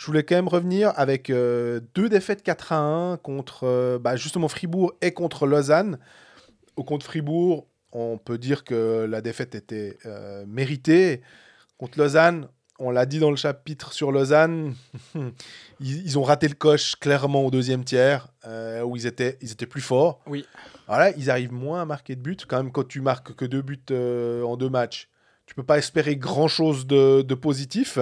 [0.00, 4.16] je voulais quand même revenir avec euh, deux défaites 4 à 1 contre euh, bah,
[4.16, 5.98] justement Fribourg et contre Lausanne.
[6.76, 11.20] Au contre Fribourg, on peut dire que la défaite était euh, méritée.
[11.76, 12.48] Contre Lausanne,
[12.78, 14.74] on l'a dit dans le chapitre sur Lausanne,
[15.80, 18.28] ils, ils ont raté le coche clairement au deuxième tiers,
[18.82, 20.22] où ils étaient, ils étaient plus forts.
[20.26, 20.46] Oui.
[20.86, 22.38] Voilà, ils arrivent moins à marquer de buts.
[22.48, 25.10] Quand même, quand tu marques que deux buts en deux matchs,
[25.44, 27.98] tu peux pas espérer grand-chose de, de positif.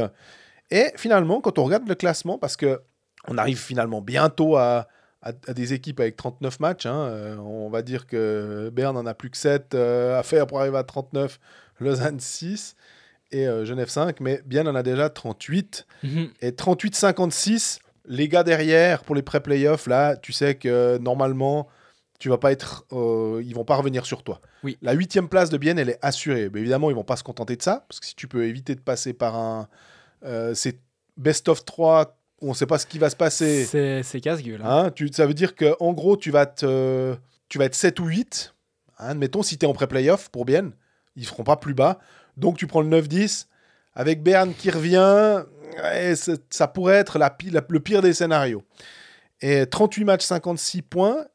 [0.70, 2.80] Et finalement, quand on regarde le classement, parce que
[3.26, 4.86] on arrive finalement bientôt à,
[5.22, 9.06] à- à des équipes avec 39 matchs, hein, euh, on va dire que Berne en
[9.06, 11.38] a plus que 7 euh, à faire pour arriver à 39,
[11.80, 12.76] Lausanne 6
[13.32, 15.86] et euh, Genève 5, mais Bien en a déjà 38.
[16.40, 21.68] Et 38-56, les gars derrière pour les pré-playoffs, là, tu sais que normalement,
[22.18, 24.40] tu vas pas être, euh, ils vont pas revenir sur toi.
[24.64, 24.76] Oui.
[24.82, 26.50] La huitième place de Bienne, elle est assurée.
[26.52, 28.74] Mais évidemment, ils vont pas se contenter de ça, parce que si tu peux éviter
[28.74, 29.68] de passer par un,
[30.24, 30.78] euh, c'est
[31.16, 33.64] best of 3, on sait pas ce qui va se passer.
[34.04, 34.60] C'est casse-gueule.
[34.62, 34.84] hein.
[34.86, 37.16] Hein, tu, ça veut dire que en gros, tu vas, te,
[37.48, 38.54] tu vas être 7 ou 8.
[38.98, 40.72] Hein, admettons, si tu es en pré-playoff pour Bienne,
[41.16, 41.98] ils ne feront pas plus bas.
[42.36, 43.46] Donc tu prends le 9-10.
[43.94, 45.42] Avec Berne qui revient,
[46.50, 48.62] ça pourrait être la, la- le pire des scénarios.
[49.40, 51.26] Et 38 matchs, 56 points.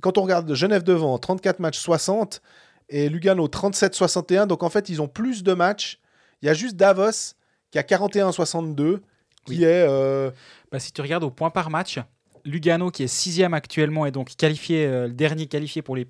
[0.00, 2.40] Quand on regarde Genève devant, 34 matchs, 60.
[2.88, 4.46] Et Lugano, 37-61.
[4.46, 5.98] Donc en fait, ils ont plus de matchs.
[6.42, 7.34] Il y a juste Davos
[7.72, 9.00] qui a 41-62.
[9.44, 9.64] Qui Oui.
[9.64, 9.84] est.
[9.88, 10.30] euh,
[10.70, 11.98] Bah, si tu regardes au point par match,
[12.44, 16.06] Lugano, qui est sixième actuellement et donc qualifié, euh, le dernier qualifié pour les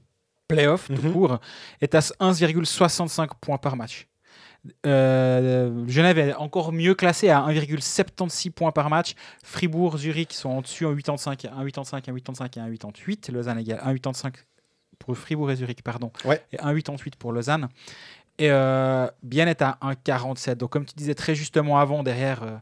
[0.48, 1.12] playoffs tout Mhm.
[1.12, 1.38] court,
[1.80, 4.06] est à 1,65 points par match.
[4.86, 9.14] Euh, Genève est encore mieux classé à 1,76 points par match.
[9.42, 13.32] Fribourg, Zurich sont en dessus en 85, 1,85, 1,85 et 1,88.
[13.32, 14.34] Lausanne égale 1,85
[14.98, 16.40] pour Fribourg et Zurich, pardon, Ouais.
[16.52, 17.68] et 1,88 pour Lausanne.
[18.38, 20.54] Et euh, Bienne est à 1,47.
[20.56, 22.56] Donc, comme tu disais très justement avant, derrière, euh,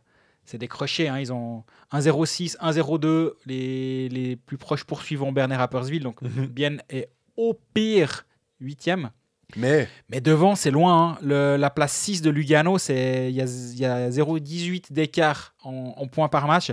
[0.44, 1.08] c'est décroché.
[1.08, 1.18] hein.
[1.18, 3.32] Ils ont 1-0-6, 1-0-2.
[3.46, 6.02] Les, les plus proches poursuivants Berne et Rapperswil.
[6.02, 6.46] Donc Mhm.
[6.46, 8.26] Bienne est au pire
[8.60, 9.10] huitième.
[9.56, 11.12] Mais Mais devant, c'est loin.
[11.14, 11.18] hein.
[11.22, 16.06] Le- la place 6 de Lugano, il y a, y a 0,18 d'écart en, en
[16.06, 16.72] points par match.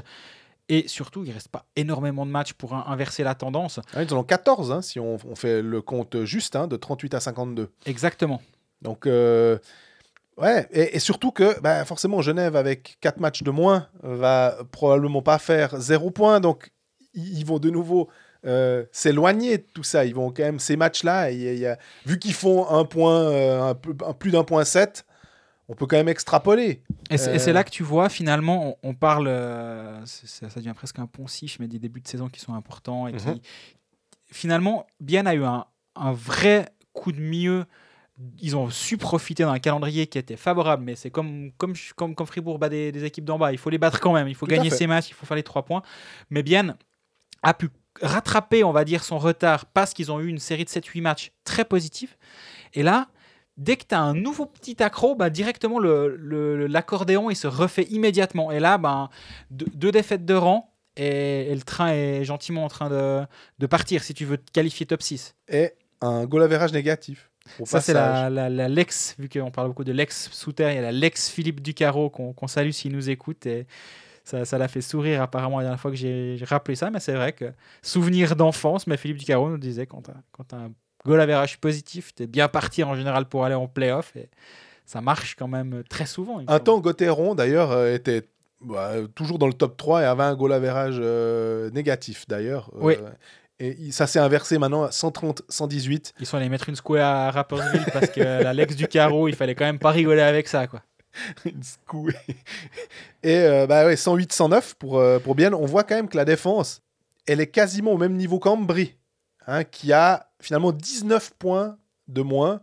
[0.69, 3.79] Et surtout, il reste pas énormément de matchs pour in- inverser la tendance.
[3.95, 6.75] hein, ils en ont 14, hein, si on, on fait le compte juste, hein, de
[6.75, 7.71] 38 à 52.
[7.85, 8.41] Exactement.
[8.81, 9.57] Donc, euh,
[10.37, 15.21] ouais, et, et surtout que bah, forcément, Genève, avec 4 matchs de moins, va probablement
[15.21, 16.39] pas faire 0 points.
[16.39, 16.71] Donc,
[17.13, 18.09] ils vont de nouveau
[18.45, 20.05] euh, s'éloigner de tout ça.
[20.05, 21.29] Ils vont quand même, ces matchs-là,
[22.05, 25.05] vu qu'ils font un point, euh, un peu, un- plus d'un point 7,
[25.67, 26.83] on peut quand même extrapoler.
[27.09, 27.53] Et c'est Euh.
[27.53, 31.67] là que tu vois, finalement, on, on parle, euh, ça devient presque un poncif, mais
[31.67, 33.39] des débuts de saison qui sont importants et qui, Mhm.
[34.31, 35.65] finalement, Bien a eu un,
[35.95, 37.65] un vrai coup de mieux.
[38.39, 42.25] Ils ont su profiter d'un calendrier qui était favorable, mais c'est comme, comme, comme, comme
[42.27, 43.51] Fribourg bat des, des équipes d'en bas.
[43.51, 45.37] Il faut les battre quand même, il faut Tout gagner ses matchs, il faut faire
[45.37, 45.83] les trois points.
[46.31, 46.75] Mais Bien
[47.43, 47.69] a pu
[48.01, 51.31] rattraper, on va dire, son retard parce qu'ils ont eu une série de 7-8 matchs
[51.43, 52.17] très positifs.
[52.73, 53.07] Et là,
[53.57, 57.47] dès que tu as un nouveau petit accro, bah, directement le- le- l'accordéon il se
[57.47, 58.51] refait immédiatement.
[58.51, 59.09] Et là, ben,
[59.51, 63.23] deux, deux défaites de rang et, et le train est gentiment en train de,
[63.59, 65.35] de partir si tu veux te qualifier top 6.
[65.47, 67.29] Et un goal average négatif.
[67.65, 70.79] Ça, c'est la, la, la Lex, vu qu'on parle beaucoup de Lex Souter, il y
[70.79, 73.45] a la Lex Philippe Ducaro qu'on qu'on salue s'il nous écoute.
[73.45, 73.67] Et
[74.23, 77.13] ça ça l'a fait sourire apparemment la dernière fois que j'ai rappelé ça, mais c'est
[77.13, 80.11] vrai que souvenir d'enfance, mais Philippe Ducaro nous disait quand tu
[80.55, 80.71] as, un
[81.05, 84.15] goal average positif, tu es bien parti en général pour aller en playoff.
[84.15, 84.29] Et
[84.85, 86.41] ça marche quand même très souvent.
[86.47, 88.23] Un temps, Gauthieron, d'ailleurs, euh, était
[88.61, 92.71] bah, toujours dans le top 3 et avait un goal average euh, négatif, d'ailleurs.
[92.75, 92.95] Euh, Oui.
[93.59, 96.13] Et ça s'est inversé maintenant à 130-118.
[96.19, 99.55] Ils sont allés mettre une square à Rapperswil parce que la Lex Ducaro, il fallait
[99.55, 100.67] quand même pas rigoler avec ça.
[100.67, 100.81] quoi.
[101.45, 102.13] Une secouée.
[103.23, 105.55] Et euh, bah ouais, 108-109 pour, euh, pour Bienne.
[105.55, 106.81] On voit quand même que la défense,
[107.25, 108.95] elle est quasiment au même niveau qu'Ambry,
[109.47, 111.77] hein, qui a finalement 19 points
[112.07, 112.61] de moins.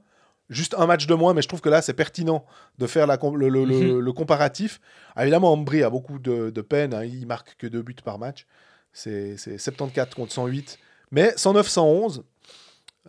[0.50, 2.44] Juste un match de moins, mais je trouve que là, c'est pertinent
[2.78, 3.98] de faire la com- le, le- le- Mhm.
[3.98, 4.78] le comparatif.
[5.16, 6.92] Ah, évidemment, Ambry a beaucoup de, de peine.
[6.94, 8.46] hein, il marque que deux buts par match.
[8.94, 10.78] C'est c'est 74 contre 108.
[11.10, 12.22] Mais 109-111,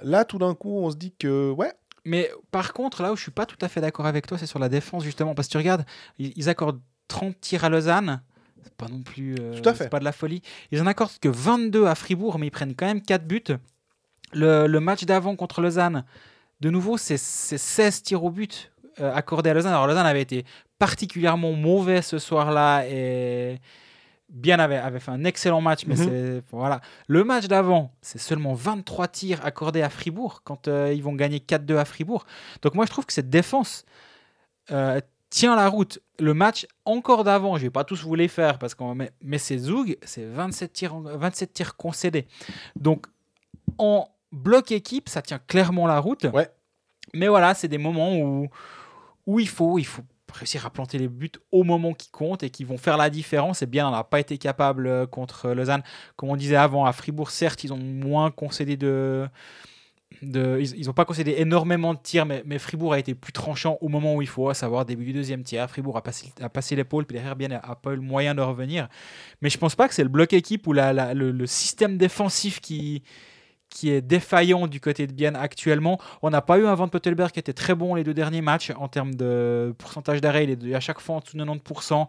[0.03, 1.71] là, tout d'un coup, on se dit que, ouais,
[2.03, 4.45] Mais par contre, là où je suis pas tout à fait d'accord avec toi, c'est
[4.45, 5.33] sur la défense justement.
[5.33, 5.85] Parce que tu regardes,
[6.19, 8.21] ils, accordent 30 tirs à Lausanne.
[8.77, 9.35] Pas non plus.
[9.39, 9.89] euh, Tout à fait.
[9.89, 10.41] pas de la folie.
[10.71, 13.43] Ils en accordent que 22 à Fribourg, mais ils prennent quand même 4 buts.
[14.33, 16.03] Le, le match d'avant contre Lausanne,
[16.61, 19.71] de nouveau, c'est c'est 16 tirs au but euh, accordés à Lausanne.
[19.73, 20.45] Alors Lausanne avait été
[20.79, 23.59] particulièrement mauvais ce soir-là et
[24.35, 25.85] bien avait, avait fait un excellent match.
[25.87, 26.41] Mais Mhm.
[26.51, 26.81] voilà.
[27.07, 31.39] Le match d'avant, c'est seulement 23 tirs accordés à Fribourg quand euh, ils vont gagner
[31.39, 32.25] 4-2 à Fribourg.
[32.61, 33.85] Donc moi je trouve que cette défense
[34.71, 35.99] euh, tient la route.
[36.19, 39.37] Le match encore d'avant, je vais pas tous vous les faire parce qu'on mais, mais
[39.37, 42.27] c'est Zoug, c'est 27 tirs, en- 27 tirs concédés.
[42.75, 43.07] Donc
[43.77, 46.25] en bloc équipe, ça tient clairement la route.
[46.33, 46.49] Ouais.
[47.13, 48.47] Mais voilà, c'est des moments où,
[49.27, 50.01] où il faut, il faut
[50.33, 53.61] réussir à planter les buts au moment qui compte et qui vont faire la différence.
[53.61, 55.83] Et bien, on n'a pas été capable euh, contre Lausanne.
[56.15, 59.27] Comme on disait avant, à Fribourg, certes, ils ont moins concédé de.
[60.21, 63.77] de ils n'ont pas concédé énormément de tirs, mais, mais Fribourg a été plus tranchant
[63.81, 65.69] au moment où il faut, à savoir début du deuxième tiers.
[65.69, 68.41] Fribourg a passé, a passé l'épaule, puis derrière, bien, n'a pas eu le moyen de
[68.41, 68.87] revenir.
[69.41, 72.61] Mais je pense pas que c'est le bloc équipe ou la- le, le système défensif
[72.61, 73.03] qui,
[73.75, 75.99] qui est défaillant du côté de Bienne actuellement.
[76.21, 78.71] On n'a pas eu un Van Pottelberg qui était très bon les deux derniers matchs
[78.77, 80.45] en termes de pourcentage d'arrêt.
[80.45, 82.07] Il est à chaque fois en dessous de 90%.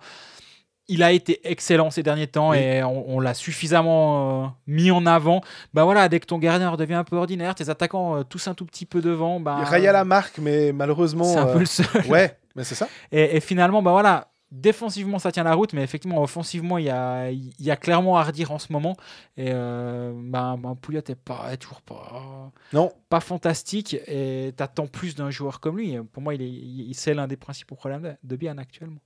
[0.89, 2.59] Il a été excellent ces derniers temps Oui.
[2.59, 5.41] et on, on l'a suffisamment euh, mis en avant.
[5.75, 8.55] Bah voilà, dès que ton gardien devient un peu ordinaire, tes attaquants euh, tous un
[8.55, 11.25] tout petit peu devant, bah, Raya la marque, mais malheureusement.
[11.25, 11.87] c'est un euh, peu le seul.
[12.09, 12.89] Ouais, mais c'est ça.
[13.11, 16.91] Et, et finalement, bah voilà, défensivement, ça tient la route, mais effectivement, offensivement, il y
[16.91, 18.97] a, y a clairement à redire en ce moment.
[19.37, 24.87] Et euh, bah, bah, Pouliot est, pas, est toujours pas, Non, pas fantastique et t'attends
[24.87, 25.97] plus d'un joueur comme lui.
[26.13, 29.01] Pour moi, il est, il- c'est l'un des principaux problèmes de, de Bienne actuellement.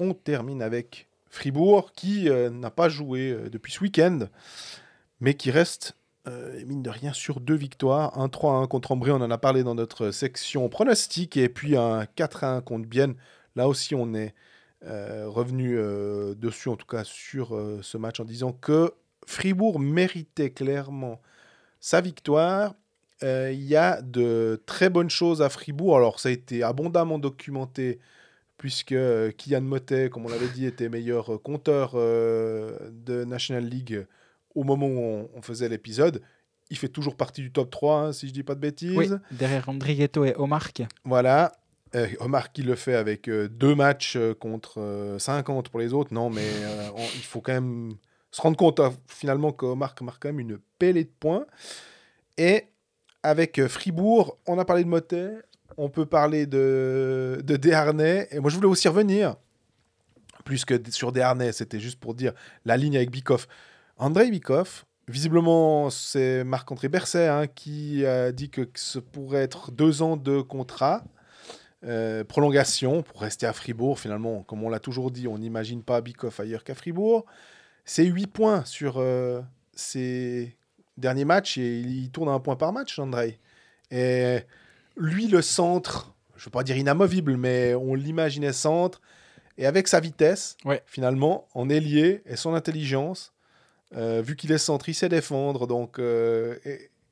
[0.00, 4.28] on termine avec Fribourg qui euh, n'a pas joué euh, depuis ce week-end,
[5.20, 5.96] mais qui reste,
[6.28, 8.18] euh, mine de rien, sur deux victoires.
[8.18, 12.04] Un 3-1 contre Ambry, on en a parlé dans notre section pronostic, et puis un
[12.04, 13.14] 4-1 contre Bienne.
[13.56, 14.34] Là aussi, on est
[14.84, 18.92] euh, revenu euh, dessus, en tout cas sur euh, ce match, en disant que
[19.26, 21.20] Fribourg méritait clairement
[21.80, 22.74] sa victoire.
[23.22, 25.96] Il y a de très bonnes choses à Fribourg.
[25.96, 27.98] Alors, ça a été abondamment documenté
[28.58, 28.94] puisque
[29.36, 34.06] Kylian Motet, comme on l'avait dit, était meilleur compteur de National League
[34.58, 36.20] au moment où on, on faisait l'épisode.
[36.70, 38.96] il fait toujours partie du top 3, hein, si je dis pas de bêtises.
[38.96, 40.68] Oui, derrière Andrighetto et Omar.
[41.04, 41.52] Voilà.
[41.94, 45.94] Euh, Omar qui le fait avec euh, deux matchs euh, contre euh, 50 pour les
[45.94, 46.12] autres.
[46.12, 47.94] Non, mais euh, on- il faut quand même
[48.30, 51.46] se rendre compte hein, finalement qu'Omar marque quand même une pellée de points.
[52.36, 52.64] Et
[53.22, 55.30] avec euh, Fribourg, on a parlé de Motet,
[55.78, 58.28] on peut parler de, de Desharnais.
[58.32, 59.36] Et moi, je voulais aussi revenir,
[60.44, 62.32] plus que sur Desharnais, c'était juste pour dire
[62.66, 63.48] la ligne avec Bikoff.
[63.98, 70.02] Andrei Bikoff, visiblement, c'est Marc-André Berset hein, qui a dit que ce pourrait être deux
[70.02, 71.02] ans de contrat.
[71.84, 74.00] euh, prolongation pour rester à Fribourg.
[74.00, 77.24] Finalement, comme on l'a toujours dit, on n'imagine pas Bikoff ailleurs qu'à Fribourg.
[77.84, 79.40] C'est 8 points sur euh,
[79.74, 80.56] ses
[80.96, 83.38] derniers matchs et il tourne à un point par match, Andrei.
[83.92, 84.38] Et
[84.96, 89.00] lui, le centre, je ne veux pas dire inamovible, mais on l'imaginait centre.
[89.56, 90.82] Et avec sa vitesse, Ouais.
[90.84, 93.32] finalement, en ailier et son intelligence,
[93.96, 95.66] euh, vu qu'il est centre, il sait défendre.
[95.66, 96.56] Donc, euh,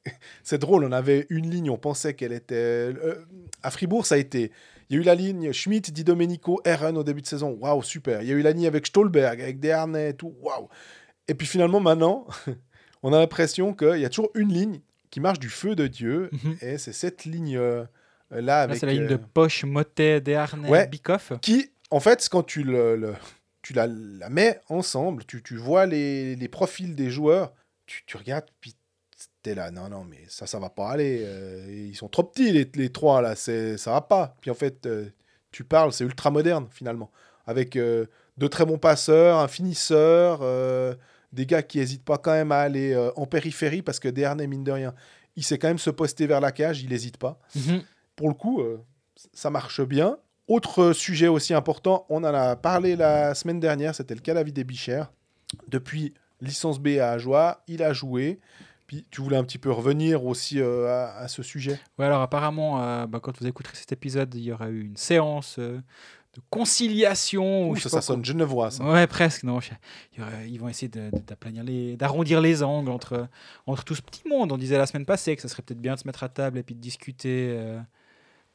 [0.42, 2.54] c'est drôle, on avait une ligne, on pensait qu'elle était.
[2.54, 3.14] euh,
[3.62, 4.52] à Fribourg, ça a été.
[4.88, 7.56] Il y a eu la ligne Schmidt, Di Domenico, Eren au début de saison.
[7.60, 8.22] Waouh, super.
[8.22, 10.34] Il y a eu la ligne avec Stolberg, avec Desharnais et tout.
[10.40, 10.68] Waouh.
[11.26, 12.26] Et puis finalement, maintenant,
[13.02, 16.30] on a l'impression qu'il y a toujours une ligne qui marche du feu de Dieu.
[16.32, 16.56] Mhm.
[16.60, 17.88] Et c'est cette ligne-là
[18.30, 20.86] là c'est la ligne de Poche, Motet, Desharnais, Ouais.
[20.88, 21.32] Bikoff.
[21.42, 23.14] qui, en fait, quand tu, le, le-
[23.66, 27.52] tu la, la mets ensemble, tu, tu vois les, les profils des joueurs,
[27.86, 28.76] tu, tu regardes, puis
[29.42, 31.22] t'es là, non, non, mais ça, ça va pas aller.
[31.24, 34.36] euh, ils sont trop petits, les, les trois, là, c'est, ça va pas.
[34.40, 35.08] Puis en fait, euh,
[35.50, 37.10] tu parles, c'est ultra moderne, finalement.
[37.46, 38.06] Avec euh,
[38.36, 40.94] de très bons passeurs, un finisseur, euh,
[41.32, 44.62] des gars qui hésitent pas quand même à aller en périphérie, parce que Desharnais, mine
[44.64, 44.94] de rien,
[45.34, 47.82] il sait quand même se poster vers la cage, il hésite pas Mhm.
[48.14, 48.62] pour le coup,
[49.32, 50.18] ça marche bien.
[50.48, 54.58] Autre sujet aussi important, on en a parlé la semaine dernière, c'était le cas David
[54.60, 55.10] Bichère.
[55.68, 58.38] Depuis licence B à Ajoie, il a joué.
[58.86, 61.80] Puis tu voulais un petit peu revenir aussi euh, à, à ce sujet?
[61.98, 64.96] Ouais, alors apparemment, euh, bah, quand vous écouterez cet épisode, il y aura eu une
[64.96, 65.78] séance euh,
[66.34, 67.70] de conciliation.
[67.70, 68.84] Ouh, ça, ça sonne genevois, ça.
[68.84, 69.58] Ouais, presque, non.
[69.60, 69.70] je-
[70.46, 73.26] Ils vont essayer d'aplanir les, d'arrondir les angles entre,
[73.66, 74.52] entre tout ce petit monde.
[74.52, 76.56] On disait la semaine passée que ça serait peut-être bien de se mettre à table
[76.58, 77.58] et puis de discuter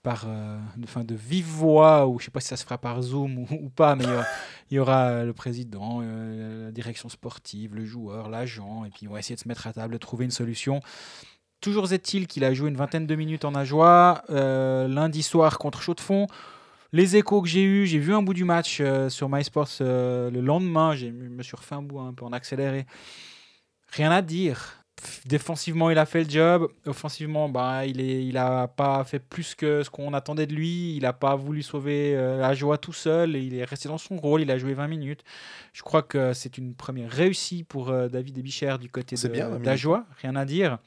[0.03, 0.57] par, euh,
[1.03, 3.95] de, vive voix, ou je sais pas si ça se fera par Zoom ou, pas,
[3.95, 4.05] mais
[4.69, 9.07] il y aura, euh, le président, euh, la direction sportive, le joueur, l'agent, et puis
[9.07, 10.81] on va essayer de se mettre à table, de trouver une solution.
[11.59, 15.81] Toujours est-il qu'il a joué une vingtaine de minutes en Ajoie, euh, lundi soir contre
[15.81, 16.27] Chaux-de-Fonds.
[16.91, 20.93] Les échos que j'ai eus, j'ai vu un bout du match sur MySports le lendemain,
[20.93, 22.85] je me suis refait un bout un peu en accéléré.
[23.91, 24.80] Rien à dire.
[25.25, 26.67] Défensivement, il a fait le job.
[26.85, 30.95] Offensivement, bah, il n'a il a pas fait plus que ce qu'on attendait de lui.
[30.95, 33.35] Il n'a pas voulu sauver euh, la joie tout seul.
[33.35, 34.41] Et il est resté dans son rôle.
[34.41, 35.23] Il a joué 20 minutes.
[35.73, 39.45] Je crois que c'est une première réussie pour euh, David Ebichère du côté de- bien,
[39.45, 39.65] 20 minutes.
[39.65, 40.05] d'Ajoie.
[40.21, 40.77] Rien à dire.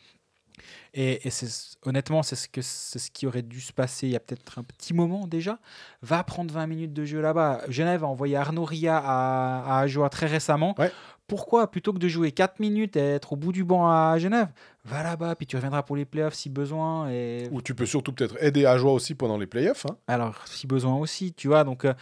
[0.97, 4.13] Et, et c'est- honnêtement, c'est ce, que, c'est ce qui aurait dû se passer il
[4.13, 5.59] y a peut-être un petit moment déjà.
[6.03, 7.63] Va prendre 20 minutes de jeu là-bas.
[7.69, 10.77] Genève a envoyé Arnaud Ria à, à Ajoie très récemment.
[10.79, 10.93] Ouais.
[11.27, 14.49] Pourquoi Plutôt que de jouer 4 minutes et être au bout du banc à Genève,
[14.85, 17.09] va là-bas, puis tu reviendras pour les playoffs si besoin.
[17.11, 19.87] Et Ou tu peux surtout peut-être aider à Joie aussi pendant les playoffs.
[19.87, 19.97] hein.
[20.07, 21.65] alors, si besoin aussi, tu vois.
[21.65, 21.95] Donc, euh,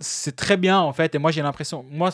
[0.00, 1.14] c'est très bien, en fait.
[1.14, 1.84] Et moi, j'ai l'impression.
[1.90, 2.10] Moi,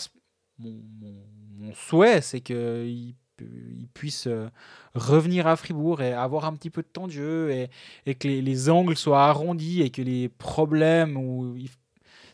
[0.58, 4.48] mon, souhait, c'est qu'il il puisse euh,
[4.94, 7.70] revenir à Fribourg et avoir un petit peu de temps de jeu et,
[8.06, 11.18] et que les, les angles soient arrondis et que les problèmes.
[11.56, 11.68] Il-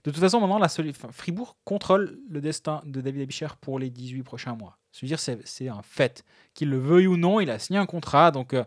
[0.08, 3.90] de toute façon, maintenant, la enfin, Fribourg contrôle le destin de David Abicher pour les
[3.90, 4.78] 18 prochains mois.
[4.92, 6.24] Je veux dire, c'est un fait.
[6.54, 8.30] Qu'il le veuille ou non, il a signé un contrat.
[8.30, 8.64] Donc, euh,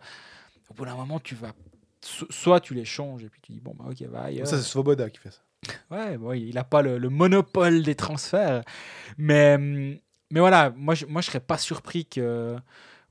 [0.70, 1.54] au bout d'un moment, tu vas.
[2.02, 4.48] so- Soit tu les changes et puis tu dis, bon, bah ok, va ailleurs.
[4.48, 5.42] Ça, c'est Svoboda qui fait ça.
[5.90, 8.64] Ouais, bon, il n'a pas le, le monopole des transferts.
[9.18, 12.56] Mais, mais voilà, moi je ne moi, je serais pas surpris que.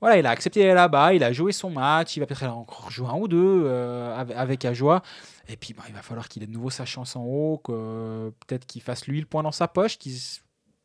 [0.01, 2.91] Voilà, il a accepté d'aller là-bas, il a joué son match, il va peut-être encore
[2.91, 5.03] jouer un ou deux euh, avec, Ajoie.
[5.49, 8.33] Et puis bah, il va falloir qu'il ait de nouveau sa chance en haut, que
[8.47, 10.15] peut-être qu'il fasse lui le point dans sa poche, qu'il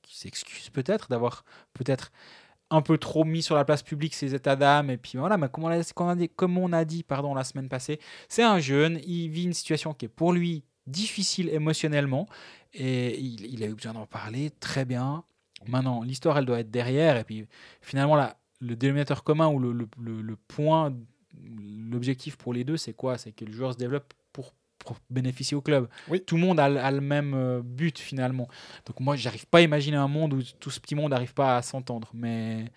[0.07, 2.11] s'excuse peut-être d'avoir peut-être
[2.71, 4.89] un peu trop mis sur la place publique ses états d'âme.
[4.89, 9.29] Et puis voilà, comme on a dit pardon, la semaine passée, c'est un jeune, il
[9.29, 12.27] vit une situation qui est pour lui difficile émotionnellement
[12.73, 15.23] et il, il a eu besoin d'en parler très bien.
[15.67, 17.47] Maintenant, l'histoire, elle doit être derrière et puis
[17.81, 20.93] finalement, là, le dénominateur commun ou le, le- le- le point,
[21.89, 23.17] l'objectif pour les deux, c'est quoi?
[23.17, 25.87] C'est que le joueur se développe pour, pour bénéficier au club.
[26.07, 26.21] Oui.
[26.21, 28.47] Tout le monde a, le- a le même euh, but finalement.
[28.85, 31.57] Donc moi, j'arrive pas à imaginer un monde où tout ce petit monde n'arrive pas
[31.57, 32.09] à s'entendre.
[32.13, 32.71] Mais,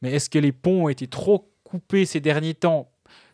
[0.00, 2.88] mais est-ce que les ponts ont été trop coupés ces derniers temps?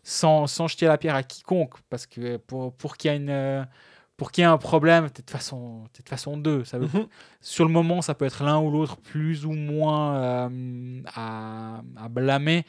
[0.05, 3.67] Sans, sans jeter la pierre à quiconque Parce que pour, pour qu'il y ait une...
[4.19, 6.65] pour qu'il y ait un problème, t'es de façon, t'es de façon deux.
[6.65, 7.07] Ça veut, Mhm.
[7.41, 12.09] Sur le moment, ça peut être l'un ou l'autre plus ou moins euh, à, à
[12.11, 12.67] blâmer.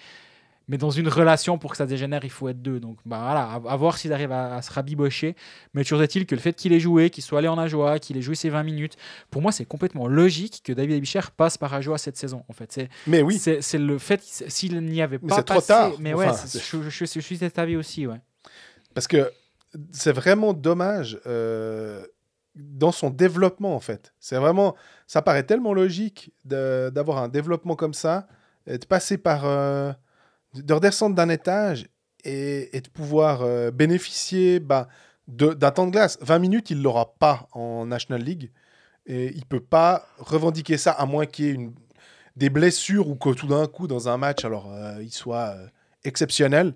[0.71, 2.79] Mais dans une relation, pour que ça dégénère, il faut être deux.
[2.79, 5.35] Donc bah, voilà, à, à voir s'il arrive à, à se rabibocher.
[5.73, 8.15] Mais toujours est-il que le fait qu'il ait joué, qu'il soit allé en Ajoa, qu'il
[8.17, 8.95] ait joué ses 20 minutes,
[9.31, 12.43] pour moi, c'est complètement logique que David Abicher passe par Ajoa cette saison.
[12.49, 15.55] En fait, c'est Mais oui, c'est le fait s'il n'y avait Mais pas c'est trop
[15.55, 15.91] passé- tard.
[15.97, 18.05] Mais Enfin, ouais, c'est- je, je- je suis cet avis aussi.
[18.05, 18.21] Ouais.
[18.93, 19.31] parce que
[19.91, 22.05] c'est vraiment dommage euh,
[22.55, 24.13] dans son développement, en fait.
[24.19, 24.75] C'est vraiment...
[25.07, 28.27] Ça paraît tellement logique d'avoir un développement comme ça,
[28.67, 29.45] de passer par...
[29.45, 29.91] euh,
[30.55, 31.87] de redescendre d'un étage
[32.23, 34.87] et, de pouvoir euh, bénéficier bah,
[35.27, 36.17] d'un temps de glace.
[36.21, 38.51] 20 minutes, il ne l'aura pas en National League.
[39.05, 41.69] Et il peut pas revendiquer ça, à moins qu'il y ait
[42.35, 44.71] des blessures ou que tout d'un coup, dans un match, alors
[45.01, 45.55] il soit
[46.03, 46.73] exceptionnel.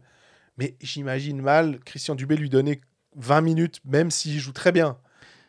[0.58, 2.82] Mais j'imagine mal Christian Dubé lui donner
[3.16, 4.98] 20 minutes, même s'il joue très bien.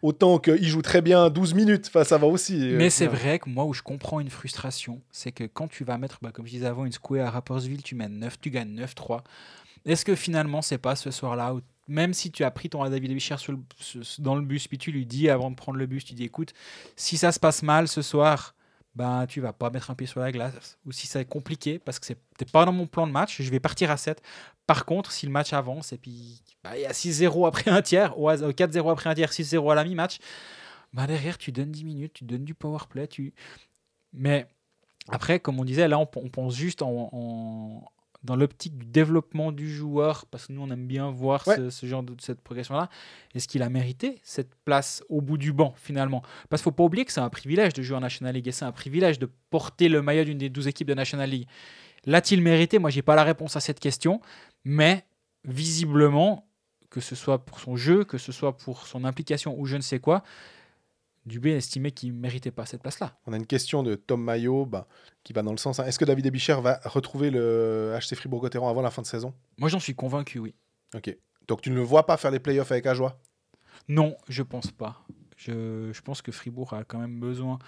[0.03, 2.55] Autant qu'il joue très bien 12 minutes, enfin, ça va aussi.
[2.61, 3.23] euh, Mais c'est finalement.
[3.23, 6.31] vrai que moi, où je comprends une frustration, c'est que quand tu vas mettre, bah,
[6.31, 9.23] comme je disais avant, une square à Rappersville, tu mènes 9, tu gagnes 9-3.
[9.87, 13.11] Est-ce que finalement, c'est pas ce soir-là où, même si tu as pris ton David
[13.11, 13.55] Abichir sur
[14.19, 16.53] dans le bus, puis tu lui dis avant de prendre le bus, tu dis écoute,
[16.97, 18.55] si ça se passe mal ce soir,
[18.95, 20.79] ben, tu vas pas mettre un pied sur la glace.
[20.87, 23.51] Ou si c'est compliqué, parce que c'est t'es pas dans mon plan de match, je
[23.51, 24.23] vais partir à 7.
[24.67, 27.83] Par contre, si le match avance et puis bah, il y a 6-0 après un
[27.83, 30.19] tiers, ou à- 4-0 après un tiers, 6-0 à la mi-match,
[30.93, 33.07] bah derrière, tu donnes 10 minutes, tu donnes du power play.
[33.09, 33.35] Tu...
[34.13, 34.47] Mais
[35.09, 37.85] après, comme on disait, là, on, on pense juste en, en-
[38.23, 41.57] dans l'optique du développement du joueur, parce que nous, on aime bien voir Ouais.
[41.57, 42.89] ce, ce genre de cette progression-là.
[43.35, 46.23] Est-ce qu'il a mérité cette place au bout du banc, finalement?
[46.49, 48.49] Parce qu'il ne faut pas oublier que c'est un privilège de jouer en National League
[48.49, 51.47] et c'est un privilège de porter le maillot d'une des 12 équipes de National League.
[52.07, 52.79] L'a-t-il mérité?
[52.79, 54.21] Moi, j'ai pas la réponse à cette question,
[54.65, 55.05] mais
[55.45, 56.47] visiblement,
[56.91, 59.83] que ce soit pour son jeu, que ce soit pour son implication ou je ne
[59.83, 60.23] sais quoi,
[61.27, 63.17] Dubé estimait qu'il ne méritait pas cette place-là.
[63.27, 64.87] On a une question de Tom Maillot bah,
[65.23, 68.69] qui va dans le sens hein, est-ce que David Ebicher va retrouver le HC Fribourg-Gotteron
[68.69, 69.33] avant la fin de saison?
[69.59, 70.55] Moi, j'en suis convaincu, oui.
[70.95, 71.17] Ok.
[71.49, 73.19] Donc tu ne le vois pas faire les playoffs avec Ajoie?
[73.89, 75.03] Non, je pense pas.
[75.37, 77.59] Je, je pense que Fribourg a quand même besoin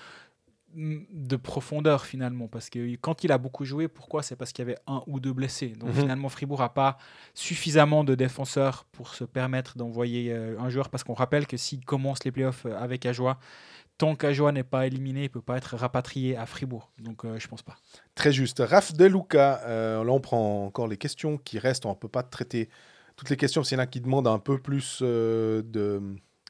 [0.77, 4.23] de profondeur finalement parce que quand il a beaucoup joué, pourquoi?
[4.23, 5.69] C'est parce qu'il y avait un ou deux blessés.
[5.69, 6.01] Donc Mhm.
[6.03, 6.99] finalement, Fribourg n'a pas
[7.33, 11.85] suffisamment de défenseurs pour se permettre d'envoyer euh, un joueur parce qu'on rappelle que s'il
[11.85, 13.39] commence les playoffs euh, avec Ajoie,
[13.97, 16.91] tant qu'Ajoie n'est pas éliminé, il ne peut pas être rapatrié à Fribourg.
[16.99, 17.77] Donc euh, je pense pas.
[18.15, 18.63] Très juste.
[18.65, 21.87] Raph Deluca, euh, là on prend encore les questions qui restent.
[21.87, 22.69] On ne peut pas traiter
[23.17, 26.03] toutes les questions parce qu'il y en a qui demandent un peu plus euh, de,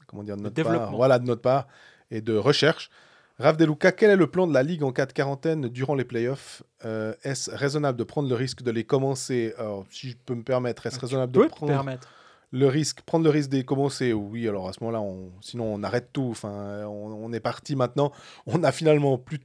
[0.08, 0.90] comment dire, de notre part.
[0.96, 1.68] Voilà, de notre part
[2.10, 2.90] et de recherche.
[3.38, 6.04] Raph Deluca, quel est le plan de la Ligue en cas de quarantaine durant les
[6.06, 6.62] playoffs?
[6.86, 9.52] Euh, Est-ce raisonnable de prendre le risque de les commencer?
[9.58, 12.08] Alors, si je peux me permettre, est-ce raisonnable Tu de prendre permettre.
[12.50, 14.14] le risque, prendre le risque de les commencer?
[14.14, 16.28] Oui, alors à ce moment-là, on, sinon on arrête tout.
[16.30, 18.10] Enfin, on, on est parti maintenant.
[18.46, 19.40] On a finalement plus,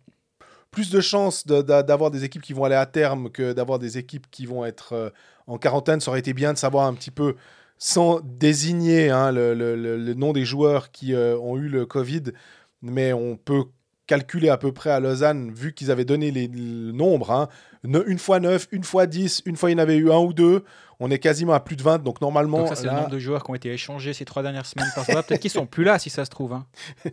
[0.71, 3.97] plus de chances de- d'avoir des équipes qui vont aller à terme que d'avoir des
[3.97, 5.09] équipes qui vont être euh,
[5.47, 5.99] en quarantaine.
[5.99, 7.35] Ça aurait été bien de savoir un petit peu,
[7.77, 11.85] sans désigner hein, le, le- le- le nom des joueurs qui euh, ont eu le
[11.85, 12.23] Covid,
[12.81, 13.65] mais on peut
[14.11, 17.47] calculer à peu près à Lausanne, vu qu'ils avaient donné les, le nombre, hein,
[17.85, 20.17] ne- une fois 9, une fois 10, une fois il y en avait eu un
[20.19, 20.65] ou deux,
[20.99, 22.59] on est quasiment à plus de 20, donc normalement...
[22.59, 24.65] Donc ça, c'est là- le nombre de joueurs qui ont été échangés ces trois dernières
[24.65, 26.51] semaines par Peut-être qu'ils sont plus là si ça se trouve.
[26.53, 26.65] hein.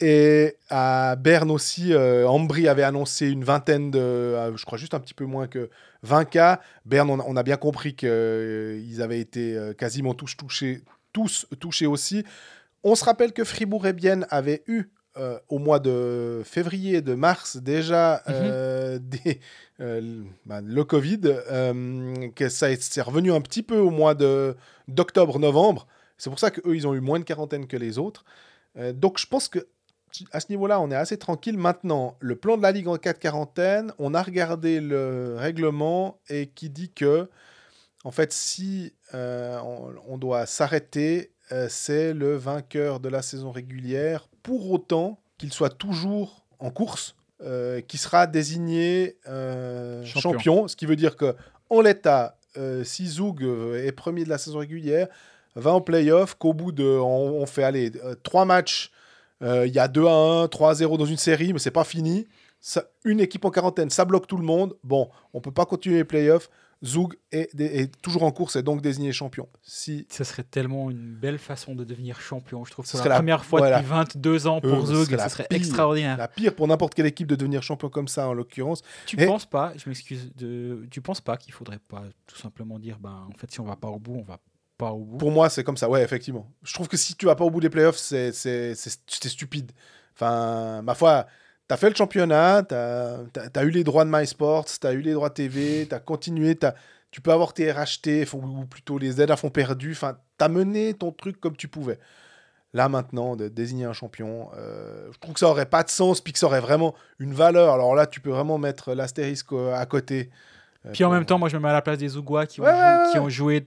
[0.00, 4.94] Et à Berne aussi, euh, Ambry avait annoncé une vingtaine de, euh, je crois juste
[4.94, 5.70] un petit peu moins que
[6.02, 6.60] 20 cas.
[6.84, 10.82] Berne, on, a- on a bien compris qu'ils avaient été euh, quasiment tous touchés,
[11.12, 12.24] tous touchés aussi.
[12.82, 17.14] On se rappelle que Fribourg et Bienne avaient eu euh, au mois de février, de
[17.14, 19.40] mars déjà euh, des,
[19.80, 21.20] euh, bah, le Covid,
[22.34, 24.56] que ça est- revenu un petit peu au mois de
[24.88, 25.86] d'octobre-novembre.
[26.18, 28.24] C'est pour ça qu'eux, ils ont eu moins de quarantaine que les autres.
[28.94, 29.68] Donc je pense que
[30.32, 31.58] à ce niveau-là, on est assez tranquille.
[31.58, 36.20] Maintenant, le plan de la Ligue en cas de quarantaine, on a regardé le règlement
[36.28, 37.28] et qui dit que,
[38.04, 41.32] en fait, si on, on doit s'arrêter,
[41.68, 47.80] c'est le vainqueur de la saison régulière, pour autant qu'il soit toujours en course, euh,
[47.80, 50.32] qui sera désigné euh, Champion.
[50.32, 50.68] champion.
[50.68, 51.34] Ce qui veut dire que,
[51.70, 55.08] en l'état, euh, si Zoug euh, est premier de la saison régulière,
[55.56, 56.84] va en playoff, qu'au bout de.
[56.84, 57.90] On, on fait aller
[58.22, 58.92] trois matchs,
[59.42, 60.12] il y a 2 à
[60.44, 62.26] 1, 3 à 0 dans une série, mais c'est pas fini.
[62.60, 64.74] Ça- une équipe en quarantaine, ça bloque tout le monde.
[64.84, 66.48] Bon, on peut pas continuer les playoffs.
[66.84, 69.48] Zoug est, est toujours en course et donc désigné champion.
[69.62, 72.64] Si Ce serait tellement une belle façon de devenir champion.
[72.64, 74.60] Je trouve que Ce c'est serait la la- première fois ouais, la- depuis 22 ans
[74.62, 75.58] Euh, pour ce serait la Ce serait pire.
[75.58, 76.16] extraordinaire.
[76.18, 78.82] la pire pour n'importe quelle équipe de devenir champion comme ça, en l'occurrence.
[79.06, 80.86] Tu Et- penses pas, je m'excuse, de...
[80.90, 83.76] tu penses pas qu'il faudrait pas tout simplement dire, ben, en fait, si on va
[83.76, 84.38] pas au bout, on va
[84.76, 85.16] pas au bout?
[85.18, 86.50] Pour moi, c'est comme ça, ouais, effectivement.
[86.62, 88.32] Je trouve que si tu vas pas au bout des playoffs, c'est
[88.74, 89.72] stupide.
[90.14, 91.26] Enfin, ma foi,
[91.68, 95.00] tu as fait le championnat, tu as, eu les droits de MySports, tu as eu
[95.00, 96.66] les droits TV, tu as continué, tu
[97.14, 99.92] tu peux avoir tes RHT ou plutôt les aides à fond perdu.
[99.92, 102.00] Enfin, tu as mené ton truc comme tu pouvais.
[102.72, 106.20] Là maintenant, de désigner un champion, euh, je trouve que ça aurait pas de sens,
[106.20, 107.72] puis que ça aurait vraiment une valeur.
[107.72, 110.30] Alors là, tu peux vraiment mettre l'astérisque euh, à côté.
[110.86, 112.60] Euh, Puis en même temps, moi je me mets à la place des Ougois qui,
[112.60, 112.70] ont Ouais,
[113.12, 113.24] qui ouais.
[113.24, 113.66] ont joué.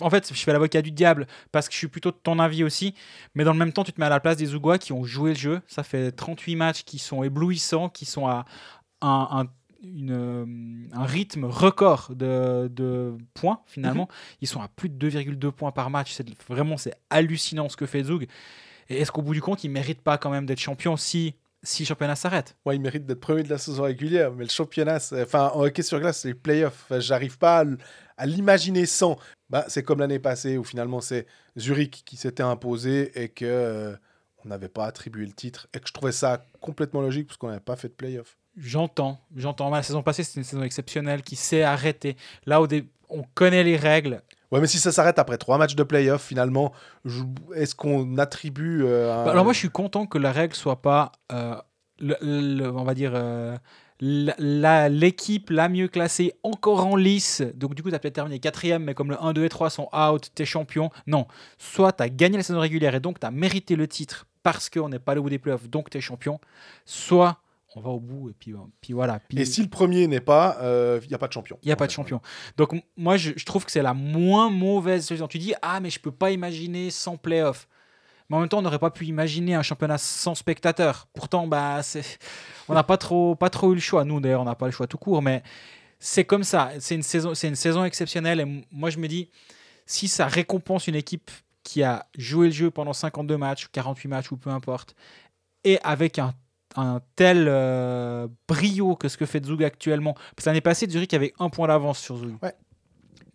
[0.00, 2.64] En fait, je fais l'avocat du diable parce que je suis plutôt de ton avis
[2.64, 2.94] aussi.
[3.34, 5.04] Mais dans le même temps, tu te mets à la place des Ougois qui ont
[5.04, 5.60] joué le jeu.
[5.68, 8.44] Ça fait 38 matchs qui sont éblouissants, qui sont à
[9.00, 9.46] un, un-
[9.82, 10.44] une, euh,
[10.92, 14.08] un rythme record de, de points finalement.
[14.42, 16.12] Ils sont à plus de 2,2 points par match.
[16.12, 18.26] C'est vraiment c'est hallucinant ce que fait Zoug.
[18.90, 21.82] Et est-ce qu'au bout du compte, il mérite pas quand même d'être champion si si
[21.82, 24.98] le championnat s'arrête Ouais, il mérite d'être premier de la saison régulière, mais le championnat,
[25.12, 26.84] enfin, en hockey sur glace, c'est les playoffs.
[26.84, 27.64] Enfin, J'arrive pas
[28.16, 29.18] à, l'imaginer sans.
[29.48, 31.26] Bah, c'est comme l'année passée où finalement c'est
[31.58, 33.96] Zurich qui s'était imposé et que euh,
[34.44, 37.48] on n'avait pas attribué le titre et que je trouvais ça complètement logique parce qu'on
[37.48, 38.36] n'avait pas fait de playoffs.
[38.56, 39.70] J'entends, j'entends.
[39.70, 42.16] La saison passée, c'était une saison exceptionnelle qui s'est arrêtée.
[42.46, 44.22] Là, dé- on connaît les règles.
[44.52, 46.72] Ouais, mais si ça s'arrête après trois matchs de playoffs, finalement,
[47.54, 51.12] est-ce qu'on attribue euh, Bah, alors moi, je suis content que la règle soit pas,
[51.32, 51.54] euh,
[52.00, 53.56] le- le- on va dire, euh,
[54.00, 57.42] l'équipe la, mieux classée encore en lice.
[57.54, 59.70] Donc du coup, tu as peut-être terminé quatrième, mais comme le 1, 2 et 3
[59.70, 60.90] sont out, tu es champion.
[61.06, 61.26] Non,
[61.58, 64.70] soit tu as gagné la saison régulière et donc tu as mérité le titre parce
[64.70, 66.40] qu'on n'est pas au bout des playoffs, donc tu es champion.
[66.86, 67.38] Soit
[67.76, 69.20] on va au bout et puis, euh, puis voilà.
[69.20, 70.58] Puis- Et si le premier n'est pas,
[71.02, 71.58] il n'y a pas de champion.
[71.62, 72.20] Il n'y a pas de champion.
[72.56, 75.28] Donc, moi, je, je trouve que c'est la moins mauvaise solution.
[75.28, 77.68] Tu dis, ah, mais je peux pas imaginer sans playoff.
[78.28, 81.08] Mais en même temps, on n'aurait pas pu imaginer un championnat sans spectateurs.
[81.12, 81.80] Pourtant, bah,
[82.68, 84.04] on n'a pas trop, pas trop eu le choix.
[84.04, 85.20] Nous, d'ailleurs, on n'a pas le choix tout court.
[85.20, 85.42] Mais
[85.98, 86.70] c'est comme ça.
[86.78, 88.40] C'est une, saison, c'est une saison exceptionnelle.
[88.40, 89.30] Et moi, je me dis,
[89.84, 91.30] si ça récompense une équipe
[91.64, 94.94] qui a joué le jeu pendant 52 matchs, 48 matchs ou peu importe,
[95.64, 96.32] et avec un,
[96.76, 100.14] un tel euh, brio que ce que fait Zug actuellement.
[100.14, 102.36] Parce que l'année passée, Zurich avait un point d'avance sur Zug.
[102.42, 102.54] Ouais.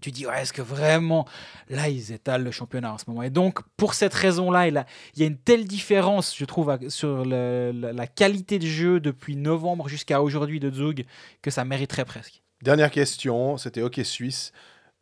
[0.01, 1.25] Tu dis, ouais, est-ce que vraiment,
[1.69, 3.23] là, ils étalent le championnat en ce moment?
[3.23, 4.85] Et donc, pour cette raison-là, il,
[5.15, 9.35] y a une telle différence, je trouve, sur le- la, la qualité de jeu depuis
[9.35, 11.05] novembre jusqu'à aujourd'hui de Zug,
[11.41, 12.43] que ça mériterait presque.
[12.61, 14.51] Dernière question, c'était hockey suisse.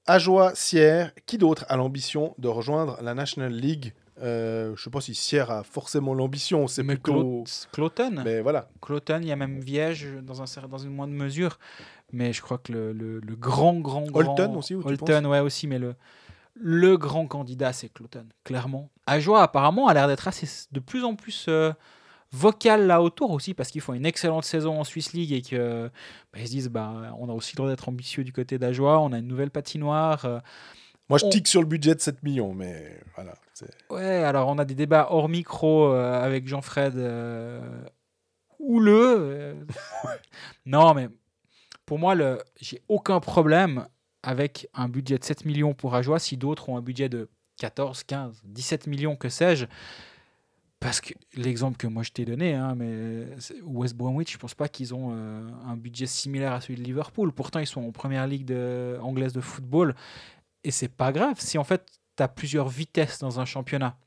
[0.05, 3.93] Ajoie, Sierre, qui d'autre a l'ambition de rejoindre la National League?
[4.22, 7.44] Euh, Je sais pas si Sierre a forcément l'ambition, c'est plutôt...
[7.44, 8.68] Clo- Cloton, Mais voilà.
[8.81, 11.60] Cloton, il y a même Viège dans, un, cer- dans une moindre mesure.
[12.11, 14.19] Mais je crois que le, le- le grand, grand, grand...
[14.40, 15.95] Holton aussi, ou Holton, ouais, aussi, mais le,
[16.56, 18.90] le grand candidat, c'est Cloton, clairement.
[19.07, 21.73] Ajoie, apparemment, a l'air d'être assez, de plus en plus euh,
[22.31, 25.90] vocal là autour aussi, parce qu'ils font une excellente saison en Swiss League et que
[26.31, 28.99] bah, ils se disent, bah, on a aussi le droit d'être ambitieux du côté d'Ajoie,
[28.99, 30.26] on a une nouvelle patinoire.
[30.26, 30.40] euh,
[31.10, 33.34] Moi, je On- tique sur le budget de 7 millions, mais voilà.
[33.90, 37.62] Ouais, alors on a des débats hors micro euh, avec Jean-Fred euh,
[38.60, 39.16] houleux.
[39.20, 39.66] euh.
[40.66, 41.10] non, mais
[41.86, 43.86] pour moi, le, j'ai aucun problème
[44.24, 48.04] avec un budget de 7 millions pour Ajoie si d'autres ont un budget de 14,
[48.06, 49.66] 15, 17 millions, que sais-je.
[50.80, 54.54] Parce que l'exemple que moi je t'ai donné, hein, mais c'est- West Bromwich, je pense
[54.54, 57.32] pas qu'ils ont euh, un budget similaire à celui de Liverpool.
[57.32, 59.96] Pourtant, ils sont en première ligue de- anglaise de football.
[60.64, 61.85] Et c'est pas grave si en fait
[62.18, 63.98] tu as plusieurs vitesses dans un championnat.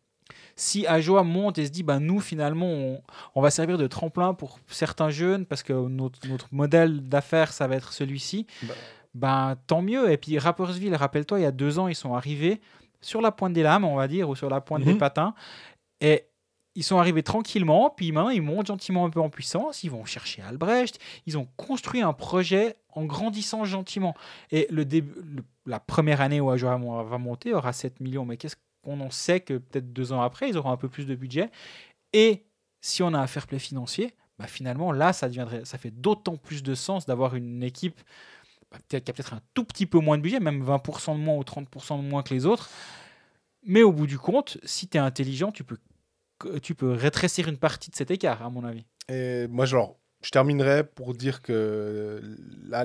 [0.57, 3.03] Si Ajoa monte et se dit, bah, nous finalement, on,
[3.35, 7.67] on va servir de tremplin pour certains jeunes parce que notre, notre modèle d'affaires, ça
[7.67, 8.75] va être celui-ci, Bah.
[9.15, 10.11] ben, tant mieux.
[10.11, 12.61] Et puis Rappersville, rappelle-toi, il y a deux ans, ils sont arrivés
[13.03, 14.99] sur la pointe des lames, on va dire, ou sur la pointe des Mhm.
[14.99, 15.35] patins.
[16.01, 16.25] Et
[16.77, 20.05] ils sont arrivés tranquillement, puis maintenant ils montent gentiment un peu en puissance, ils vont
[20.05, 24.15] chercher Albrecht, ils ont construit un projet en grandissant gentiment.
[24.51, 28.37] Et le début, la première année où Ajoa mo- va monter aura 7 millions, mais
[28.37, 31.15] qu'est-ce qu'on en sait que peut-être deux ans après, ils auront un peu plus de
[31.15, 31.51] budget?
[32.13, 32.45] Et
[32.81, 36.37] si on a un fair play financier, bah finalement là, ça, deviendrait, ça fait d'autant
[36.37, 38.01] plus de sens d'avoir une équipe
[38.71, 41.37] bah, qui a peut-être un tout petit peu moins de budget, même 20% de moins
[41.37, 42.71] ou 30% de moins que les autres.
[43.63, 45.79] Mais au bout du compte, si tu es intelligent, tu peux,
[46.63, 48.85] tu peux rétrécir une partie de cet écart, à mon avis.
[49.09, 52.21] Et moi, genre, je terminerai pour dire que
[52.69, 52.85] la-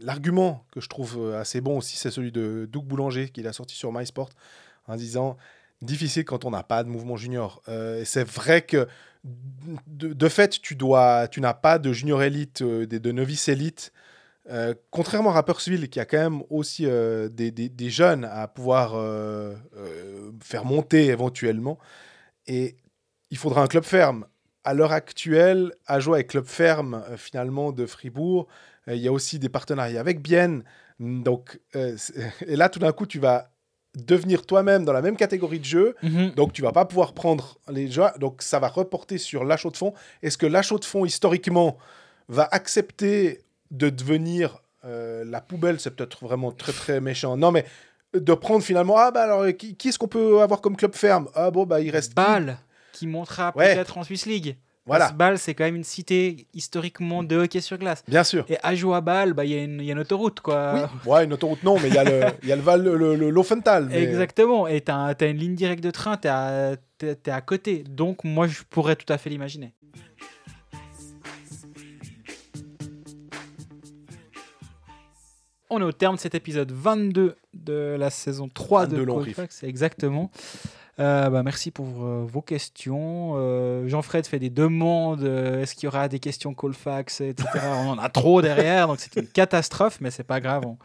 [0.00, 3.74] l'argument que je trouve assez bon aussi, c'est celui de Doug Boulanger, qu'il a sorti
[3.74, 4.30] sur MySport,
[4.86, 5.36] en disant
[5.82, 7.60] difficile quand on n'a pas de mouvement junior.
[7.68, 8.88] Euh, c'est vrai que
[9.86, 13.92] de, fait, tu dois, tu n'as pas de junior élite, euh, de novice élite.
[14.50, 18.94] Euh, contrairement à Rapperswil, qui a quand même aussi euh, des, des- jeunes à pouvoir
[18.94, 21.78] euh, euh, faire monter éventuellement.
[22.46, 22.76] Et
[23.30, 24.26] il faudra un club ferme
[24.64, 28.46] à l'heure actuelle, à jouer avec Club Ferme, euh, finalement, de Fribourg.
[28.88, 30.64] Euh, Il y a aussi des partenariats avec Bienne.
[31.00, 31.96] Donc, euh,
[32.46, 33.50] et là, tout d'un coup, tu vas
[33.94, 35.94] devenir toi-même dans la même catégorie de jeu.
[36.34, 38.18] Donc, tu vas pas pouvoir prendre les joueurs.
[38.18, 39.92] Donc, ça va reporter sur l'achat de fonds.
[40.22, 41.76] Est-ce que l'achat de fonds, historiquement,
[42.28, 47.36] va accepter de devenir euh, la poubelle, c'est peut-être vraiment très très méchant.
[47.36, 47.64] Non, mais
[48.14, 51.28] de prendre finalement, ah bah alors, qui, qui est-ce qu'on peut avoir comme club ferme?
[51.34, 52.14] Ah bon, bah il reste.
[52.14, 52.58] Bâle,
[52.92, 53.74] qui montera Ouais.
[53.74, 54.56] peut-être en Swiss League.
[54.84, 58.02] Voilà, Parce Bâle, c'est quand même une cité historiquement de hockey sur glace.
[58.08, 58.44] bien sûr.
[58.48, 60.40] Et à jouer à Bâle, bah, il y, a une- il y a une autoroute.
[60.40, 60.90] Quoi.
[61.06, 62.82] Oui, ouais, une autoroute non, mais il y a le, il y a le Val,
[62.82, 63.86] le, le- l'Offental.
[63.88, 64.66] mais- Exactement.
[64.66, 67.84] Et tu as, une ligne directe de train, tu es, à côté.
[67.88, 69.72] Donc, moi, je pourrais tout à fait l'imaginer.
[75.74, 79.24] On est au terme de cet épisode 22 de la saison 3 de 22 long
[79.24, 79.62] Colfax.
[79.62, 80.30] Exactement.
[81.00, 83.32] Euh, bah, merci pour euh, vos questions.
[83.36, 85.24] Euh, Jean-Fred fait des demandes.
[85.24, 87.48] Est-ce qu'il y aura des questions Colfax, etc.
[87.64, 90.66] On en a trop derrière, donc c'est une catastrophe, mais c'est pas grave.
[90.66, 90.76] On,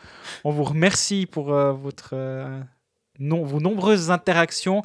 [0.45, 2.15] on vous remercie pour votre,
[3.19, 4.81] non, vos nombreuses interactions.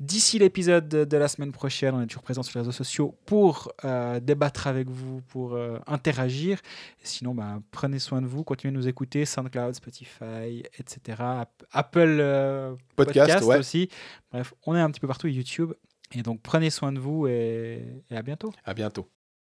[0.00, 3.14] D'ici l'épisode de, de la semaine prochaine, on est toujours présent sur les réseaux sociaux
[3.26, 6.58] pour euh, débattre avec vous, pour euh, interagir.
[7.02, 11.16] Et sinon, bah, prenez soin de vous, continuez de nous écouter, SoundCloud, Spotify, etc.
[11.20, 13.58] App- Apple euh, Podcast, ouais.
[13.58, 13.88] aussi.
[14.32, 15.72] Bref, on est un petit peu partout, YouTube.
[16.16, 18.52] Et donc, prenez soin de vous et- et à bientôt.
[18.64, 19.08] À bientôt.